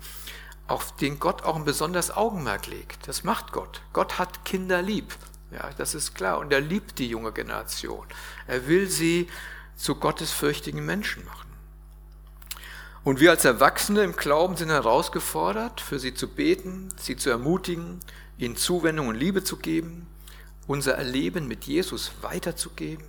auf 0.66 0.96
den 0.96 1.20
Gott 1.20 1.42
auch 1.42 1.56
ein 1.56 1.64
besonderes 1.64 2.10
Augenmerk 2.10 2.66
legt. 2.66 3.06
Das 3.06 3.24
macht 3.24 3.52
Gott. 3.52 3.82
Gott 3.92 4.18
hat 4.18 4.44
Kinder 4.44 4.80
lieb. 4.80 5.14
Ja, 5.50 5.70
das 5.76 5.94
ist 5.94 6.14
klar. 6.14 6.38
Und 6.38 6.52
er 6.52 6.60
liebt 6.60 6.98
die 6.98 7.08
junge 7.08 7.32
Generation. 7.32 8.06
Er 8.46 8.66
will 8.66 8.88
sie 8.88 9.28
zu 9.76 9.96
gottesfürchtigen 9.96 10.84
Menschen 10.84 11.24
machen. 11.26 11.50
Und 13.04 13.20
wir 13.20 13.30
als 13.30 13.44
Erwachsene 13.44 14.02
im 14.02 14.16
Glauben 14.16 14.56
sind 14.56 14.70
herausgefordert, 14.70 15.80
für 15.80 15.98
sie 15.98 16.14
zu 16.14 16.28
beten, 16.28 16.88
sie 16.96 17.16
zu 17.16 17.30
ermutigen, 17.30 18.00
ihnen 18.38 18.56
Zuwendung 18.56 19.08
und 19.08 19.14
Liebe 19.14 19.44
zu 19.44 19.56
geben, 19.56 20.06
unser 20.66 20.94
Erleben 20.94 21.48
mit 21.48 21.64
Jesus 21.64 22.12
weiterzugeben, 22.22 23.04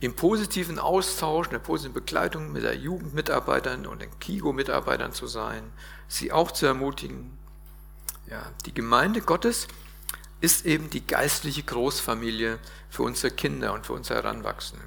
im 0.00 0.14
positiven 0.14 0.78
Austausch, 0.78 1.46
in 1.46 1.52
der 1.52 1.58
positiven 1.58 1.94
Begleitung 1.94 2.52
mit 2.52 2.62
der 2.62 2.76
Jugendmitarbeitern 2.76 3.86
und 3.86 4.02
den 4.02 4.18
KIGO-Mitarbeitern 4.18 5.12
zu 5.12 5.26
sein, 5.26 5.72
sie 6.08 6.32
auch 6.32 6.50
zu 6.50 6.66
ermutigen. 6.66 7.36
Ja, 8.28 8.50
die 8.66 8.74
Gemeinde 8.74 9.20
Gottes 9.20 9.68
ist 10.40 10.66
eben 10.66 10.90
die 10.90 11.06
geistliche 11.06 11.62
Großfamilie 11.62 12.58
für 12.90 13.04
unsere 13.04 13.34
Kinder 13.34 13.72
und 13.72 13.86
für 13.86 13.94
unsere 13.94 14.22
Heranwachsenden. 14.22 14.86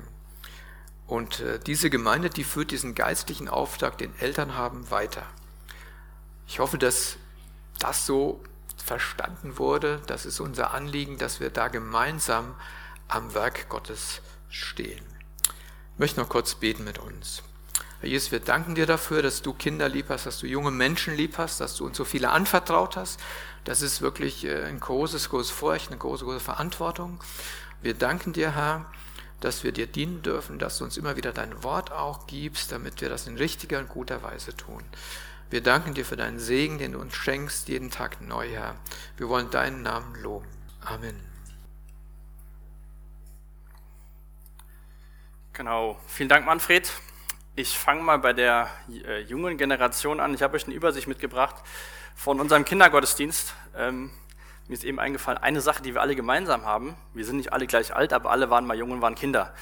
Und 1.08 1.40
äh, 1.40 1.60
diese 1.60 1.90
Gemeinde, 1.90 2.30
die 2.30 2.44
führt 2.44 2.70
diesen 2.70 2.94
geistlichen 2.94 3.50
Auftrag, 3.50 3.98
den 3.98 4.14
Eltern 4.20 4.56
haben, 4.56 4.92
weiter. 4.92 5.24
Ich 6.48 6.60
hoffe, 6.60 6.78
dass 6.78 7.18
das 7.80 8.06
so 8.06 8.44
verstanden 8.82 9.58
wurde. 9.58 10.02
Das 10.08 10.26
ist 10.26 10.40
unser 10.40 10.74
Anliegen, 10.74 11.18
dass 11.18 11.40
wir 11.40 11.50
da 11.50 11.68
gemeinsam 11.68 12.56
am 13.08 13.34
Werk 13.34 13.70
Gottes 13.70 14.22
stehen. 14.50 15.04
Ich 15.94 16.00
möchte 16.00 16.20
noch 16.20 16.30
kurz 16.30 16.56
beten 16.56 16.84
mit 16.84 17.00
uns. 17.00 17.44
Herr 18.02 18.10
Jesus, 18.10 18.32
wir 18.32 18.40
danken 18.40 18.76
dir 18.76 18.86
dafür, 18.86 19.22
dass 19.22 19.42
du 19.42 19.54
Kinder 19.54 19.90
lieb 19.90 20.06
hast, 20.10 20.26
dass 20.26 20.40
du 20.40 20.48
junge 20.48 20.72
Menschen 20.72 21.16
lieb 21.16 21.38
hast, 21.38 21.60
dass 21.60 21.76
du 21.76 21.86
uns 21.86 21.98
so 21.98 22.06
viele 22.06 22.30
anvertraut 22.30 22.96
hast. 22.96 23.20
Das 23.66 23.82
ist 23.82 24.02
wirklich 24.02 24.46
äh, 24.46 24.64
ein 24.64 24.80
großes, 24.80 25.30
großes 25.30 25.52
Furcht, 25.52 25.90
eine 25.90 25.98
große, 25.98 26.24
große 26.24 26.40
Verantwortung. 26.40 27.22
Wir 27.82 27.94
danken 27.94 28.32
dir, 28.32 28.56
Herr, 28.56 28.86
dass 29.42 29.64
wir 29.64 29.74
dir 29.74 29.88
dienen 29.88 30.22
dürfen, 30.22 30.60
dass 30.60 30.78
du 30.78 30.86
uns 30.86 30.98
immer 30.98 31.18
wieder 31.18 31.34
dein 31.34 31.64
Wort 31.64 31.92
auch 31.92 32.28
gibst, 32.28 32.72
damit 32.72 33.02
wir 33.02 33.10
das 33.10 33.28
in 33.28 33.38
richtiger 33.38 33.80
und 33.80 33.90
guter 33.90 34.24
Weise 34.24 34.56
tun. 34.56 34.84
Wir 35.50 35.62
danken 35.62 35.96
dir 35.96 36.06
für 36.06 36.16
deinen 36.16 36.38
Segen, 36.38 36.78
den 36.78 36.92
du 36.92 37.00
uns 37.00 37.16
schenkst, 37.16 37.70
jeden 37.70 37.90
Tag 37.90 38.22
neu, 38.22 38.48
Herr. 38.48 38.76
Wir 39.18 39.30
wollen 39.30 39.50
deinen 39.50 39.82
Namen 39.82 40.14
loben. 40.22 40.48
Amen. 40.86 41.20
Genau. 45.54 46.00
Vielen 46.06 46.30
Dank, 46.30 46.46
Manfred. 46.46 46.92
Ich 47.56 47.80
fange 47.80 48.04
mal 48.04 48.20
bei 48.20 48.32
der 48.32 48.70
äh, 49.08 49.22
jungen 49.22 49.58
Generation 49.58 50.20
an. 50.20 50.36
Ich 50.36 50.44
habe 50.44 50.56
euch 50.56 50.66
eine 50.66 50.76
Übersicht 50.76 51.08
mitgebracht 51.08 51.56
von 52.14 52.40
unserem 52.40 52.64
Kindergottesdienst. 52.64 53.56
Ähm, 53.76 54.12
mir 54.68 54.76
ist 54.76 54.84
eben 54.84 55.00
eingefallen, 55.00 55.40
eine 55.40 55.62
Sache, 55.62 55.82
die 55.82 55.96
wir 55.96 56.02
alle 56.02 56.16
gemeinsam 56.16 56.64
haben. 56.64 56.96
Wir 57.16 57.26
sind 57.26 57.38
nicht 57.38 57.54
alle 57.54 57.66
gleich 57.66 57.96
alt, 57.96 58.14
aber 58.14 58.30
alle 58.30 58.52
waren 58.52 58.68
mal 58.68 58.78
jung 58.78 58.92
und 58.92 59.02
waren 59.02 59.16
Kinder. 59.16 59.56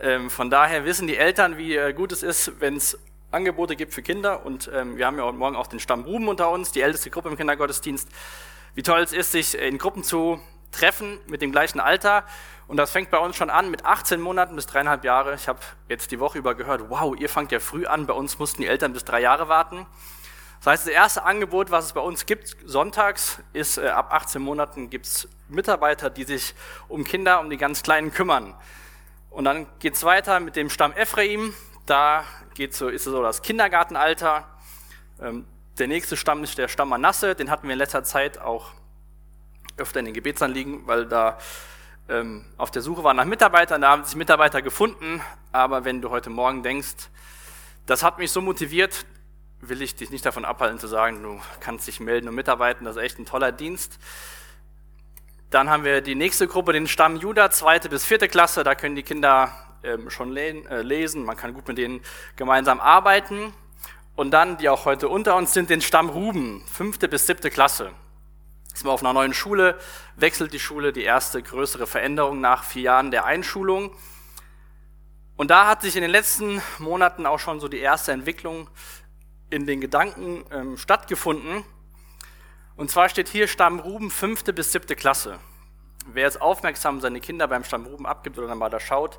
Ähm, 0.00 0.30
von 0.30 0.48
daher 0.48 0.86
wissen 0.86 1.06
die 1.06 1.18
Eltern, 1.18 1.58
wie 1.58 1.76
äh, 1.76 1.92
gut 1.92 2.10
es 2.10 2.22
ist, 2.22 2.58
wenn 2.58 2.76
es 2.76 2.98
Angebote 3.36 3.76
gibt 3.76 3.94
für 3.94 4.02
Kinder. 4.02 4.44
Und 4.44 4.68
ähm, 4.74 4.96
wir 4.96 5.06
haben 5.06 5.18
ja 5.18 5.24
heute 5.24 5.36
Morgen 5.36 5.54
auch 5.54 5.68
den 5.68 5.78
Stamm 5.78 6.02
Ruben 6.04 6.26
unter 6.26 6.50
uns, 6.50 6.72
die 6.72 6.80
älteste 6.80 7.10
Gruppe 7.10 7.28
im 7.28 7.36
Kindergottesdienst. 7.36 8.08
Wie 8.74 8.82
toll 8.82 9.00
es 9.00 9.12
ist, 9.12 9.32
sich 9.32 9.56
in 9.56 9.78
Gruppen 9.78 10.02
zu 10.02 10.40
treffen 10.72 11.18
mit 11.26 11.42
dem 11.42 11.52
gleichen 11.52 11.78
Alter. 11.78 12.24
Und 12.66 12.78
das 12.78 12.90
fängt 12.90 13.10
bei 13.10 13.18
uns 13.18 13.36
schon 13.36 13.50
an 13.50 13.70
mit 13.70 13.84
18 13.84 14.20
Monaten 14.20 14.56
bis 14.56 14.66
dreieinhalb 14.66 15.04
Jahre. 15.04 15.34
Ich 15.34 15.46
habe 15.46 15.60
jetzt 15.88 16.10
die 16.10 16.18
Woche 16.18 16.38
über 16.38 16.54
gehört, 16.54 16.90
wow, 16.90 17.14
ihr 17.16 17.28
fangt 17.28 17.52
ja 17.52 17.60
früh 17.60 17.86
an. 17.86 18.06
Bei 18.06 18.14
uns 18.14 18.38
mussten 18.38 18.62
die 18.62 18.68
Eltern 18.68 18.92
bis 18.92 19.04
drei 19.04 19.20
Jahre 19.20 19.48
warten. 19.48 19.86
Das 20.58 20.72
heißt, 20.72 20.86
das 20.86 20.92
erste 20.92 21.22
Angebot, 21.22 21.70
was 21.70 21.84
es 21.84 21.92
bei 21.92 22.00
uns 22.00 22.26
gibt, 22.26 22.56
sonntags, 22.64 23.40
ist 23.52 23.78
äh, 23.78 23.88
ab 23.88 24.12
18 24.12 24.42
Monaten 24.42 24.90
gibt 24.90 25.06
es 25.06 25.28
Mitarbeiter, 25.48 26.10
die 26.10 26.24
sich 26.24 26.54
um 26.88 27.04
Kinder, 27.04 27.40
um 27.40 27.50
die 27.50 27.56
ganz 27.56 27.82
Kleinen 27.82 28.10
kümmern. 28.10 28.54
Und 29.30 29.44
dann 29.44 29.66
geht 29.78 29.94
es 29.94 30.02
weiter 30.02 30.40
mit 30.40 30.56
dem 30.56 30.70
Stamm 30.70 30.92
Ephraim. 30.92 31.54
Da 31.86 32.24
geht 32.54 32.74
so, 32.74 32.88
ist 32.88 33.04
so 33.04 33.22
das 33.22 33.42
Kindergartenalter. 33.42 34.44
Ähm, 35.20 35.46
der 35.78 35.86
nächste 35.86 36.16
Stamm 36.16 36.42
ist 36.42 36.58
der 36.58 36.66
Stamm 36.68 36.88
Manasse, 36.88 37.34
den 37.36 37.50
hatten 37.50 37.68
wir 37.68 37.74
in 37.74 37.78
letzter 37.78 38.02
Zeit 38.02 38.38
auch 38.38 38.72
öfter 39.76 40.00
in 40.00 40.06
den 40.06 40.14
Gebetsanliegen, 40.14 40.86
weil 40.86 41.06
da 41.06 41.38
ähm, 42.08 42.44
auf 42.56 42.70
der 42.70 42.82
Suche 42.82 43.04
waren 43.04 43.16
nach 43.16 43.24
Mitarbeitern, 43.24 43.82
da 43.82 43.90
haben 43.90 44.04
sich 44.04 44.16
Mitarbeiter 44.16 44.62
gefunden, 44.62 45.20
aber 45.52 45.84
wenn 45.84 46.00
du 46.00 46.10
heute 46.10 46.30
Morgen 46.30 46.62
denkst, 46.62 47.08
das 47.84 48.02
hat 48.02 48.18
mich 48.18 48.32
so 48.32 48.40
motiviert, 48.40 49.06
will 49.60 49.80
ich 49.82 49.94
dich 49.94 50.10
nicht 50.10 50.26
davon 50.26 50.44
abhalten 50.44 50.78
zu 50.78 50.88
sagen, 50.88 51.22
du 51.22 51.40
kannst 51.60 51.86
dich 51.86 52.00
melden 52.00 52.28
und 52.28 52.34
mitarbeiten, 52.34 52.84
das 52.84 52.96
ist 52.96 53.02
echt 53.02 53.18
ein 53.18 53.26
toller 53.26 53.52
Dienst. 53.52 53.98
Dann 55.50 55.70
haben 55.70 55.84
wir 55.84 56.00
die 56.00 56.14
nächste 56.16 56.48
Gruppe, 56.48 56.72
den 56.72 56.88
Stamm 56.88 57.16
Juda, 57.16 57.50
zweite 57.50 57.88
bis 57.88 58.04
vierte 58.04 58.26
Klasse. 58.26 58.64
Da 58.64 58.74
können 58.74 58.96
die 58.96 59.04
Kinder 59.04 59.65
ähm, 59.82 60.10
schon 60.10 60.36
äh, 60.36 60.82
lesen. 60.82 61.24
Man 61.24 61.36
kann 61.36 61.54
gut 61.54 61.66
mit 61.68 61.78
denen 61.78 62.00
gemeinsam 62.36 62.80
arbeiten. 62.80 63.52
Und 64.14 64.30
dann, 64.30 64.56
die 64.56 64.68
auch 64.68 64.86
heute 64.86 65.08
unter 65.08 65.36
uns 65.36 65.52
sind, 65.52 65.68
den 65.68 65.82
Stamm 65.82 66.08
Ruben, 66.08 66.64
fünfte 66.66 67.08
bis 67.08 67.26
siebte 67.26 67.50
Klasse. 67.50 67.92
Ist 68.72 68.84
man 68.84 68.94
auf 68.94 69.02
einer 69.02 69.12
neuen 69.12 69.34
Schule, 69.34 69.78
wechselt 70.16 70.52
die 70.52 70.58
Schule, 70.58 70.92
die 70.92 71.02
erste 71.02 71.42
größere 71.42 71.86
Veränderung 71.86 72.40
nach 72.40 72.64
vier 72.64 72.82
Jahren 72.82 73.10
der 73.10 73.24
Einschulung. 73.24 73.90
Und 75.36 75.50
da 75.50 75.66
hat 75.66 75.82
sich 75.82 75.96
in 75.96 76.02
den 76.02 76.10
letzten 76.10 76.62
Monaten 76.78 77.26
auch 77.26 77.38
schon 77.38 77.60
so 77.60 77.68
die 77.68 77.78
erste 77.78 78.12
Entwicklung 78.12 78.68
in 79.50 79.66
den 79.66 79.80
Gedanken 79.80 80.44
ähm, 80.50 80.76
stattgefunden. 80.78 81.64
Und 82.76 82.90
zwar 82.90 83.08
steht 83.08 83.28
hier 83.28 83.48
Stamm 83.48 83.80
Ruben 83.80 84.10
fünfte 84.10 84.52
bis 84.52 84.72
siebte 84.72 84.96
Klasse. 84.96 85.38
Wer 86.06 86.24
jetzt 86.24 86.40
aufmerksam 86.40 87.00
seine 87.00 87.20
Kinder 87.20 87.48
beim 87.48 87.64
Stamm 87.64 87.86
Ruben 87.86 88.06
abgibt 88.06 88.38
oder 88.38 88.46
dann 88.48 88.58
mal 88.58 88.70
da 88.70 88.80
schaut, 88.80 89.18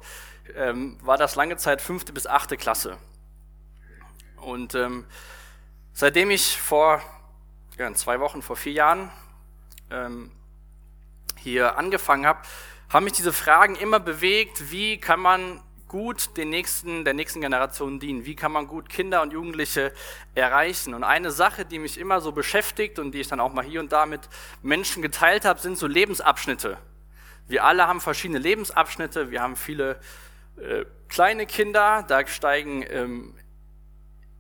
ähm, 0.55 0.97
war 1.03 1.17
das 1.17 1.35
lange 1.35 1.57
Zeit 1.57 1.81
fünfte 1.81 2.13
bis 2.13 2.27
achte 2.27 2.57
Klasse. 2.57 2.97
Und 4.37 4.75
ähm, 4.75 5.05
seitdem 5.93 6.31
ich 6.31 6.59
vor 6.59 7.01
ja, 7.77 7.93
zwei 7.93 8.19
Wochen, 8.19 8.41
vor 8.41 8.55
vier 8.55 8.73
Jahren 8.73 9.11
ähm, 9.91 10.31
hier 11.35 11.77
angefangen 11.77 12.25
habe, 12.25 12.41
haben 12.89 13.03
mich 13.03 13.13
diese 13.13 13.33
Fragen 13.33 13.75
immer 13.75 13.99
bewegt, 13.99 14.71
wie 14.71 14.97
kann 14.97 15.19
man 15.19 15.61
gut 15.87 16.35
den 16.37 16.49
nächsten, 16.49 17.05
der 17.05 17.13
nächsten 17.13 17.41
Generation 17.41 17.99
dienen? 17.99 18.25
Wie 18.25 18.35
kann 18.35 18.51
man 18.51 18.67
gut 18.67 18.89
Kinder 18.89 19.21
und 19.21 19.33
Jugendliche 19.33 19.93
erreichen? 20.35 20.93
Und 20.93 21.03
eine 21.03 21.31
Sache, 21.31 21.65
die 21.65 21.79
mich 21.79 21.97
immer 21.97 22.21
so 22.21 22.31
beschäftigt 22.31 22.99
und 22.99 23.11
die 23.11 23.21
ich 23.21 23.27
dann 23.27 23.39
auch 23.39 23.53
mal 23.53 23.63
hier 23.63 23.79
und 23.79 23.91
da 23.91 24.05
mit 24.05 24.21
Menschen 24.61 25.01
geteilt 25.01 25.45
habe, 25.45 25.59
sind 25.59 25.77
so 25.77 25.87
Lebensabschnitte. 25.87 26.77
Wir 27.47 27.63
alle 27.63 27.87
haben 27.87 28.01
verschiedene 28.01 28.39
Lebensabschnitte. 28.39 29.31
Wir 29.31 29.41
haben 29.41 29.55
viele 29.55 29.99
äh, 30.57 30.85
kleine 31.07 31.45
Kinder, 31.45 32.03
da 32.07 32.25
steigen 32.27 32.83
ähm, 32.89 33.33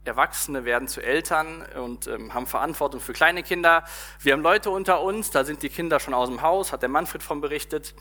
Erwachsene 0.07 0.65
werden 0.65 0.87
zu 0.87 1.01
Eltern 1.01 1.63
und 1.75 2.07
ähm, 2.07 2.33
haben 2.33 2.47
Verantwortung 2.47 2.99
für 2.99 3.13
kleine 3.13 3.43
Kinder. 3.43 3.83
Wir 4.21 4.33
haben 4.33 4.41
Leute 4.41 4.69
unter 4.69 5.01
uns, 5.01 5.31
da 5.31 5.43
sind 5.43 5.61
die 5.63 5.69
Kinder 5.69 5.99
schon 5.99 6.13
aus 6.13 6.29
dem 6.29 6.41
Haus, 6.41 6.71
hat 6.71 6.81
der 6.81 6.89
Manfred 6.89 7.21
von 7.21 7.41
berichtet. 7.41 7.93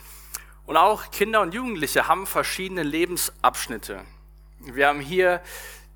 Und 0.66 0.76
auch 0.76 1.10
Kinder 1.12 1.40
und 1.40 1.54
Jugendliche 1.54 2.08
haben 2.08 2.26
verschiedene 2.26 2.82
Lebensabschnitte. 2.82 4.04
Wir 4.58 4.88
haben 4.88 5.00
hier 5.00 5.40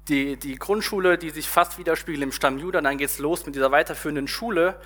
die, 0.08 0.36
die 0.36 0.56
Grundschule, 0.56 1.18
die 1.18 1.30
sich 1.30 1.48
fast 1.48 1.76
widerspiegelt 1.76 2.22
im 2.22 2.32
Stamm 2.32 2.58
Juda, 2.58 2.80
dann 2.80 2.96
geht's 2.96 3.18
los 3.18 3.46
mit 3.46 3.56
dieser 3.56 3.72
weiterführenden 3.72 4.28
Schule. 4.28 4.80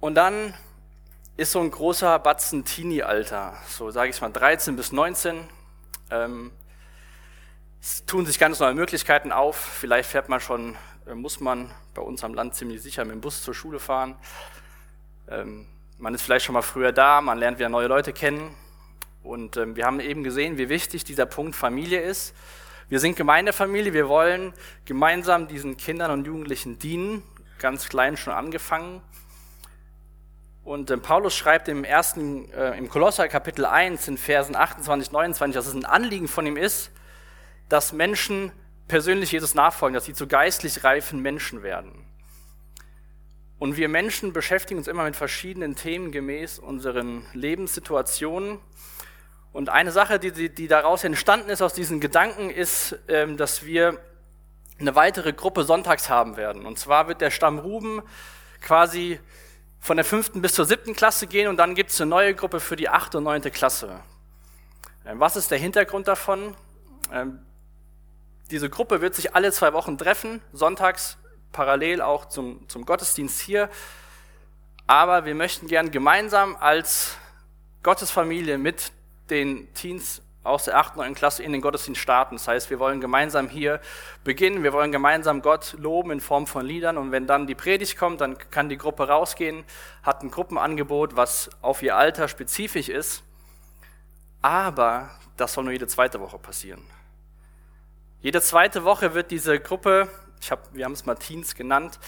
Und 0.00 0.14
dann 0.14 0.54
ist 1.38 1.52
so 1.52 1.60
ein 1.60 1.70
großer 1.70 2.18
Batzen 2.18 2.64
Teenie-Alter, 2.64 3.56
so 3.68 3.90
sage 3.90 4.10
ich 4.10 4.20
mal 4.20 4.30
13 4.30 4.76
bis 4.76 4.92
19. 4.92 5.48
Ähm, 6.10 6.52
es 7.80 8.04
tun 8.04 8.26
sich 8.26 8.38
ganz 8.38 8.60
neue 8.60 8.74
Möglichkeiten 8.74 9.32
auf. 9.32 9.56
Vielleicht 9.56 10.10
fährt 10.10 10.28
man 10.28 10.40
schon, 10.40 10.76
äh, 11.06 11.14
muss 11.14 11.40
man 11.40 11.70
bei 11.94 12.02
uns 12.02 12.22
am 12.22 12.34
Land 12.34 12.54
ziemlich 12.54 12.82
sicher 12.82 13.04
mit 13.04 13.14
dem 13.14 13.20
Bus 13.20 13.42
zur 13.42 13.54
Schule 13.54 13.78
fahren. 13.78 14.16
Ähm, 15.28 15.66
man 15.98 16.14
ist 16.14 16.22
vielleicht 16.22 16.46
schon 16.46 16.52
mal 16.52 16.62
früher 16.62 16.92
da, 16.92 17.20
man 17.20 17.38
lernt 17.38 17.58
wieder 17.58 17.68
neue 17.68 17.88
Leute 17.88 18.12
kennen. 18.12 18.54
Und 19.22 19.56
ähm, 19.56 19.76
wir 19.76 19.84
haben 19.84 20.00
eben 20.00 20.22
gesehen, 20.22 20.56
wie 20.56 20.68
wichtig 20.68 21.04
dieser 21.04 21.26
Punkt 21.26 21.56
Familie 21.56 22.00
ist. 22.00 22.34
Wir 22.88 23.00
sind 23.00 23.16
Gemeindefamilie, 23.16 23.92
wir 23.92 24.08
wollen 24.08 24.54
gemeinsam 24.84 25.48
diesen 25.48 25.76
Kindern 25.76 26.10
und 26.12 26.26
Jugendlichen 26.26 26.78
dienen, 26.78 27.22
ganz 27.58 27.88
klein 27.88 28.16
schon 28.16 28.32
angefangen. 28.32 29.02
Und 30.64 30.90
ähm, 30.90 31.02
Paulus 31.02 31.34
schreibt 31.34 31.68
im 31.68 31.84
ersten, 31.84 32.50
äh, 32.52 32.78
im 32.78 32.88
Kolosser 32.88 33.28
Kapitel 33.28 33.66
1 33.66 34.06
in 34.08 34.18
Versen 34.18 34.54
28, 34.54 35.12
29, 35.12 35.54
dass 35.54 35.66
es 35.66 35.74
ein 35.74 35.84
Anliegen 35.84 36.28
von 36.28 36.46
ihm 36.46 36.56
ist, 36.56 36.90
dass 37.68 37.92
Menschen 37.92 38.52
persönlich 38.86 39.32
Jesus 39.32 39.54
nachfolgen, 39.54 39.94
dass 39.94 40.04
sie 40.04 40.14
zu 40.14 40.26
geistlich 40.26 40.84
reifen 40.84 41.20
Menschen 41.20 41.62
werden. 41.62 42.07
Und 43.58 43.76
wir 43.76 43.88
Menschen 43.88 44.32
beschäftigen 44.32 44.78
uns 44.78 44.86
immer 44.86 45.04
mit 45.04 45.16
verschiedenen 45.16 45.74
Themen 45.74 46.12
gemäß 46.12 46.58
unseren 46.58 47.26
Lebenssituationen. 47.32 48.60
Und 49.52 49.68
eine 49.68 49.90
Sache, 49.90 50.20
die, 50.20 50.50
die 50.50 50.68
daraus 50.68 51.02
entstanden 51.02 51.50
ist, 51.50 51.62
aus 51.62 51.74
diesen 51.74 52.00
Gedanken, 52.00 52.50
ist, 52.50 52.96
ähm, 53.08 53.36
dass 53.36 53.64
wir 53.64 53.98
eine 54.78 54.94
weitere 54.94 55.32
Gruppe 55.32 55.64
sonntags 55.64 56.08
haben 56.08 56.36
werden. 56.36 56.66
Und 56.66 56.78
zwar 56.78 57.08
wird 57.08 57.20
der 57.20 57.32
Stamm 57.32 57.58
Ruben 57.58 58.02
quasi 58.60 59.18
von 59.80 59.96
der 59.96 60.04
fünften 60.04 60.40
bis 60.40 60.54
zur 60.54 60.64
siebten 60.64 60.94
Klasse 60.94 61.26
gehen 61.26 61.48
und 61.48 61.56
dann 61.56 61.74
gibt 61.74 61.90
es 61.90 62.00
eine 62.00 62.10
neue 62.10 62.34
Gruppe 62.34 62.60
für 62.60 62.76
die 62.76 62.88
achte 62.88 63.18
und 63.18 63.24
neunte 63.24 63.50
Klasse. 63.50 64.00
Ähm, 65.04 65.18
was 65.18 65.36
ist 65.36 65.50
der 65.50 65.58
Hintergrund 65.58 66.06
davon? 66.06 66.54
Ähm, 67.12 67.40
diese 68.50 68.70
Gruppe 68.70 69.00
wird 69.00 69.14
sich 69.14 69.34
alle 69.34 69.52
zwei 69.52 69.72
Wochen 69.72 69.98
treffen, 69.98 70.40
sonntags 70.52 71.17
parallel 71.52 72.00
auch 72.00 72.26
zum, 72.26 72.68
zum 72.68 72.84
Gottesdienst 72.84 73.40
hier. 73.40 73.68
Aber 74.86 75.24
wir 75.24 75.34
möchten 75.34 75.66
gern 75.66 75.90
gemeinsam 75.90 76.56
als 76.56 77.16
Gottesfamilie 77.82 78.58
mit 78.58 78.92
den 79.30 79.72
Teens 79.74 80.22
aus 80.48 80.64
der 80.64 80.78
8. 80.78 80.96
und 80.96 81.02
9. 81.02 81.14
Klasse 81.14 81.42
in 81.42 81.52
den 81.52 81.60
Gottesdienst 81.60 82.00
starten. 82.00 82.36
Das 82.36 82.48
heißt, 82.48 82.70
wir 82.70 82.78
wollen 82.78 83.00
gemeinsam 83.00 83.48
hier 83.48 83.80
beginnen, 84.24 84.62
wir 84.62 84.72
wollen 84.72 84.92
gemeinsam 84.92 85.42
Gott 85.42 85.74
loben 85.78 86.10
in 86.10 86.20
Form 86.20 86.46
von 86.46 86.64
Liedern 86.64 86.96
und 86.96 87.12
wenn 87.12 87.26
dann 87.26 87.46
die 87.46 87.54
Predigt 87.54 87.98
kommt, 87.98 88.20
dann 88.20 88.38
kann 88.50 88.68
die 88.68 88.78
Gruppe 88.78 89.08
rausgehen, 89.08 89.64
hat 90.02 90.22
ein 90.22 90.30
Gruppenangebot, 90.30 91.16
was 91.16 91.50
auf 91.60 91.82
ihr 91.82 91.96
Alter 91.96 92.28
spezifisch 92.28 92.88
ist, 92.88 93.22
aber 94.40 95.10
das 95.36 95.52
soll 95.52 95.64
nur 95.64 95.72
jede 95.72 95.86
zweite 95.86 96.20
Woche 96.20 96.38
passieren. 96.38 96.82
Jede 98.20 98.40
zweite 98.40 98.84
Woche 98.84 99.14
wird 99.14 99.30
diese 99.30 99.60
Gruppe, 99.60 100.08
ich 100.40 100.50
hab, 100.50 100.74
wir 100.74 100.84
haben 100.84 100.92
es 100.92 101.06
mal 101.06 101.14
Teens 101.14 101.54
genannt, 101.54 101.98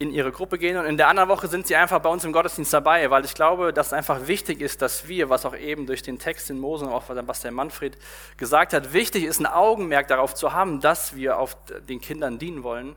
in 0.00 0.10
ihre 0.10 0.32
Gruppe 0.32 0.56
gehen 0.56 0.78
und 0.78 0.86
in 0.86 0.96
der 0.96 1.08
anderen 1.08 1.28
Woche 1.28 1.46
sind 1.46 1.66
sie 1.66 1.76
einfach 1.76 1.98
bei 2.00 2.08
uns 2.08 2.24
im 2.24 2.32
Gottesdienst 2.32 2.72
dabei, 2.72 3.10
weil 3.10 3.22
ich 3.26 3.34
glaube, 3.34 3.74
dass 3.74 3.88
es 3.88 3.92
einfach 3.92 4.26
wichtig 4.26 4.62
ist, 4.62 4.80
dass 4.80 5.08
wir, 5.08 5.28
was 5.28 5.44
auch 5.44 5.54
eben 5.54 5.84
durch 5.84 6.02
den 6.02 6.18
Text 6.18 6.48
in 6.48 6.58
Mose 6.58 6.86
und 6.86 6.92
auch 6.92 7.04
was 7.08 7.42
der 7.42 7.52
Manfred 7.52 7.98
gesagt 8.38 8.72
hat, 8.72 8.94
wichtig 8.94 9.24
ist, 9.24 9.40
ein 9.40 9.46
Augenmerk 9.46 10.08
darauf 10.08 10.34
zu 10.34 10.54
haben, 10.54 10.80
dass 10.80 11.16
wir 11.16 11.38
auf 11.38 11.54
den 11.86 12.00
Kindern 12.00 12.38
dienen 12.38 12.62
wollen 12.62 12.96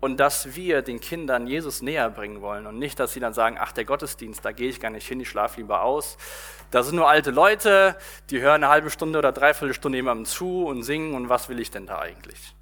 und 0.00 0.18
dass 0.18 0.56
wir 0.56 0.82
den 0.82 1.00
Kindern 1.00 1.46
Jesus 1.46 1.82
näher 1.82 2.10
bringen 2.10 2.40
wollen 2.40 2.66
und 2.66 2.80
nicht, 2.80 2.98
dass 2.98 3.12
sie 3.12 3.20
dann 3.20 3.32
sagen, 3.32 3.56
ach, 3.60 3.70
der 3.70 3.84
Gottesdienst, 3.84 4.44
da 4.44 4.50
gehe 4.50 4.68
ich 4.68 4.80
gar 4.80 4.90
nicht 4.90 5.06
hin, 5.06 5.20
ich 5.20 5.28
schlafe 5.28 5.60
lieber 5.60 5.82
aus. 5.82 6.18
Da 6.72 6.82
sind 6.82 6.96
nur 6.96 7.08
alte 7.08 7.30
Leute, 7.30 7.96
die 8.30 8.40
hören 8.40 8.64
eine 8.64 8.68
halbe 8.68 8.90
Stunde 8.90 9.20
oder 9.20 9.30
dreiviertel 9.30 9.72
Stunde 9.72 9.98
jemandem 9.98 10.26
zu 10.26 10.66
und 10.66 10.82
singen 10.82 11.14
und 11.14 11.28
was 11.28 11.48
will 11.48 11.60
ich 11.60 11.70
denn 11.70 11.86
da 11.86 12.00
eigentlich? 12.00 12.54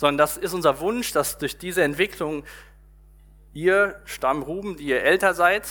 Sondern 0.00 0.16
das 0.16 0.38
ist 0.38 0.54
unser 0.54 0.80
Wunsch, 0.80 1.12
dass 1.12 1.36
durch 1.36 1.58
diese 1.58 1.82
Entwicklung 1.82 2.42
ihr 3.52 4.00
Stammruben, 4.06 4.78
die 4.78 4.84
ihr 4.84 5.02
älter 5.02 5.34
seid, 5.34 5.68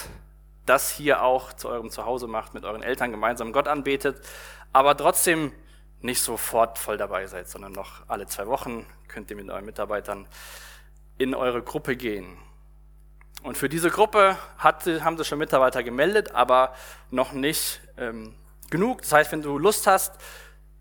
das 0.68 0.92
hier 0.92 1.24
auch 1.24 1.52
zu 1.52 1.68
eurem 1.68 1.90
Zuhause 1.90 2.28
macht, 2.28 2.54
mit 2.54 2.64
euren 2.64 2.84
Eltern 2.84 3.10
gemeinsam 3.10 3.54
Gott 3.54 3.68
anbetet, 3.68 4.22
aber 4.72 4.96
trotzdem 4.96 5.52
nicht 6.02 6.22
sofort 6.22 6.78
voll 6.78 6.96
dabei 6.96 7.26
seid, 7.26 7.50
sondern 7.50 7.72
noch 7.72 8.08
alle 8.08 8.28
zwei 8.28 8.46
Wochen 8.46 8.86
könnt 9.08 9.32
ihr 9.32 9.36
mit 9.36 9.50
euren 9.50 9.66
Mitarbeitern 9.66 10.28
in 11.18 11.34
eure 11.34 11.64
Gruppe 11.64 11.96
gehen. 11.98 12.38
Und 13.42 13.58
für 13.58 13.68
diese 13.68 13.90
Gruppe 13.90 14.38
hat, 14.60 14.86
haben 14.86 15.18
sich 15.18 15.28
schon 15.28 15.40
Mitarbeiter 15.40 15.82
gemeldet, 15.82 16.36
aber 16.36 16.76
noch 17.10 17.32
nicht 17.32 17.82
ähm, 17.98 18.36
genug. 18.70 19.02
Das 19.02 19.12
heißt, 19.12 19.32
wenn 19.32 19.42
du 19.42 19.58
Lust 19.58 19.88
hast, 19.88 20.22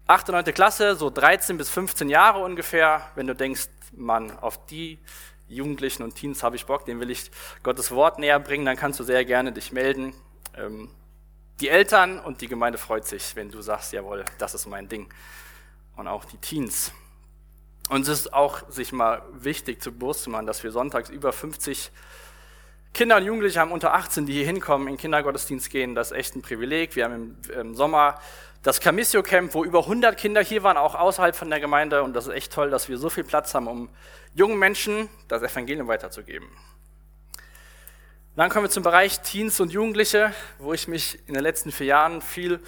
8. 0.08 0.30
und 0.30 0.36
9. 0.36 0.54
Klasse, 0.54 0.96
so 0.96 1.10
13 1.10 1.58
bis 1.58 1.68
15 1.68 2.08
Jahre 2.08 2.38
ungefähr, 2.38 3.10
wenn 3.14 3.26
du 3.26 3.34
denkst, 3.34 3.68
Mann, 3.92 4.30
auf 4.38 4.64
die 4.64 4.98
Jugendlichen 5.48 6.02
und 6.02 6.14
Teens 6.14 6.42
habe 6.42 6.56
ich 6.56 6.64
Bock, 6.64 6.86
denen 6.86 6.98
will 6.98 7.10
ich 7.10 7.30
Gottes 7.62 7.90
Wort 7.90 8.18
näher 8.18 8.40
bringen, 8.40 8.64
dann 8.64 8.78
kannst 8.78 8.98
du 8.98 9.04
sehr 9.04 9.26
gerne 9.26 9.52
dich 9.52 9.70
melden. 9.70 10.14
Ähm, 10.56 10.88
die 11.60 11.68
Eltern 11.68 12.18
und 12.20 12.40
die 12.40 12.48
Gemeinde 12.48 12.78
freut 12.78 13.06
sich, 13.06 13.36
wenn 13.36 13.50
du 13.50 13.60
sagst, 13.60 13.92
jawohl, 13.92 14.24
das 14.38 14.54
ist 14.54 14.66
mein 14.66 14.88
Ding. 14.88 15.12
Und 15.94 16.08
auch 16.08 16.24
die 16.24 16.38
Teens. 16.38 16.90
Und 17.90 18.02
es 18.02 18.08
ist 18.08 18.32
auch 18.32 18.62
sich 18.70 18.92
mal 18.92 19.22
wichtig 19.32 19.82
zu 19.82 19.92
bewusst 19.92 20.26
machen, 20.28 20.46
dass 20.46 20.62
wir 20.62 20.72
sonntags 20.72 21.10
über 21.10 21.34
50 21.34 21.90
Kinder 22.94 23.16
und 23.16 23.24
Jugendliche 23.24 23.60
haben 23.60 23.72
unter 23.72 23.94
18, 23.94 24.26
die 24.26 24.32
hier 24.32 24.46
hinkommen, 24.46 24.88
in 24.88 24.96
Kindergottesdienst 24.96 25.70
gehen. 25.70 25.94
Das 25.94 26.10
ist 26.10 26.16
echt 26.16 26.36
ein 26.36 26.42
Privileg. 26.42 26.96
Wir 26.96 27.04
haben 27.04 27.38
im, 27.48 27.60
im 27.60 27.74
Sommer 27.74 28.20
das 28.62 28.80
Camisio 28.80 29.22
Camp, 29.22 29.54
wo 29.54 29.64
über 29.64 29.80
100 29.80 30.16
Kinder 30.16 30.42
hier 30.42 30.62
waren, 30.62 30.76
auch 30.76 30.94
außerhalb 30.94 31.36
von 31.36 31.48
der 31.48 31.60
Gemeinde. 31.60 32.02
Und 32.02 32.14
das 32.14 32.26
ist 32.26 32.34
echt 32.34 32.52
toll, 32.52 32.70
dass 32.70 32.88
wir 32.88 32.98
so 32.98 33.08
viel 33.08 33.24
Platz 33.24 33.54
haben, 33.54 33.68
um 33.68 33.88
jungen 34.34 34.58
Menschen 34.58 35.08
das 35.28 35.42
Evangelium 35.42 35.86
weiterzugeben. 35.86 36.48
Dann 38.36 38.50
kommen 38.50 38.66
wir 38.66 38.70
zum 38.70 38.84
Bereich 38.84 39.20
Teens 39.20 39.58
und 39.60 39.72
Jugendliche, 39.72 40.32
wo 40.58 40.72
ich 40.72 40.86
mich 40.86 41.18
in 41.26 41.34
den 41.34 41.42
letzten 41.42 41.72
vier 41.72 41.86
Jahren 41.86 42.22
viel 42.22 42.60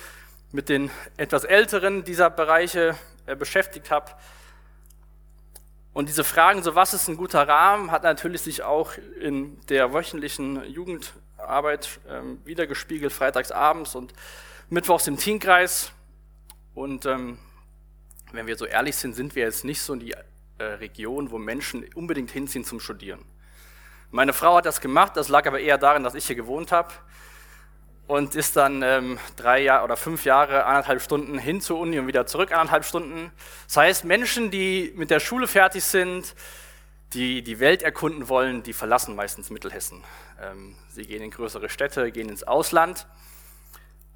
mit 0.53 0.68
den 0.68 0.91
etwas 1.16 1.45
älteren 1.45 2.03
dieser 2.03 2.29
Bereiche 2.29 2.97
äh, 3.27 3.37
beschäftigt 3.37 3.91
habe. 3.91 4.11
Und 5.93 6.09
diese 6.09 6.24
Fragen, 6.24 6.62
so 6.62 6.74
was 6.74 6.95
ist 6.95 7.09
ein 7.09 7.16
guter 7.16 7.47
Rahmen, 7.49 7.91
hat 7.91 8.05
natürlich 8.05 8.43
sich 8.43 8.62
auch 8.62 8.93
in 9.20 9.61
der 9.66 9.93
wöchentlichen 9.93 10.64
Jugend 10.70 11.12
Arbeit 11.36 12.01
ähm, 12.09 12.41
wiedergespiegelt, 12.45 13.12
freitags 13.12 13.51
abends 13.51 13.95
und 13.95 14.12
mittwochs 14.68 15.07
im 15.07 15.16
Teamkreis. 15.16 15.93
Und 16.74 17.07
ähm, 17.07 17.38
wenn 18.32 18.47
wir 18.47 18.57
so 18.57 18.66
ehrlich 18.66 18.97
sind, 18.97 19.14
sind 19.14 19.34
wir 19.34 19.45
jetzt 19.45 19.64
nicht 19.64 19.82
so 19.82 19.95
in 19.95 20.01
die 20.01 20.14
äh, 20.59 20.64
Region, 20.64 21.30
wo 21.30 21.38
Menschen 21.38 21.84
unbedingt 21.95 22.30
hinziehen 22.30 22.64
zum 22.64 22.78
Studieren. 22.78 23.24
Meine 24.12 24.32
Frau 24.32 24.57
hat 24.57 24.66
das 24.66 24.80
gemacht, 24.80 25.16
das 25.16 25.28
lag 25.28 25.47
aber 25.47 25.61
eher 25.61 25.78
darin, 25.78 26.05
dass 26.05 26.14
ich 26.14 26.26
hier 26.26 26.36
gewohnt 26.36 26.72
habe 26.72 26.93
und 28.11 28.34
ist 28.34 28.56
dann 28.56 28.82
ähm, 28.82 29.20
drei 29.36 29.62
Jahre 29.62 29.84
oder 29.84 29.96
fünf 29.96 30.24
Jahre, 30.24 30.66
anderthalb 30.66 31.00
Stunden 31.00 31.38
hin 31.38 31.61
zur 31.61 31.78
Uni 31.78 31.96
und 31.96 32.08
wieder 32.08 32.26
zurück, 32.26 32.50
anderthalb 32.50 32.84
Stunden. 32.84 33.30
Das 33.68 33.76
heißt, 33.76 34.04
Menschen, 34.04 34.50
die 34.50 34.92
mit 34.96 35.11
der 35.11 35.20
Schule 35.20 35.46
fertig 35.46 35.84
sind, 35.84 36.34
die 37.12 37.42
die 37.42 37.61
Welt 37.61 37.84
erkunden 37.84 38.28
wollen, 38.28 38.64
die 38.64 38.72
verlassen 38.72 39.14
meistens 39.14 39.50
Mittelhessen. 39.50 40.02
Ähm, 40.42 40.74
sie 40.88 41.06
gehen 41.06 41.22
in 41.22 41.30
größere 41.30 41.68
Städte, 41.68 42.11
gehen 42.11 42.28
ins 42.28 42.42
Ausland. 42.42 43.06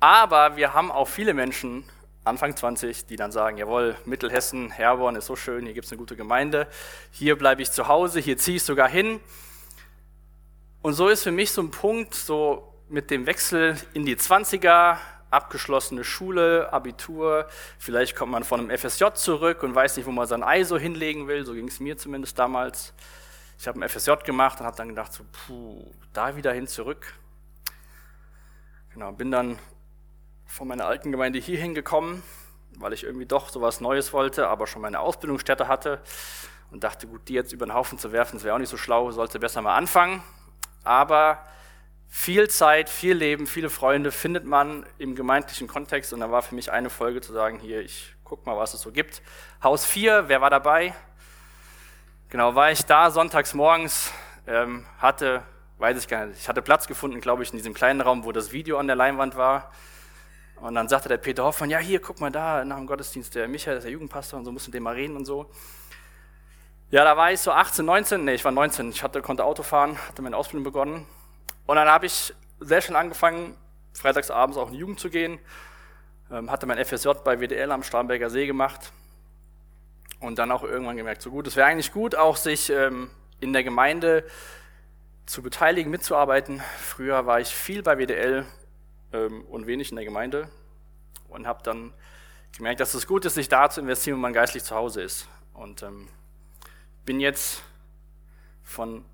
Aber 0.01 0.57
wir 0.57 0.75
haben 0.75 0.91
auch 0.91 1.07
viele 1.07 1.33
Menschen, 1.33 1.85
Anfang 2.25 2.57
20, 2.57 3.07
die 3.07 3.15
dann 3.15 3.31
sagen, 3.31 3.59
jawohl, 3.59 3.97
Mittelhessen, 4.07 4.73
Herborn 4.73 5.15
ist 5.15 5.27
so 5.27 5.37
schön, 5.37 5.67
hier 5.67 5.75
gibt 5.75 5.87
es 5.87 5.93
eine 5.93 5.99
gute 5.99 6.17
Gemeinde, 6.17 6.67
hier 7.13 7.39
bleibe 7.39 7.63
ich 7.63 7.71
zu 7.71 7.87
Hause, 7.87 8.19
hier 8.19 8.39
ziehe 8.39 8.57
ich 8.57 8.65
sogar 8.65 8.89
hin. 8.89 9.21
Und 10.83 10.95
so 10.95 11.07
ist 11.07 11.23
für 11.23 11.31
mich 11.31 11.53
so 11.53 11.63
ein 11.63 11.71
Punkt, 11.71 12.13
so 12.15 12.74
mit 12.95 13.11
dem 13.11 13.27
Wechsel 13.27 13.77
in 13.93 14.07
die 14.07 14.15
20er, 14.15 14.99
abgeschlossene 15.29 16.05
Schule, 16.05 16.73
Abitur, 16.73 17.49
vielleicht 17.77 18.15
kommt 18.15 18.31
man 18.31 18.45
von 18.45 18.61
einem 18.61 18.79
FSJ 18.79 19.07
zurück 19.15 19.65
und 19.65 19.75
weiß 19.75 19.97
nicht, 19.97 20.07
wo 20.07 20.13
man 20.13 20.29
sein 20.29 20.45
Ei 20.45 20.63
so 20.63 20.79
hinlegen 20.79 21.27
will, 21.27 21.45
so 21.45 21.55
ging 21.55 21.67
es 21.67 21.81
mir 21.81 21.97
zumindest 21.99 22.39
damals. 22.39 22.95
Ich 23.59 23.67
habe 23.67 23.81
ein 23.81 23.89
FSJ 23.89 24.13
gemacht 24.25 24.61
und 24.61 24.67
habe 24.67 24.77
dann 24.77 24.91
gedacht, 24.91 25.13
so, 25.13 25.25
puh, 25.25 25.91
da 26.13 26.37
wieder 26.37 26.53
hin 26.53 26.69
zurück. 26.69 27.15
Genau, 28.93 29.11
bin 29.11 29.33
dann 29.33 29.59
von 30.47 30.69
meiner 30.69 30.87
alten 30.87 31.11
Gemeinde 31.11 31.41
hier 31.41 31.59
hingekommen, 31.59 32.23
weil 32.77 32.93
ich 32.93 33.03
irgendwie 33.03 33.27
doch 33.27 33.49
sowas 33.49 33.81
Neues 33.81 34.13
wollte, 34.13 34.47
aber 34.47 34.69
schon 34.69 34.83
meine 34.83 35.01
Ausbildungsstätte 35.01 35.67
hatte 35.67 36.01
und 36.71 36.85
dachte, 36.85 37.09
gut, 37.09 37.27
die 37.27 37.35
jetzt 37.35 37.53
über 37.53 37.67
den 37.67 37.75
Haufen 37.75 37.99
zu 37.99 38.13
werfen, 38.13 38.37
das 38.37 38.45
wäre 38.45 38.55
auch 38.55 38.61
nicht 38.61 38.71
so 38.71 38.77
schlau, 38.77 39.11
sollte 39.11 39.41
besser 39.41 39.63
mal 39.63 39.75
anfangen. 39.75 40.23
Aber 40.85 41.45
viel 42.09 42.49
Zeit, 42.49 42.89
viel 42.89 43.15
Leben, 43.15 43.47
viele 43.47 43.71
Freunde 43.71 44.13
findet 44.13 44.45
man 44.45 44.87
im 44.99 45.15
gemeindlichen 45.15 45.69
Kontext 45.69 46.13
und 46.13 46.21
da 46.21 46.31
war 46.31 46.43
für 46.43 46.55
mich 46.55 46.71
eine 46.71 46.89
Folge 46.89 47.21
zu 47.21 47.33
sagen, 47.33 47.59
hier, 47.59 47.81
ich 47.81 48.15
guck 48.25 48.47
mal, 48.47 48.57
was 48.57 48.73
es 48.73 48.81
so 48.81 48.93
gibt. 48.93 49.21
Haus 49.63 49.85
4, 49.85 50.29
wer 50.29 50.41
war 50.41 50.51
dabei? 50.51 50.95
Genau, 52.31 52.55
war 52.55 52.71
ich 52.71 52.85
da 52.87 53.11
sonntags 53.11 53.55
morgens, 53.55 54.13
ähm, 54.47 54.87
hatte, 54.99 55.43
weiß 55.79 55.99
ich 55.99 56.09
gar 56.09 56.27
nicht, 56.27 56.41
ich 56.41 56.49
hatte 56.49 56.63
Platz 56.63 56.87
gefunden, 56.87 57.21
glaube 57.21 57.43
ich, 57.43 57.51
in 57.51 57.59
diesem 57.59 57.75
kleinen 57.75 58.01
Raum, 58.01 58.25
wo 58.25 58.33
das 58.33 58.53
Video 58.53 58.79
an 58.79 58.87
der 58.87 58.97
Leinwand 58.97 59.37
war. 59.37 59.71
Und 60.57 60.75
dann 60.77 60.89
sagte 60.89 61.09
der 61.09 61.19
Peter 61.19 61.45
Hoffmann, 61.45 61.69
ja, 61.69 61.79
hier, 61.79 62.01
guck 62.01 62.21
mal 62.21 62.31
da, 62.31 62.65
nach 62.65 62.77
dem 62.77 62.87
Gottesdienst, 62.87 63.35
der 63.35 63.49
Michael, 63.49 63.77
ist 63.77 63.85
der 63.85 63.93
Jugendpastor 63.93 64.39
und 64.39 64.45
so, 64.45 64.53
musst 64.53 64.69
mit 64.69 64.75
dem 64.75 64.85
mal 64.85 64.95
reden 64.95 65.17
und 65.17 65.25
so. 65.25 65.51
Ja, 66.91 67.05
da 67.05 67.17
war 67.17 67.33
ich 67.33 67.41
so 67.41 67.51
18, 67.51 67.85
19, 67.85 68.25
nee, 68.25 68.35
ich 68.35 68.45
war 68.45 68.53
19, 68.53 68.91
ich 68.91 69.03
hatte, 69.03 69.21
konnte 69.21 69.45
Auto 69.45 69.63
fahren, 69.63 69.99
hatte 70.09 70.23
meine 70.23 70.37
Ausbildung 70.37 70.65
begonnen 70.65 71.07
und 71.67 71.77
dann 71.77 71.89
habe 71.89 72.07
ich 72.07 72.35
sehr 72.61 72.81
schnell 72.81 72.97
angefangen, 72.97 73.57
freitagsabends 73.93 74.59
auch 74.59 74.69
in 74.69 74.75
die 74.75 74.81
Jugend 74.81 75.01
zu 75.01 75.11
gehen, 75.11 75.39
ähm, 76.31 76.51
hatte 76.51 76.67
mein 76.67 76.83
FSJ 76.85 77.11
bei 77.25 77.41
WDL 77.41 77.71
am 77.71 77.83
Starnberger 77.83 78.31
See 78.31 78.47
gemacht 78.47 78.93
und 80.21 80.39
dann 80.39 80.51
auch 80.51 80.63
irgendwann 80.63 80.97
gemerkt, 80.97 81.23
so 81.23 81.31
gut, 81.31 81.47
es 81.47 81.57
wäre 81.57 81.67
eigentlich 81.67 81.93
gut, 81.93 82.15
auch 82.15 82.37
sich 82.37 82.71
ähm, 82.71 83.11
in 83.41 83.53
der 83.53 83.65
Gemeinde 83.65 84.25
zu 85.27 85.43
beteiligen, 85.43 85.91
mitzuarbeiten. 85.91 86.63
Früher 86.79 87.27
war 87.27 87.41
ich 87.41 87.49
viel 87.49 87.83
bei 87.83 87.97
WDL 87.97 88.45
ähm, 89.13 89.45
und 89.47 89.67
wenig 89.67 89.91
in 89.91 89.97
der 89.97 90.05
Gemeinde 90.05 90.49
und 91.29 91.47
habe 91.47 91.63
dann 91.63 91.93
gemerkt, 92.57 92.81
dass 92.81 92.95
es 92.95 93.07
gut 93.07 93.25
ist, 93.25 93.35
sich 93.35 93.49
da 93.49 93.69
zu 93.69 93.81
investieren, 93.81 94.17
wo 94.17 94.21
man 94.21 94.33
geistlich 94.33 94.65
zu 94.65 94.75
Hause 94.75 95.03
ist. 95.03 95.29
Und 95.53 95.83
ähm, 95.83 96.09
bin 97.05 97.21
jetzt 97.21 97.63
von 98.63 99.05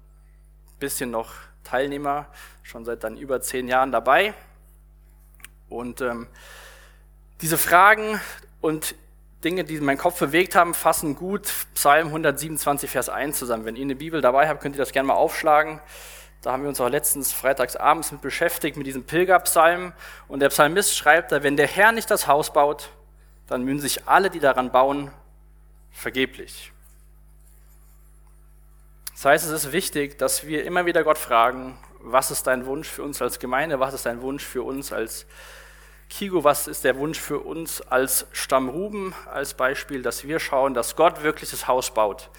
bisschen 0.79 1.11
noch 1.11 1.35
Teilnehmer, 1.65 2.27
schon 2.63 2.85
seit 2.85 3.05
dann 3.05 3.17
über 3.17 3.41
zehn 3.41 3.69
Jahren 3.69 3.93
dabei. 3.93 4.35
Und 5.69 6.01
ähm, 6.01 6.27
diese 7.41 7.59
Fragen 7.59 8.21
und 8.61 8.95
Dinge, 9.45 9.65
die 9.65 9.81
meinen 9.81 9.97
Kopf 9.97 10.19
bewegt 10.19 10.55
haben, 10.55 10.75
fassen 10.75 11.17
gut 11.17 11.51
Psalm 11.75 12.09
127, 12.09 12.91
Vers 12.91 13.09
1 13.09 13.39
zusammen. 13.39 13.65
Wenn 13.65 13.77
ihr 13.77 13.85
eine 13.85 13.97
Bibel 13.97 14.21
dabei 14.21 14.49
habt, 14.49 14.61
könnt 14.61 14.77
ihr 14.77 14.81
das 14.81 14.93
gerne 14.93 15.07
mal 15.07 15.15
aufschlagen. 15.15 15.81
Da 16.43 16.53
haben 16.53 16.63
wir 16.63 16.69
uns 16.69 16.81
auch 16.81 16.89
letztens 16.89 17.33
freitags 17.33 17.77
abends 17.77 18.13
mit 18.13 18.21
beschäftigt, 18.21 18.77
mit 18.77 18.87
diesem 18.87 19.05
Pilgerpsalm. 19.05 19.93
Und 20.29 20.41
der 20.41 20.49
Psalmist 20.49 20.97
schreibt 20.97 21.33
da, 21.33 21.43
wenn 21.43 21.57
der 21.57 21.67
Herr 21.67 21.93
nicht 21.93 22.11
das 22.11 22.27
Haus 22.27 22.53
baut, 22.53 22.91
dann 23.47 23.63
mühen 23.63 23.79
sich 23.79 24.07
alle, 24.07 24.31
die 24.31 24.41
daran 24.41 24.71
bauen, 24.71 25.11
vergeblich. 25.91 26.73
Das 29.21 29.27
heißt, 29.27 29.51
es 29.51 29.65
ist 29.67 29.73
wichtig, 29.73 30.17
dass 30.17 30.47
wir 30.47 30.65
immer 30.65 30.87
wieder 30.87 31.05
Gott 31.05 31.19
fragen, 31.19 31.77
was 31.99 32.31
ist 32.31 32.47
dein 32.47 32.65
Wunsch 32.65 32.89
für 32.89 33.03
uns 33.03 33.21
als 33.21 33.39
Gemeinde, 33.39 33.79
was 33.79 33.93
ist 33.93 34.07
dein 34.07 34.23
Wunsch 34.23 34.43
für 34.43 34.63
uns 34.63 34.95
als 34.95 35.27
Kigo, 36.09 36.43
was 36.43 36.67
ist 36.67 36.85
der 36.85 36.97
Wunsch 36.97 37.21
für 37.21 37.39
uns 37.39 37.83
als 37.83 38.27
Stamm 38.33 38.71
Ruben 38.71 39.13
als 39.31 39.53
Beispiel, 39.53 40.01
dass 40.01 40.27
wir 40.27 40.41
schauen, 40.41 40.73
dass 40.73 40.97
Gott 40.97 41.23
wirklich 41.23 41.51
das 41.51 41.69
Haus 41.69 41.93
baut. 41.93 42.31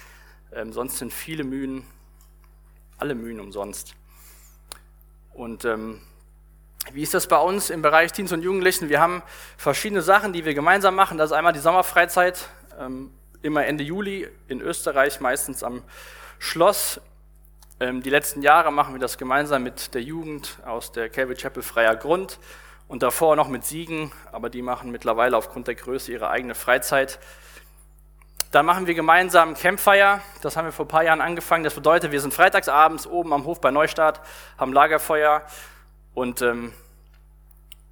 Ähm, 0.52 0.72
sonst 0.72 0.98
sind 0.98 1.12
viele 1.12 1.44
Mühen, 1.44 1.86
alle 2.98 3.14
Mühen 3.14 3.38
umsonst. 3.38 3.94
Und 5.34 5.64
ähm, 5.64 6.00
wie 6.92 7.04
ist 7.04 7.14
das 7.14 7.28
bei 7.28 7.38
uns 7.38 7.70
im 7.70 7.80
Bereich 7.82 8.10
Teens 8.10 8.32
und 8.32 8.42
Jugendlichen? 8.42 8.88
Wir 8.88 8.98
haben 8.98 9.22
verschiedene 9.56 10.02
Sachen, 10.02 10.32
die 10.32 10.44
wir 10.44 10.54
gemeinsam 10.54 10.96
machen. 10.96 11.16
Das 11.16 11.30
ist 11.30 11.36
einmal 11.36 11.52
die 11.52 11.60
Sommerfreizeit, 11.60 12.48
ähm, 12.76 13.12
immer 13.40 13.66
Ende 13.66 13.84
Juli 13.84 14.28
in 14.48 14.60
Österreich, 14.60 15.20
meistens 15.20 15.62
am 15.62 15.84
Schloss. 16.42 17.00
Ähm, 17.78 18.02
die 18.02 18.10
letzten 18.10 18.42
Jahre 18.42 18.72
machen 18.72 18.94
wir 18.94 19.00
das 19.00 19.16
gemeinsam 19.16 19.62
mit 19.62 19.94
der 19.94 20.02
Jugend 20.02 20.58
aus 20.66 20.90
der 20.90 21.08
Calvary 21.08 21.36
Chapel 21.36 21.62
Freier 21.62 21.94
Grund 21.94 22.40
und 22.88 23.04
davor 23.04 23.36
noch 23.36 23.46
mit 23.46 23.64
Siegen, 23.64 24.10
aber 24.32 24.50
die 24.50 24.60
machen 24.60 24.90
mittlerweile 24.90 25.36
aufgrund 25.36 25.68
der 25.68 25.76
Größe 25.76 26.10
ihre 26.10 26.30
eigene 26.30 26.56
Freizeit. 26.56 27.20
Dann 28.50 28.66
machen 28.66 28.88
wir 28.88 28.94
gemeinsam 28.94 29.54
Campfire. 29.54 30.20
Das 30.42 30.56
haben 30.56 30.64
wir 30.64 30.72
vor 30.72 30.84
ein 30.86 30.88
paar 30.88 31.04
Jahren 31.04 31.20
angefangen. 31.20 31.62
Das 31.62 31.74
bedeutet, 31.74 32.10
wir 32.10 32.20
sind 32.20 32.34
freitagsabends 32.34 33.06
oben 33.06 33.32
am 33.32 33.44
Hof 33.44 33.60
bei 33.60 33.70
Neustadt, 33.70 34.20
haben 34.58 34.72
Lagerfeuer 34.72 35.46
und 36.12 36.42
ähm, 36.42 36.72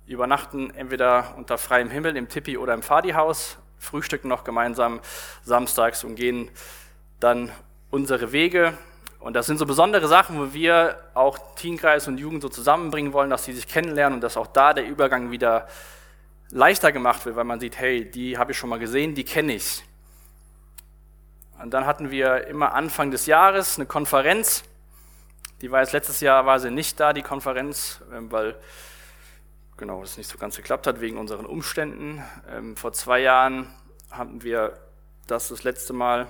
übernachten 0.06 0.74
entweder 0.74 1.34
unter 1.36 1.56
freiem 1.56 1.88
Himmel 1.88 2.16
im 2.16 2.28
Tipi 2.28 2.58
oder 2.58 2.74
im 2.74 2.82
Fadi-Haus, 2.82 3.58
frühstücken 3.78 4.26
noch 4.26 4.42
gemeinsam 4.42 5.00
samstags 5.44 6.02
und 6.02 6.16
gehen 6.16 6.50
dann 7.20 7.52
unsere 7.90 8.32
Wege. 8.32 8.76
Und 9.18 9.34
das 9.34 9.46
sind 9.46 9.58
so 9.58 9.66
besondere 9.66 10.08
Sachen, 10.08 10.38
wo 10.38 10.54
wir 10.54 10.98
auch 11.14 11.38
Teenkreis 11.56 12.08
und 12.08 12.18
Jugend 12.18 12.42
so 12.42 12.48
zusammenbringen 12.48 13.12
wollen, 13.12 13.30
dass 13.30 13.44
sie 13.44 13.52
sich 13.52 13.68
kennenlernen 13.68 14.16
und 14.16 14.20
dass 14.22 14.36
auch 14.36 14.46
da 14.46 14.72
der 14.72 14.86
Übergang 14.86 15.30
wieder 15.30 15.68
leichter 16.50 16.90
gemacht 16.90 17.26
wird, 17.26 17.36
weil 17.36 17.44
man 17.44 17.60
sieht, 17.60 17.78
hey, 17.78 18.10
die 18.10 18.38
habe 18.38 18.52
ich 18.52 18.58
schon 18.58 18.70
mal 18.70 18.78
gesehen, 18.78 19.14
die 19.14 19.24
kenne 19.24 19.54
ich. 19.54 19.84
Und 21.62 21.74
dann 21.74 21.84
hatten 21.84 22.10
wir 22.10 22.46
immer 22.46 22.72
Anfang 22.72 23.10
des 23.10 23.26
Jahres 23.26 23.76
eine 23.76 23.86
Konferenz. 23.86 24.64
Die 25.60 25.70
war 25.70 25.80
jetzt 25.80 25.92
letztes 25.92 26.20
Jahr 26.20 26.46
war 26.46 26.58
sie 26.58 26.70
nicht 26.70 26.98
da, 26.98 27.12
die 27.12 27.22
Konferenz, 27.22 28.00
ähm, 28.12 28.32
weil 28.32 28.56
genau 29.76 30.02
es 30.02 30.16
nicht 30.16 30.30
so 30.30 30.38
ganz 30.38 30.56
geklappt 30.56 30.86
hat 30.86 31.00
wegen 31.02 31.18
unseren 31.18 31.44
Umständen. 31.44 32.24
Ähm, 32.48 32.76
vor 32.76 32.92
zwei 32.92 33.20
Jahren 33.20 33.66
hatten 34.10 34.42
wir 34.42 34.78
das 35.26 35.48
das 35.48 35.62
letzte 35.62 35.92
Mal 35.92 36.28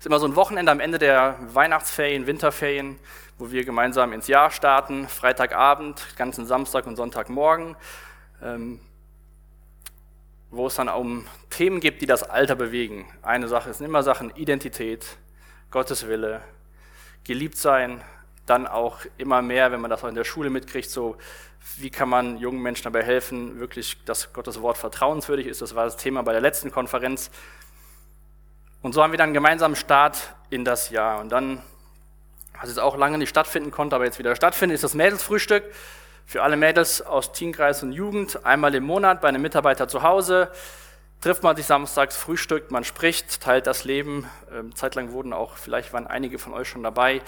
ist 0.00 0.06
immer 0.06 0.18
so 0.18 0.26
ein 0.26 0.34
Wochenende 0.34 0.72
am 0.72 0.80
Ende 0.80 0.98
der 0.98 1.36
Weihnachtsferien, 1.52 2.26
Winterferien, 2.26 2.98
wo 3.36 3.50
wir 3.50 3.66
gemeinsam 3.66 4.14
ins 4.14 4.28
Jahr 4.28 4.50
starten, 4.50 5.06
Freitagabend, 5.06 6.16
ganzen 6.16 6.46
Samstag 6.46 6.86
und 6.86 6.96
Sonntagmorgen, 6.96 7.76
ähm, 8.42 8.80
wo 10.48 10.68
es 10.68 10.76
dann 10.76 10.88
um 10.88 11.26
Themen 11.50 11.80
gibt, 11.80 12.00
die 12.00 12.06
das 12.06 12.22
Alter 12.22 12.54
bewegen. 12.54 13.10
Eine 13.20 13.46
Sache 13.46 13.74
sind 13.74 13.84
immer 13.84 14.02
Sachen 14.02 14.34
Identität, 14.36 15.18
Gottes 15.70 16.08
Wille, 16.08 16.40
geliebt 17.24 17.58
sein, 17.58 18.00
dann 18.46 18.66
auch 18.66 19.00
immer 19.18 19.42
mehr, 19.42 19.70
wenn 19.70 19.82
man 19.82 19.90
das 19.90 20.02
auch 20.02 20.08
in 20.08 20.14
der 20.14 20.24
Schule 20.24 20.48
mitkriegt, 20.48 20.88
so 20.88 21.18
wie 21.76 21.90
kann 21.90 22.08
man 22.08 22.38
jungen 22.38 22.62
Menschen 22.62 22.84
dabei 22.84 23.02
helfen, 23.02 23.60
wirklich, 23.60 24.02
dass 24.06 24.32
Gottes 24.32 24.62
Wort 24.62 24.78
vertrauenswürdig 24.78 25.46
ist. 25.46 25.60
Das 25.60 25.74
war 25.74 25.84
das 25.84 25.98
Thema 25.98 26.22
bei 26.22 26.32
der 26.32 26.40
letzten 26.40 26.70
Konferenz. 26.70 27.30
Und 28.82 28.92
so 28.92 29.02
haben 29.02 29.12
wir 29.12 29.18
dann 29.18 29.28
einen 29.28 29.34
gemeinsamen 29.34 29.76
Start 29.76 30.34
in 30.48 30.64
das 30.64 30.90
Jahr. 30.90 31.20
Und 31.20 31.30
dann, 31.30 31.62
was 32.58 32.68
jetzt 32.68 32.80
auch 32.80 32.96
lange 32.96 33.18
nicht 33.18 33.28
stattfinden 33.28 33.70
konnte, 33.70 33.96
aber 33.96 34.04
jetzt 34.04 34.18
wieder 34.18 34.34
stattfindet, 34.34 34.76
ist 34.76 34.84
das 34.84 34.94
Mädelsfrühstück 34.94 35.64
für 36.24 36.42
alle 36.42 36.56
Mädels 36.56 37.02
aus 37.02 37.32
Teamkreis 37.32 37.82
und 37.82 37.92
Jugend. 37.92 38.44
Einmal 38.46 38.74
im 38.74 38.84
Monat 38.84 39.20
bei 39.20 39.28
einem 39.28 39.42
Mitarbeiter 39.42 39.88
zu 39.88 40.02
Hause 40.02 40.50
trifft 41.20 41.42
man 41.42 41.56
sich 41.56 41.66
samstags, 41.66 42.16
frühstückt, 42.16 42.70
man 42.70 42.84
spricht, 42.84 43.42
teilt 43.42 43.66
das 43.66 43.84
Leben. 43.84 44.28
Ähm, 44.52 44.74
zeitlang 44.74 45.12
wurden 45.12 45.32
auch, 45.32 45.56
vielleicht 45.56 45.92
waren 45.92 46.06
einige 46.06 46.38
von 46.38 46.54
euch 46.54 46.68
schon 46.68 46.82
dabei, 46.82 47.20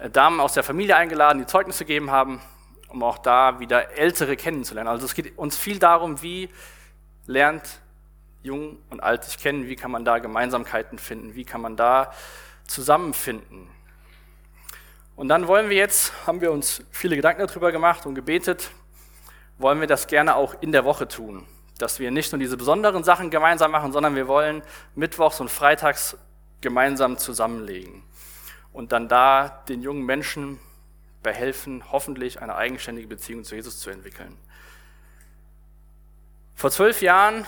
äh, 0.00 0.10
Damen 0.10 0.40
aus 0.40 0.52
der 0.52 0.62
Familie 0.62 0.96
eingeladen, 0.96 1.38
die 1.38 1.46
Zeugnisse 1.46 1.84
gegeben 1.84 2.10
haben, 2.10 2.42
um 2.88 3.02
auch 3.02 3.18
da 3.18 3.60
wieder 3.60 3.92
Ältere 3.92 4.36
kennenzulernen. 4.36 4.90
Also 4.90 5.06
es 5.06 5.14
geht 5.14 5.38
uns 5.38 5.56
viel 5.56 5.78
darum, 5.78 6.20
wie 6.22 6.50
lernt 7.26 7.81
Jung 8.42 8.78
und 8.90 9.02
Alt 9.02 9.24
sich 9.24 9.38
kennen, 9.38 9.68
wie 9.68 9.76
kann 9.76 9.90
man 9.90 10.04
da 10.04 10.18
Gemeinsamkeiten 10.18 10.98
finden, 10.98 11.34
wie 11.34 11.44
kann 11.44 11.60
man 11.60 11.76
da 11.76 12.12
zusammenfinden. 12.66 13.68
Und 15.16 15.28
dann 15.28 15.46
wollen 15.46 15.68
wir 15.68 15.76
jetzt, 15.76 16.12
haben 16.26 16.40
wir 16.40 16.52
uns 16.52 16.82
viele 16.90 17.16
Gedanken 17.16 17.46
darüber 17.46 17.70
gemacht 17.70 18.06
und 18.06 18.14
gebetet, 18.14 18.70
wollen 19.58 19.80
wir 19.80 19.86
das 19.86 20.06
gerne 20.06 20.36
auch 20.36 20.54
in 20.60 20.72
der 20.72 20.84
Woche 20.84 21.06
tun. 21.06 21.46
Dass 21.78 21.98
wir 21.98 22.10
nicht 22.10 22.32
nur 22.32 22.38
diese 22.38 22.56
besonderen 22.56 23.04
Sachen 23.04 23.30
gemeinsam 23.30 23.70
machen, 23.70 23.92
sondern 23.92 24.14
wir 24.14 24.26
wollen 24.28 24.62
mittwochs 24.94 25.40
und 25.40 25.50
freitags 25.50 26.16
gemeinsam 26.60 27.18
zusammenlegen 27.18 28.02
und 28.72 28.92
dann 28.92 29.08
da 29.08 29.62
den 29.68 29.82
jungen 29.82 30.04
Menschen 30.04 30.60
behelfen, 31.22 31.84
hoffentlich 31.92 32.40
eine 32.40 32.54
eigenständige 32.54 33.08
Beziehung 33.08 33.44
zu 33.44 33.54
Jesus 33.54 33.78
zu 33.78 33.90
entwickeln. 33.90 34.36
Vor 36.54 36.70
zwölf 36.70 37.02
Jahren 37.02 37.46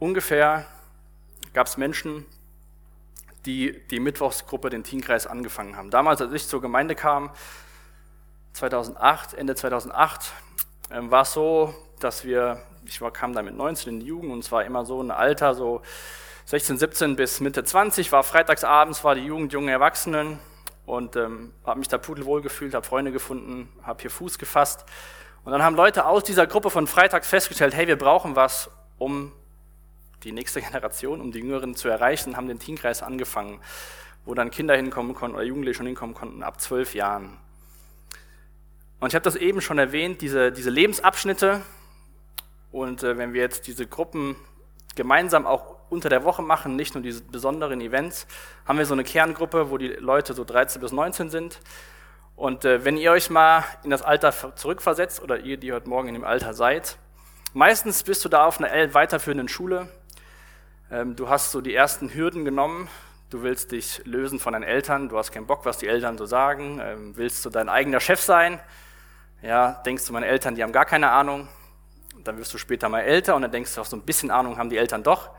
ungefähr 0.00 0.66
gab 1.52 1.68
es 1.68 1.76
Menschen, 1.76 2.26
die 3.46 3.80
die 3.90 4.00
Mittwochsgruppe, 4.00 4.70
den 4.70 4.82
Teenkreis 4.82 5.26
angefangen 5.26 5.76
haben. 5.76 5.90
Damals, 5.90 6.20
als 6.20 6.32
ich 6.32 6.46
zur 6.48 6.60
Gemeinde 6.60 6.94
kam, 6.94 7.30
2008, 8.54 9.34
Ende 9.34 9.54
2008, 9.54 10.32
ähm, 10.90 11.10
war 11.10 11.22
es 11.22 11.32
so, 11.32 11.74
dass 12.00 12.24
wir, 12.24 12.62
ich 12.84 13.00
war, 13.00 13.12
kam 13.12 13.32
da 13.32 13.42
mit 13.42 13.54
19 13.54 13.94
in 13.94 14.00
die 14.00 14.06
Jugend 14.06 14.32
und 14.32 14.40
es 14.40 14.50
war 14.50 14.64
immer 14.64 14.84
so 14.84 15.00
ein 15.00 15.10
Alter, 15.10 15.54
so 15.54 15.82
16, 16.46 16.78
17 16.78 17.16
bis 17.16 17.40
Mitte 17.40 17.62
20, 17.62 18.10
war 18.12 18.22
freitagsabends, 18.22 19.04
war 19.04 19.14
die 19.14 19.24
Jugend, 19.24 19.52
junge 19.52 19.70
Erwachsenen 19.70 20.38
und 20.84 21.16
ähm, 21.16 21.52
habe 21.64 21.78
mich 21.78 21.88
da 21.88 21.98
pudelwohl 21.98 22.42
gefühlt, 22.42 22.74
habe 22.74 22.84
Freunde 22.84 23.12
gefunden, 23.12 23.68
habe 23.82 24.00
hier 24.00 24.10
Fuß 24.10 24.38
gefasst. 24.38 24.84
Und 25.44 25.52
dann 25.52 25.62
haben 25.62 25.76
Leute 25.76 26.04
aus 26.04 26.24
dieser 26.24 26.46
Gruppe 26.46 26.70
von 26.70 26.86
freitags 26.86 27.28
festgestellt, 27.28 27.74
hey, 27.74 27.86
wir 27.86 27.96
brauchen 27.96 28.36
was, 28.36 28.70
um 28.98 29.32
die 30.24 30.32
nächste 30.32 30.60
Generation, 30.62 31.20
um 31.20 31.32
die 31.32 31.40
Jüngeren 31.40 31.74
zu 31.74 31.88
erreichen, 31.88 32.36
haben 32.36 32.48
den 32.48 32.58
Teenkreis 32.58 33.02
angefangen, 33.02 33.60
wo 34.24 34.34
dann 34.34 34.50
Kinder 34.50 34.76
hinkommen 34.76 35.14
konnten 35.14 35.36
oder 35.36 35.44
Jugendliche 35.44 35.78
schon 35.78 35.86
hinkommen 35.86 36.14
konnten 36.14 36.42
ab 36.42 36.60
zwölf 36.60 36.94
Jahren. 36.94 37.38
Und 39.00 39.08
ich 39.08 39.14
habe 39.14 39.24
das 39.24 39.36
eben 39.36 39.60
schon 39.60 39.78
erwähnt, 39.78 40.20
diese, 40.20 40.52
diese 40.52 40.68
Lebensabschnitte. 40.68 41.62
Und 42.70 43.02
äh, 43.02 43.16
wenn 43.16 43.32
wir 43.32 43.40
jetzt 43.40 43.66
diese 43.66 43.86
Gruppen 43.86 44.36
gemeinsam 44.94 45.46
auch 45.46 45.76
unter 45.88 46.08
der 46.08 46.22
Woche 46.24 46.42
machen, 46.42 46.76
nicht 46.76 46.94
nur 46.94 47.02
diese 47.02 47.22
besonderen 47.22 47.80
Events, 47.80 48.26
haben 48.66 48.78
wir 48.78 48.86
so 48.86 48.92
eine 48.92 49.04
Kerngruppe, 49.04 49.70
wo 49.70 49.78
die 49.78 49.88
Leute 49.88 50.34
so 50.34 50.44
13 50.44 50.80
bis 50.80 50.92
19 50.92 51.30
sind. 51.30 51.60
Und 52.36 52.64
äh, 52.64 52.84
wenn 52.84 52.96
ihr 52.96 53.10
euch 53.10 53.30
mal 53.30 53.64
in 53.84 53.90
das 53.90 54.02
Alter 54.02 54.54
zurückversetzt, 54.54 55.22
oder 55.22 55.40
ihr, 55.40 55.56
die 55.56 55.72
heute 55.72 55.88
Morgen 55.88 56.08
in 56.08 56.14
dem 56.14 56.24
Alter 56.24 56.54
seid, 56.54 56.98
meistens 57.54 58.02
bist 58.02 58.24
du 58.24 58.28
da 58.28 58.44
auf 58.44 58.60
einer 58.60 58.94
weiterführenden 58.94 59.48
Schule, 59.48 59.88
du 60.90 61.28
hast 61.28 61.52
so 61.52 61.60
die 61.60 61.74
ersten 61.74 62.12
Hürden 62.12 62.44
genommen. 62.44 62.88
Du 63.30 63.42
willst 63.42 63.70
dich 63.70 64.02
lösen 64.04 64.40
von 64.40 64.54
deinen 64.54 64.64
Eltern. 64.64 65.08
Du 65.08 65.16
hast 65.16 65.30
keinen 65.30 65.46
Bock, 65.46 65.64
was 65.64 65.78
die 65.78 65.86
Eltern 65.86 66.18
so 66.18 66.26
sagen. 66.26 66.80
Ähm, 66.82 67.16
willst 67.16 67.44
du 67.44 67.50
dein 67.50 67.68
eigener 67.68 68.00
Chef 68.00 68.20
sein? 68.20 68.58
Ja, 69.40 69.80
denkst 69.86 70.04
du, 70.06 70.12
meine 70.12 70.26
Eltern, 70.26 70.56
die 70.56 70.62
haben 70.64 70.72
gar 70.72 70.84
keine 70.84 71.10
Ahnung. 71.10 71.48
dann 72.24 72.36
wirst 72.38 72.52
du 72.52 72.58
später 72.58 72.88
mal 72.88 73.00
älter 73.00 73.36
und 73.36 73.42
dann 73.42 73.52
denkst 73.52 73.74
du, 73.74 73.80
auch 73.80 73.86
so 73.86 73.96
ein 73.96 74.02
bisschen 74.02 74.30
Ahnung 74.30 74.58
haben 74.58 74.68
die 74.68 74.76
Eltern 74.76 75.02
doch. 75.02 75.30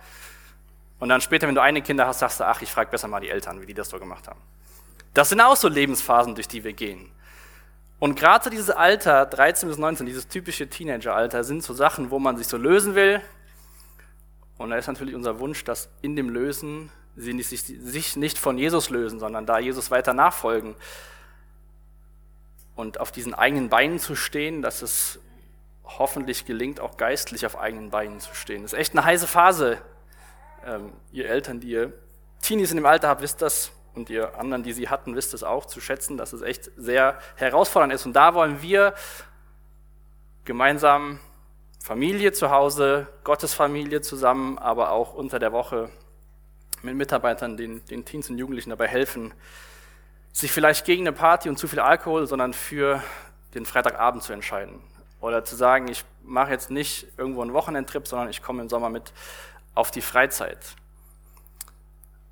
Und 0.99 1.09
dann 1.09 1.19
später, 1.19 1.47
wenn 1.47 1.55
du 1.55 1.61
eine 1.61 1.81
Kinder 1.81 2.07
hast, 2.07 2.19
sagst 2.19 2.39
du, 2.39 2.45
ach, 2.45 2.61
ich 2.61 2.71
frage 2.71 2.89
besser 2.89 3.07
mal 3.07 3.19
die 3.19 3.29
Eltern, 3.29 3.61
wie 3.61 3.65
die 3.65 3.73
das 3.73 3.89
so 3.89 3.99
gemacht 3.99 4.27
haben. 4.27 4.39
Das 5.13 5.29
sind 5.29 5.41
auch 5.41 5.57
so 5.57 5.67
Lebensphasen, 5.67 6.33
durch 6.33 6.47
die 6.47 6.63
wir 6.63 6.73
gehen. 6.73 7.11
Und 7.99 8.15
gerade 8.15 8.49
dieses 8.49 8.69
Alter, 8.69 9.25
13 9.25 9.67
bis 9.67 9.77
19, 9.77 10.05
dieses 10.05 10.27
typische 10.27 10.69
Teenageralter, 10.69 11.43
sind 11.43 11.61
so 11.61 11.73
Sachen, 11.73 12.09
wo 12.09 12.19
man 12.19 12.37
sich 12.37 12.47
so 12.47 12.57
lösen 12.57 12.95
will, 12.95 13.21
und 14.61 14.69
da 14.69 14.77
ist 14.77 14.87
natürlich 14.87 15.15
unser 15.15 15.39
Wunsch, 15.39 15.63
dass 15.63 15.89
in 16.01 16.15
dem 16.15 16.29
Lösen 16.29 16.91
sie 17.15 17.41
sich 17.41 18.15
nicht 18.15 18.37
von 18.37 18.57
Jesus 18.57 18.89
lösen, 18.89 19.19
sondern 19.19 19.45
da 19.45 19.59
Jesus 19.59 19.91
weiter 19.91 20.13
nachfolgen 20.13 20.75
und 22.75 22.99
auf 22.99 23.11
diesen 23.11 23.33
eigenen 23.33 23.69
Beinen 23.69 23.99
zu 23.99 24.15
stehen, 24.15 24.61
dass 24.61 24.81
es 24.81 25.19
hoffentlich 25.83 26.45
gelingt, 26.45 26.79
auch 26.79 26.97
geistlich 26.97 27.45
auf 27.45 27.59
eigenen 27.59 27.89
Beinen 27.89 28.19
zu 28.19 28.33
stehen. 28.33 28.63
Das 28.63 28.73
ist 28.73 28.79
echt 28.79 28.93
eine 28.93 29.03
heiße 29.03 29.27
Phase. 29.27 29.77
Ähm, 30.65 30.93
ihr 31.11 31.27
Eltern, 31.27 31.59
die 31.59 31.69
ihr 31.69 31.93
Teenies 32.41 32.71
in 32.71 32.77
dem 32.77 32.85
Alter 32.85 33.09
habt, 33.09 33.21
wisst 33.21 33.41
das. 33.41 33.71
Und 33.93 34.09
ihr 34.09 34.39
anderen, 34.39 34.63
die 34.63 34.71
sie 34.71 34.87
hatten, 34.87 35.15
wisst 35.15 35.33
es 35.33 35.43
auch 35.43 35.65
zu 35.65 35.81
schätzen, 35.81 36.15
dass 36.15 36.31
es 36.31 36.41
echt 36.41 36.71
sehr 36.77 37.19
herausfordernd 37.35 37.91
ist. 37.91 38.05
Und 38.05 38.13
da 38.13 38.33
wollen 38.33 38.61
wir 38.61 38.93
gemeinsam 40.45 41.19
Familie 41.81 42.31
zu 42.31 42.51
Hause, 42.51 43.07
Gottesfamilie 43.23 44.01
zusammen, 44.01 44.59
aber 44.59 44.91
auch 44.91 45.15
unter 45.15 45.39
der 45.39 45.51
Woche 45.51 45.89
mit 46.83 46.95
Mitarbeitern, 46.95 47.57
den, 47.57 47.83
den 47.85 48.05
Teens 48.05 48.29
und 48.29 48.37
Jugendlichen 48.37 48.69
dabei 48.69 48.87
helfen, 48.87 49.33
sich 50.31 50.51
vielleicht 50.51 50.85
gegen 50.85 51.07
eine 51.07 51.11
Party 51.11 51.49
und 51.49 51.57
zu 51.57 51.67
viel 51.67 51.79
Alkohol, 51.79 52.27
sondern 52.27 52.53
für 52.53 53.01
den 53.55 53.65
Freitagabend 53.65 54.21
zu 54.21 54.31
entscheiden. 54.31 54.79
Oder 55.21 55.43
zu 55.43 55.55
sagen, 55.55 55.87
ich 55.87 56.05
mache 56.23 56.51
jetzt 56.51 56.69
nicht 56.69 57.07
irgendwo 57.17 57.41
einen 57.41 57.53
Wochenendtrip, 57.53 58.07
sondern 58.07 58.29
ich 58.29 58.43
komme 58.43 58.61
im 58.61 58.69
Sommer 58.69 58.89
mit 58.89 59.11
auf 59.73 59.89
die 59.89 60.01
Freizeit. 60.01 60.75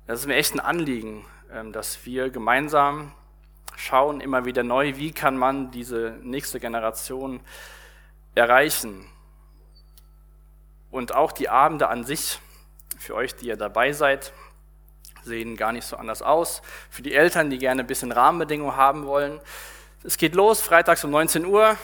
Das 0.06 0.20
ist 0.20 0.26
mir 0.26 0.36
echt 0.36 0.54
ein 0.54 0.60
Anliegen, 0.60 1.24
ähm, 1.52 1.72
dass 1.72 2.06
wir 2.06 2.30
gemeinsam 2.30 3.12
schauen, 3.76 4.20
immer 4.20 4.44
wieder 4.44 4.62
neu, 4.62 4.96
wie 4.96 5.10
kann 5.10 5.36
man 5.36 5.72
diese 5.72 6.16
nächste 6.22 6.60
Generation 6.60 7.40
erreichen. 8.36 9.06
Und 10.90 11.14
auch 11.14 11.32
die 11.32 11.48
Abende 11.48 11.88
an 11.88 12.04
sich, 12.04 12.40
für 12.98 13.14
euch, 13.14 13.34
die 13.34 13.46
ihr 13.46 13.56
dabei 13.56 13.92
seid, 13.92 14.32
sehen 15.22 15.56
gar 15.56 15.72
nicht 15.72 15.86
so 15.86 15.96
anders 15.96 16.22
aus. 16.22 16.62
Für 16.90 17.02
die 17.02 17.14
Eltern, 17.14 17.50
die 17.50 17.58
gerne 17.58 17.82
ein 17.82 17.86
bisschen 17.86 18.12
Rahmenbedingungen 18.12 18.76
haben 18.76 19.06
wollen. 19.06 19.40
Es 20.02 20.16
geht 20.16 20.34
los, 20.34 20.60
freitags 20.60 21.04
um 21.04 21.10
19 21.10 21.44
Uhr. 21.46 21.76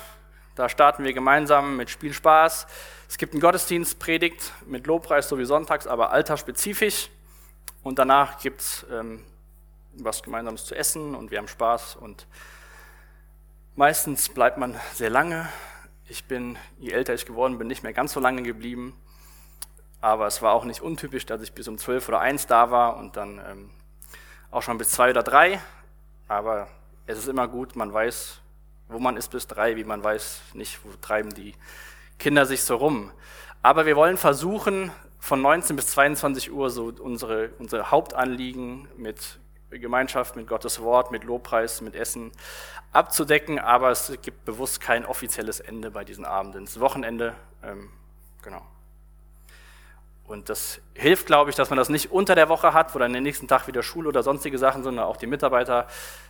Da 0.55 0.69
starten 0.69 1.05
wir 1.05 1.13
gemeinsam 1.13 1.77
mit 1.77 1.91
Spielspaß. 1.91 2.67
Es 3.09 3.19
gibt 3.19 3.35
einen 3.35 3.41
Gottesdienst, 3.41 3.99
Predigt 3.99 4.53
mit 4.67 4.87
Lobpreis, 4.87 5.29
so 5.29 5.39
wie 5.39 5.45
sonntags, 5.45 5.87
aber 5.87 6.13
altersspezifisch. 6.13 7.11
Und 7.83 7.99
danach 7.99 8.41
gibt 8.41 8.63
es 8.63 8.87
ähm, 8.91 9.25
was 9.93 10.23
Gemeinsames 10.23 10.65
zu 10.65 10.75
essen 10.75 11.15
und 11.15 11.31
wir 11.31 11.39
haben 11.39 11.49
Spaß. 11.49 11.97
Und 11.97 12.27
meistens 13.75 14.29
bleibt 14.29 14.59
man 14.59 14.81
sehr 14.95 15.11
lange, 15.11 15.49
ich 16.09 16.25
bin, 16.25 16.57
je 16.79 16.93
älter 16.93 17.15
ich 17.15 17.27
geworden 17.27 17.59
bin, 17.59 17.67
nicht 17.67 17.83
mehr 17.83 17.93
ganz 17.93 18.13
so 18.13 18.21
lange 18.21 18.43
geblieben. 18.43 18.95
Aber 20.01 20.27
es 20.27 20.43
war 20.43 20.53
auch 20.53 20.65
nicht 20.65 20.81
untypisch, 20.81 21.27
dass 21.27 21.43
ich 21.43 21.53
bis 21.53 21.69
um 21.69 21.79
zwölf 21.79 22.09
oder 22.09 22.21
eins 22.21 22.47
da 22.47 22.71
war 22.71 22.97
und 22.97 23.17
dann 23.17 23.41
ähm, 23.49 23.71
auch 24.51 24.63
schon 24.63 24.79
bis 24.79 24.91
zwei 24.91 25.11
oder 25.11 25.23
drei. 25.23 25.61
Aber 26.29 26.69
es 27.07 27.19
ist 27.19 27.29
immer 27.29 27.49
gut, 27.49 27.77
man 27.77 27.93
weiß, 27.93 28.41
wo 28.89 28.99
man 28.99 29.17
ist 29.17 29.31
bis 29.31 29.47
drei, 29.47 29.77
wie 29.77 29.85
man 29.85 30.03
weiß 30.03 30.43
nicht, 30.55 30.79
wo 30.85 30.91
treiben 31.01 31.35
die 31.35 31.55
Kinder 32.19 32.47
sich 32.47 32.63
so 32.63 32.77
rum. 32.77 33.11
Aber 33.63 33.87
wir 33.87 33.97
wollen 33.97 34.17
versuchen, 34.17 34.93
von 35.19 35.43
19 35.43 35.75
bis 35.75 35.89
22 35.89 36.53
Uhr 36.53 36.71
so 36.71 36.93
unsere, 37.01 37.51
unsere 37.59 37.91
Hauptanliegen 37.91 38.87
mit 38.97 39.41
Gemeinschaft, 39.79 40.37
mit 40.37 40.47
Gottes 40.47 40.81
Wort, 40.81 41.11
mit 41.11 41.25
Lobpreis, 41.25 41.81
mit 41.81 41.95
Essen 41.95 42.33
abzudecken, 42.93 43.59
aber 43.59 43.91
es 43.91 44.13
gibt 44.23 44.45
bewusst 44.45 44.81
kein 44.81 45.05
offizielles 45.05 45.61
Ende 45.61 45.91
bei 45.91 46.05
diesen 46.05 46.25
Abenden. 46.25 46.65
Das 46.65 46.81
Wochenende, 46.81 47.35
ähm, 47.63 47.91
genau. 48.43 48.63
Und 50.27 50.49
das 50.49 50.81
hilft, 50.95 51.27
glaube 51.27 51.51
ich, 51.51 51.57
dass 51.57 51.71
man 51.71 51.77
das 51.77 51.89
nicht 51.89 52.11
unter 52.11 52.35
der 52.35 52.49
Woche 52.49 52.73
hat, 52.73 52.95
wo 52.95 52.99
dann 52.99 53.13
den 53.13 53.23
nächsten 53.23 53.47
Tag 53.47 53.69
wieder 53.69 53.83
Schule 53.83 54.09
oder 54.09 54.23
sonstige 54.23 54.59
Sachen 54.59 54.83
sind, 54.83 54.85
sondern 54.85 55.05
auch 55.05 55.19
die 55.19 55.29
Mitarbeiter 55.29 55.87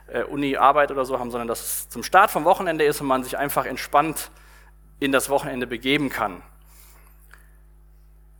äh, 0.06 0.22
Uni, 0.24 0.56
Arbeit 0.56 0.90
oder 0.90 1.06
so 1.06 1.18
haben, 1.18 1.30
sondern 1.30 1.48
dass 1.48 1.60
es 1.60 1.88
zum 1.88 2.02
Start 2.02 2.30
vom 2.30 2.44
Wochenende 2.44 2.84
ist 2.84 3.00
und 3.00 3.06
man 3.06 3.24
sich 3.24 3.38
einfach 3.38 3.64
entspannt 3.64 4.30
in 4.98 5.12
das 5.12 5.30
Wochenende 5.30 5.66
begeben 5.66 6.10
kann. 6.10 6.42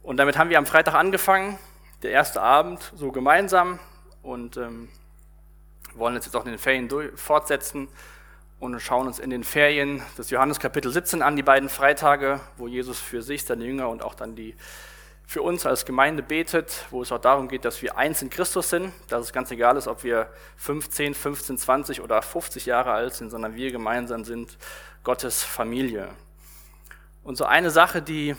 Und 0.03 0.19
damit 0.19 0.37
haben 0.37 0.51
wir 0.51 0.59
am 0.59 0.67
Freitag 0.67 0.95
angefangen, 0.95 1.59
der 2.03 2.11
erste 2.11 2.43
Abend 2.43 2.93
so 2.95 3.11
gemeinsam 3.11 3.79
und 4.27 4.57
ähm, 4.57 4.89
wollen 5.95 6.14
jetzt, 6.14 6.35
auch 6.35 6.45
in 6.45 6.51
den 6.51 6.59
Ferien 6.59 6.91
fortsetzen 7.16 7.89
und 8.59 8.79
schauen 8.81 9.07
uns 9.07 9.18
in 9.18 9.31
den 9.31 9.45
Ferien 9.45 10.03
das 10.16 10.31
Johannes 10.31 10.59
Kapitel 10.59 10.91
17 10.91 11.22
an, 11.22 11.37
die 11.37 11.43
beiden 11.43 11.68
Freitage, 11.68 12.41
wo 12.57 12.66
Jesus 12.66 12.99
für 12.99 13.22
sich, 13.22 13.45
seine 13.45 13.64
Jünger 13.64 13.89
und 13.89 14.03
auch 14.03 14.14
dann 14.14 14.35
die 14.35 14.55
für 15.29 15.43
uns 15.43 15.66
als 15.66 15.85
Gemeinde 15.85 16.22
betet, 16.22 16.87
wo 16.91 17.03
es 17.03 17.11
auch 17.11 17.20
darum 17.20 17.49
geht, 17.49 17.64
dass 17.64 17.83
wir 17.83 17.97
eins 17.99 18.22
in 18.22 18.31
Christus 18.31 18.70
sind, 18.70 18.93
dass 19.09 19.24
es 19.24 19.33
ganz 19.33 19.51
egal 19.51 19.77
ist, 19.77 19.89
ob 19.89 20.05
wir 20.05 20.31
15, 20.57 21.14
15, 21.14 21.59
20 21.59 22.01
oder 22.01 22.22
50 22.22 22.66
Jahre 22.66 22.93
alt 22.93 23.14
sind, 23.14 23.31
sondern 23.31 23.57
wir 23.57 23.72
gemeinsam 23.72 24.24
sind 24.24 24.57
Gottes 25.03 25.43
Familie. 25.43 26.09
Und 27.24 27.37
so 27.37 27.45
eine 27.45 27.70
Sache, 27.70 28.03
die 28.03 28.37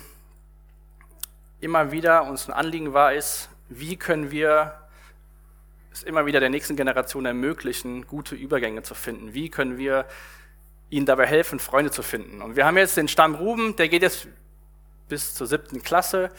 immer 1.59 1.91
wieder 1.91 2.23
uns 2.23 2.47
ein 2.47 2.53
Anliegen 2.53 2.93
war, 2.93 3.13
ist, 3.13 3.49
wie 3.67 3.97
können 3.97 4.31
wir 4.31 4.86
es 5.97 6.03
immer 6.03 6.25
wieder 6.25 6.39
der 6.39 6.49
nächsten 6.49 6.75
Generation 6.75 7.25
ermöglichen, 7.25 8.07
gute 8.07 8.35
Übergänge 8.35 8.83
zu 8.83 8.95
finden. 8.95 9.33
Wie 9.33 9.49
können 9.49 9.77
wir 9.77 10.05
ihnen 10.89 11.05
dabei 11.05 11.25
helfen, 11.25 11.59
Freunde 11.59 11.91
zu 11.91 12.03
finden? 12.03 12.41
Und 12.41 12.55
wir 12.55 12.65
haben 12.65 12.77
jetzt 12.77 12.97
den 12.97 13.07
Stamm 13.07 13.35
Ruben, 13.35 13.75
der 13.75 13.89
geht 13.89 14.03
jetzt 14.03 14.27
bis 15.09 15.33
zur 15.33 15.47
siebten 15.47 15.81
Klasse. 15.81 16.31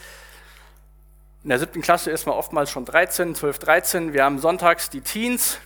In 1.43 1.49
der 1.49 1.59
siebten 1.59 1.81
Klasse 1.81 2.11
ist 2.11 2.25
man 2.25 2.35
oftmals 2.35 2.69
schon 2.69 2.85
13, 2.85 3.35
12, 3.35 3.59
13. 3.59 4.13
Wir 4.13 4.23
haben 4.23 4.39
sonntags 4.39 4.89
die 4.89 5.01
Teens, 5.01 5.59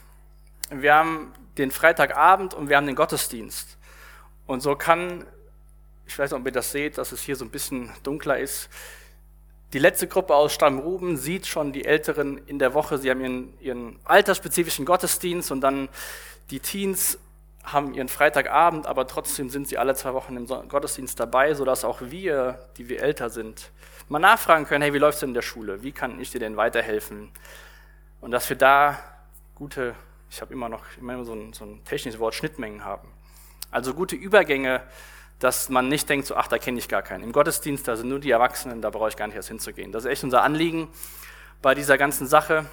wir 0.69 0.93
haben 0.93 1.33
den 1.57 1.71
Freitagabend 1.71 2.53
und 2.53 2.69
wir 2.69 2.77
haben 2.77 2.87
den 2.87 2.95
Gottesdienst. 2.95 3.77
Und 4.45 4.61
so 4.61 4.75
kann, 4.75 5.25
ich 6.05 6.17
weiß 6.17 6.31
nicht, 6.31 6.39
ob 6.39 6.45
ihr 6.45 6.51
das 6.51 6.71
seht, 6.71 6.97
dass 6.97 7.11
es 7.11 7.21
hier 7.21 7.35
so 7.35 7.45
ein 7.45 7.51
bisschen 7.51 7.91
dunkler 8.03 8.39
ist, 8.39 8.69
die 9.73 9.79
letzte 9.79 10.07
Gruppe 10.07 10.35
aus 10.35 10.53
Stamm 10.53 10.79
Ruben 10.79 11.17
sieht 11.17 11.47
schon 11.47 11.73
die 11.73 11.85
Älteren 11.85 12.37
in 12.45 12.59
der 12.59 12.75
Woche, 12.75 12.99
sie 12.99 13.09
haben 13.09 13.21
ihren, 13.21 13.59
ihren 13.59 13.99
altersspezifischen 14.05 14.85
Gottesdienst 14.85 15.51
und 15.51 15.61
dann 15.61 15.89
die 16.51 16.59
Teens 16.59 17.17
haben 17.63 17.93
ihren 17.93 18.09
Freitagabend, 18.09 18.85
aber 18.85 19.07
trotzdem 19.07 19.49
sind 19.49 19.67
sie 19.67 19.77
alle 19.77 19.95
zwei 19.95 20.13
Wochen 20.13 20.37
im 20.37 20.45
Gottesdienst 20.45 21.19
dabei, 21.19 21.53
sodass 21.55 21.85
auch 21.85 22.01
wir, 22.01 22.69
die 22.77 22.87
wir 22.87 23.01
älter 23.01 23.29
sind, 23.29 23.71
mal 24.09 24.19
nachfragen 24.19 24.65
können, 24.65 24.83
hey, 24.83 24.93
wie 24.93 24.99
läuft's 24.99 25.21
denn 25.21 25.29
in 25.29 25.33
der 25.33 25.41
Schule? 25.41 25.81
Wie 25.81 25.91
kann 25.91 26.19
ich 26.19 26.29
dir 26.29 26.39
denn 26.39 26.57
weiterhelfen? 26.57 27.31
Und 28.21 28.31
dass 28.31 28.49
wir 28.49 28.57
da 28.57 28.99
gute, 29.55 29.95
ich 30.29 30.41
habe 30.41 30.53
immer 30.53 30.69
noch 30.69 30.83
immer 30.99 31.23
so 31.25 31.33
ein, 31.33 31.53
so 31.53 31.65
ein 31.65 31.83
technisches 31.85 32.19
Wort, 32.19 32.35
Schnittmengen 32.35 32.83
haben. 32.83 33.07
Also 33.71 33.93
gute 33.93 34.15
Übergänge, 34.15 34.83
dass 35.43 35.67
man 35.67 35.89
nicht 35.89 36.07
denkt, 36.07 36.25
so, 36.25 36.35
ach, 36.35 36.47
da 36.47 36.57
kenne 36.57 36.79
ich 36.79 36.87
gar 36.87 37.01
keinen. 37.01 37.23
Im 37.23 37.33
Gottesdienst, 37.33 37.85
da 37.85 37.97
sind 37.97 38.07
nur 38.07 38.19
die 38.19 38.31
Erwachsenen, 38.31 38.81
da 38.81 38.89
brauche 38.89 39.09
ich 39.09 39.17
gar 39.17 39.27
nicht 39.27 39.35
erst 39.35 39.49
hinzugehen. 39.49 39.91
Das 39.91 40.05
ist 40.05 40.09
echt 40.09 40.23
unser 40.23 40.41
Anliegen 40.41 40.87
bei 41.61 41.75
dieser 41.75 41.97
ganzen 41.97 42.27
Sache. 42.27 42.65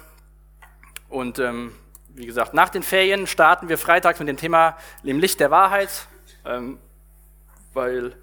Und 1.09 1.37
ähm, 1.39 1.75
wie 2.07 2.25
gesagt, 2.25 2.53
nach 2.53 2.69
den 2.69 2.81
Ferien 2.81 3.27
starten 3.27 3.67
wir 3.67 3.77
freitags 3.77 4.19
mit 4.19 4.29
dem 4.29 4.37
Thema 4.37 4.77
im 5.03 5.19
Licht 5.19 5.41
der 5.41 5.51
Wahrheit, 5.51 6.07
ähm, 6.45 6.79
weil 7.73 8.15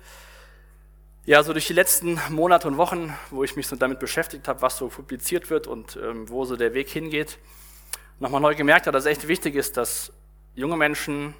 ja, 1.27 1.43
so 1.43 1.53
durch 1.53 1.67
die 1.67 1.75
letzten 1.75 2.19
Monate 2.31 2.69
und 2.69 2.79
Wochen, 2.79 3.15
wo 3.29 3.45
ich 3.45 3.55
mich 3.55 3.67
so 3.67 3.77
damit 3.77 3.99
beschäftigt 3.99 4.49
habe, 4.49 4.63
was 4.63 4.79
so 4.79 4.89
publiziert 4.89 5.51
wird 5.51 5.67
und 5.67 5.99
ähm, 6.03 6.31
wo 6.31 6.47
so 6.47 6.57
der 6.57 6.73
Weg 6.73 6.89
hingeht, 6.89 7.39
nochmal 8.19 8.41
neu 8.41 8.55
gemerkt 8.55 8.87
habe, 8.87 8.97
dass 8.97 9.05
es 9.05 9.11
echt 9.11 9.29
wichtig 9.29 9.57
ist, 9.57 9.77
dass 9.77 10.11
junge 10.55 10.79
Menschen 10.79 11.35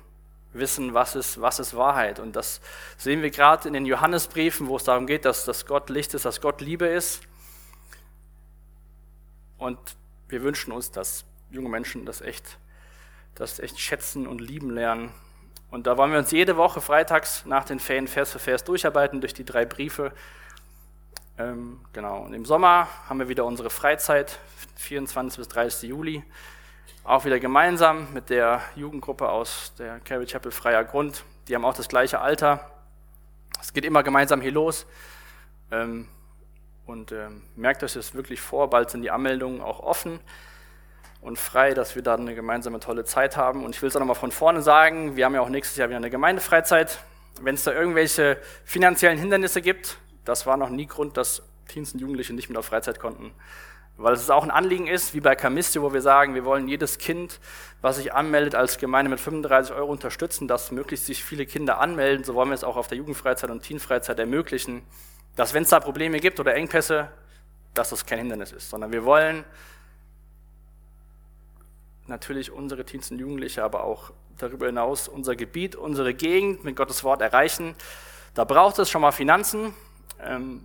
wissen, 0.53 0.95
was 0.95 1.15
ist, 1.15 1.41
was 1.41 1.59
ist 1.59 1.77
Wahrheit. 1.77 2.21
Und 2.21 2.37
das 2.37 2.61
sehen 2.97 3.23
wir 3.23 3.31
gerade 3.31 3.69
in 3.69 3.75
den 3.75 3.87
Johannesbriefen, 3.87 4.69
wo 4.69 4.77
es 4.77 4.85
darum 4.85 5.07
geht, 5.07 5.25
dass, 5.25 5.45
dass 5.45 5.67
Gott 5.67 5.91
Licht 5.91 6.15
ist, 6.15 6.25
dass 6.25 6.41
Gott 6.41 6.61
Liebe 6.61 6.87
ist. 6.87 7.23
Und 9.59 9.79
wir 10.29 10.43
wünschen 10.43 10.73
uns, 10.73 10.91
dass 10.91 11.25
junge 11.51 11.69
Menschen 11.69 12.07
das 12.07 12.21
echt, 12.21 12.59
das 13.35 13.59
echt 13.59 13.79
schätzen 13.81 14.27
und 14.27 14.41
lieben 14.41 14.71
lernen. 14.71 15.13
Und 15.71 15.87
da 15.87 15.97
wollen 15.97 16.13
wir 16.13 16.19
uns 16.19 16.31
jede 16.31 16.57
Woche 16.57 16.81
freitags 16.81 17.45
nach 17.45 17.65
den 17.65 17.79
Ferien 17.79 18.09
Vers 18.09 18.33
für 18.33 18.39
Vers 18.39 18.65
durcharbeiten 18.65 19.21
durch 19.21 19.35
die 19.35 19.45
drei 19.45 19.67
Briefe. 19.67 20.13
Ähm, 21.37 21.81
genau. 21.93 22.23
Und 22.23 22.33
im 22.33 22.45
Sommer 22.45 22.89
haben 23.09 23.19
wir 23.19 23.29
wieder 23.29 23.45
unsere 23.45 23.71
Freizeit, 23.71 24.39
24 24.77 25.39
bis 25.39 25.49
30. 25.49 25.91
Juli. 25.91 26.25
Auch 27.09 27.25
wieder 27.25 27.41
gemeinsam 27.41 28.13
mit 28.13 28.29
der 28.29 28.61
Jugendgruppe 28.77 29.31
aus 29.31 29.73
der 29.79 29.99
Carrie 30.01 30.27
Chapel 30.27 30.53
Freier 30.53 30.85
Grund. 30.85 31.25
Die 31.49 31.55
haben 31.55 31.65
auch 31.65 31.73
das 31.73 31.89
gleiche 31.89 32.21
Alter. 32.21 32.71
Es 33.63 33.73
geht 33.73 33.87
immer 33.87 34.03
gemeinsam 34.03 34.43
hier 34.43 34.53
los. 34.53 34.85
Ähm, 35.71 36.07
und 36.85 37.11
ähm, 37.13 37.45
merkt 37.57 37.83
euch 37.83 37.95
das 37.95 38.13
wirklich 38.13 38.43
vor, 38.43 38.69
bald 38.69 38.91
sind 38.91 39.01
die 39.01 39.11
Anmeldungen 39.11 39.63
auch 39.63 39.81
offen 39.81 40.21
und 41.23 41.39
frei, 41.39 41.73
dass 41.73 41.95
wir 41.95 42.03
da 42.03 42.15
eine 42.15 42.35
gemeinsame 42.35 42.79
tolle 42.79 43.07
Zeit 43.07 43.39
haben. 43.39 43.65
Und 43.65 43.75
ich 43.75 43.81
will 43.81 43.89
es 43.89 43.97
auch 43.97 44.01
nochmal 44.01 44.15
von 44.15 44.31
vorne 44.31 44.61
sagen, 44.61 45.17
wir 45.17 45.25
haben 45.25 45.35
ja 45.35 45.41
auch 45.41 45.49
nächstes 45.49 45.79
Jahr 45.79 45.89
wieder 45.89 45.97
eine 45.97 46.11
Gemeindefreizeit. 46.11 46.99
Wenn 47.41 47.55
es 47.55 47.65
da 47.65 47.73
irgendwelche 47.73 48.37
finanziellen 48.67 49.17
Hindernisse 49.17 49.63
gibt, 49.63 49.97
das 50.27 50.45
war 50.45 50.59
noch 50.59 50.69
nie 50.69 50.85
Grund, 50.85 51.17
dass 51.17 51.43
Teens 51.69 51.95
und 51.95 52.01
Jugendliche 52.01 52.35
nicht 52.35 52.51
mit 52.51 52.59
auf 52.59 52.67
Freizeit 52.67 53.01
konnten. 53.01 53.33
Weil 53.99 54.15
es 54.15 54.31
auch 54.31 54.45
ein 54.45 54.53
Anliegen 54.53 54.87
ist, 54.87 55.13
wie 55.13 55.21
bei 55.21 55.35
Camistio, 55.35 55.83
wo 55.83 55.93
wir 55.93 56.01
sagen, 56.01 56.35
wir 56.35 56.45
wollen 56.45 56.69
jedes 56.69 56.99
Kind, 56.99 57.41
was 57.81 57.97
sich 57.97 58.15
anmeldet, 58.15 58.55
als 58.55 58.79
Gemeinde 58.79 59.11
mit 59.11 59.19
35 59.19 59.75
Euro 59.75 59.91
unterstützen, 59.91 60.47
dass 60.47 60.71
möglichst 60.71 61.07
sich 61.07 61.25
viele 61.25 61.47
Kinder 61.47 61.81
anmelden. 61.81 62.23
So 62.23 62.35
wollen 62.35 62.49
wir 62.49 62.55
es 62.55 62.63
auch 62.63 62.77
auf 62.77 62.87
der 62.87 62.97
Jugendfreizeit 62.97 63.51
und 63.51 63.65
Teenfreizeit 63.65 64.21
ermöglichen, 64.21 64.83
dass 65.35 65.53
wenn 65.53 65.65
es 65.65 65.71
da 65.71 65.81
Probleme 65.81 66.21
gibt 66.21 66.39
oder 66.39 66.55
Engpässe, 66.55 67.11
dass 67.75 67.91
das 67.91 68.07
kein 68.07 68.21
Hindernis 68.21 68.53
ist, 68.53 68.71
sondern 68.71 68.93
wir 68.93 69.05
wollen 69.05 69.45
natürlich 72.07 72.53
unsere 72.53 72.85
Teens 72.85 73.11
und 73.11 73.19
Jugendliche, 73.19 73.65
aber 73.65 73.83
auch 73.83 74.13
darüber 74.39 74.67
hinaus 74.67 75.09
unser 75.09 75.35
Gebiet, 75.35 75.75
unsere 75.75 76.15
Gegend 76.15 76.63
mit 76.63 76.77
Gottes 76.77 77.03
Wort 77.03 77.21
erreichen. 77.21 77.75
Da 78.35 78.45
braucht 78.45 78.79
es 78.79 78.91
schon 78.91 79.03
mal 79.03 79.11
Finanzen. 79.11 79.75
Ähm, 80.23 80.65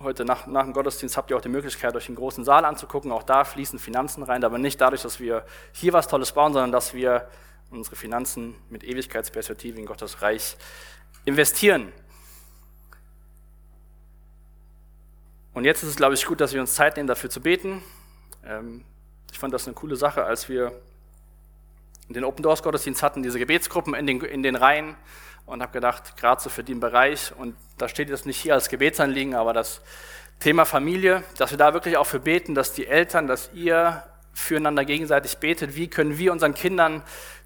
heute 0.00 0.24
nach, 0.24 0.46
nach 0.46 0.64
dem 0.64 0.72
Gottesdienst 0.72 1.16
habt 1.16 1.30
ihr 1.30 1.36
auch 1.36 1.40
die 1.40 1.48
Möglichkeit, 1.48 1.94
euch 1.96 2.06
den 2.06 2.14
großen 2.14 2.44
Saal 2.44 2.64
anzugucken. 2.64 3.12
Auch 3.12 3.22
da 3.22 3.44
fließen 3.44 3.78
Finanzen 3.78 4.22
rein, 4.22 4.44
aber 4.44 4.58
nicht 4.58 4.80
dadurch, 4.80 5.02
dass 5.02 5.20
wir 5.20 5.44
hier 5.72 5.92
was 5.92 6.08
Tolles 6.08 6.32
bauen, 6.32 6.52
sondern 6.52 6.72
dass 6.72 6.94
wir 6.94 7.28
unsere 7.70 7.96
Finanzen 7.96 8.54
mit 8.70 8.84
Ewigkeitsperspektive 8.84 9.78
in 9.78 9.86
Gottes 9.86 10.22
Reich 10.22 10.56
investieren. 11.24 11.92
Und 15.52 15.64
jetzt 15.64 15.82
ist 15.82 15.90
es, 15.90 15.96
glaube 15.96 16.14
ich, 16.14 16.26
gut, 16.26 16.40
dass 16.40 16.52
wir 16.52 16.60
uns 16.60 16.74
Zeit 16.74 16.96
nehmen, 16.96 17.06
dafür 17.06 17.30
zu 17.30 17.40
beten. 17.40 17.82
Ähm, 18.44 18.84
ich 19.32 19.38
fand 19.38 19.54
das 19.54 19.66
eine 19.66 19.74
coole 19.74 19.96
Sache, 19.96 20.24
als 20.24 20.48
wir 20.48 20.72
den 22.08 22.24
Open 22.24 22.42
Doors 22.42 22.62
Gottesdienst 22.62 23.02
hatten, 23.02 23.22
diese 23.22 23.38
Gebetsgruppen 23.38 23.94
in 23.94 24.06
den, 24.06 24.20
in 24.20 24.42
den 24.42 24.54
Reihen 24.54 24.94
und 25.46 25.62
habe 25.62 25.72
gedacht, 25.72 26.16
gerade 26.16 26.40
so 26.40 26.50
für 26.50 26.64
den 26.64 26.80
Bereich, 26.80 27.32
und 27.36 27.56
da 27.78 27.88
steht 27.88 28.10
jetzt 28.10 28.26
nicht 28.26 28.38
hier 28.38 28.54
als 28.54 28.68
Gebetsanliegen, 28.68 29.34
aber 29.34 29.52
das 29.52 29.80
Thema 30.40 30.64
Familie, 30.64 31.22
dass 31.38 31.52
wir 31.52 31.58
da 31.58 31.72
wirklich 31.72 31.96
auch 31.96 32.06
für 32.06 32.20
beten, 32.20 32.54
dass 32.54 32.72
die 32.72 32.86
Eltern, 32.86 33.26
dass 33.26 33.50
ihr 33.54 34.02
füreinander 34.34 34.84
gegenseitig 34.84 35.38
betet, 35.38 35.76
wie 35.76 35.88
können 35.88 36.18
wir 36.18 36.32
unseren 36.32 36.52
Kindern 36.52 37.02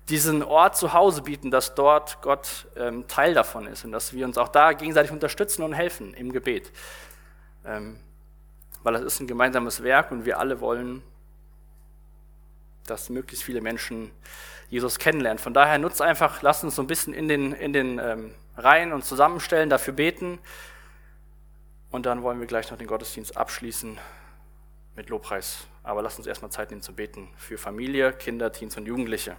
diesen 0.09 0.43
Ort 0.43 0.77
zu 0.77 0.93
Hause 0.93 1.23
bieten, 1.23 1.53
dass 1.53 1.77
dort 1.77 2.21
Gott 2.21 2.67
ähm, 2.75 3.07
Teil 3.07 3.35
davon 3.35 3.69
ist 3.69 3.85
und 3.85 3.93
dass 3.93 4.13
wir 4.13 4.25
uns 4.25 4.39
auch 4.39 4.49
da 4.49 4.73
gegenseitig 4.73 5.13
unterstützen 5.13 5.63
und 5.63 5.73
helfen 5.73 6.15
im 6.15 6.33
Gebet. 6.33 6.73
Ähm, 7.65 8.01
weil 8.83 8.95
das 8.95 9.03
ist 9.03 9.21
ein 9.21 9.29
gemeinsames 9.29 9.85
Werk 9.85 10.11
und 10.11 10.25
wir 10.25 10.41
alle 10.41 10.61
wollen 10.61 11.03
dass 12.91 13.09
möglichst 13.09 13.45
viele 13.45 13.61
Menschen 13.61 14.11
Jesus 14.71 14.99
kennenlernen. 14.99 15.39
Von 15.39 15.53
daher 15.53 15.79
nutzt 15.79 16.01
einfach, 16.01 16.43
lasst 16.43 16.65
uns 16.65 16.77
so 16.77 16.83
ein 16.83 16.87
bisschen 16.87 17.13
in 17.13 17.29
den, 17.29 17.53
in 17.53 17.73
den 17.73 17.99
ähm, 17.99 18.35
Reihen 18.57 18.93
uns 18.93 19.07
zusammenstellen, 19.07 19.69
dafür 19.69 19.93
beten. 19.93 20.39
Und 21.91 22.07
dann 22.07 22.23
wollen 22.23 22.39
wir 22.39 22.47
gleich 22.47 22.71
noch 22.71 22.79
den 22.79 22.87
Gottesdienst 22.87 23.37
abschließen 23.37 23.99
mit 24.95 25.09
Lobpreis. 25.09 25.67
Aber 25.83 26.03
lasst 26.03 26.19
uns 26.19 26.27
erstmal 26.27 26.53
Zeit 26.53 26.71
nehmen 26.71 26.83
zu 26.83 26.95
beten 26.95 27.29
für 27.37 27.59
Familie, 27.59 28.13
Kinder, 28.13 28.53
Teens 28.53 28.77
und 28.77 28.87
Jugendliche. 28.87 29.37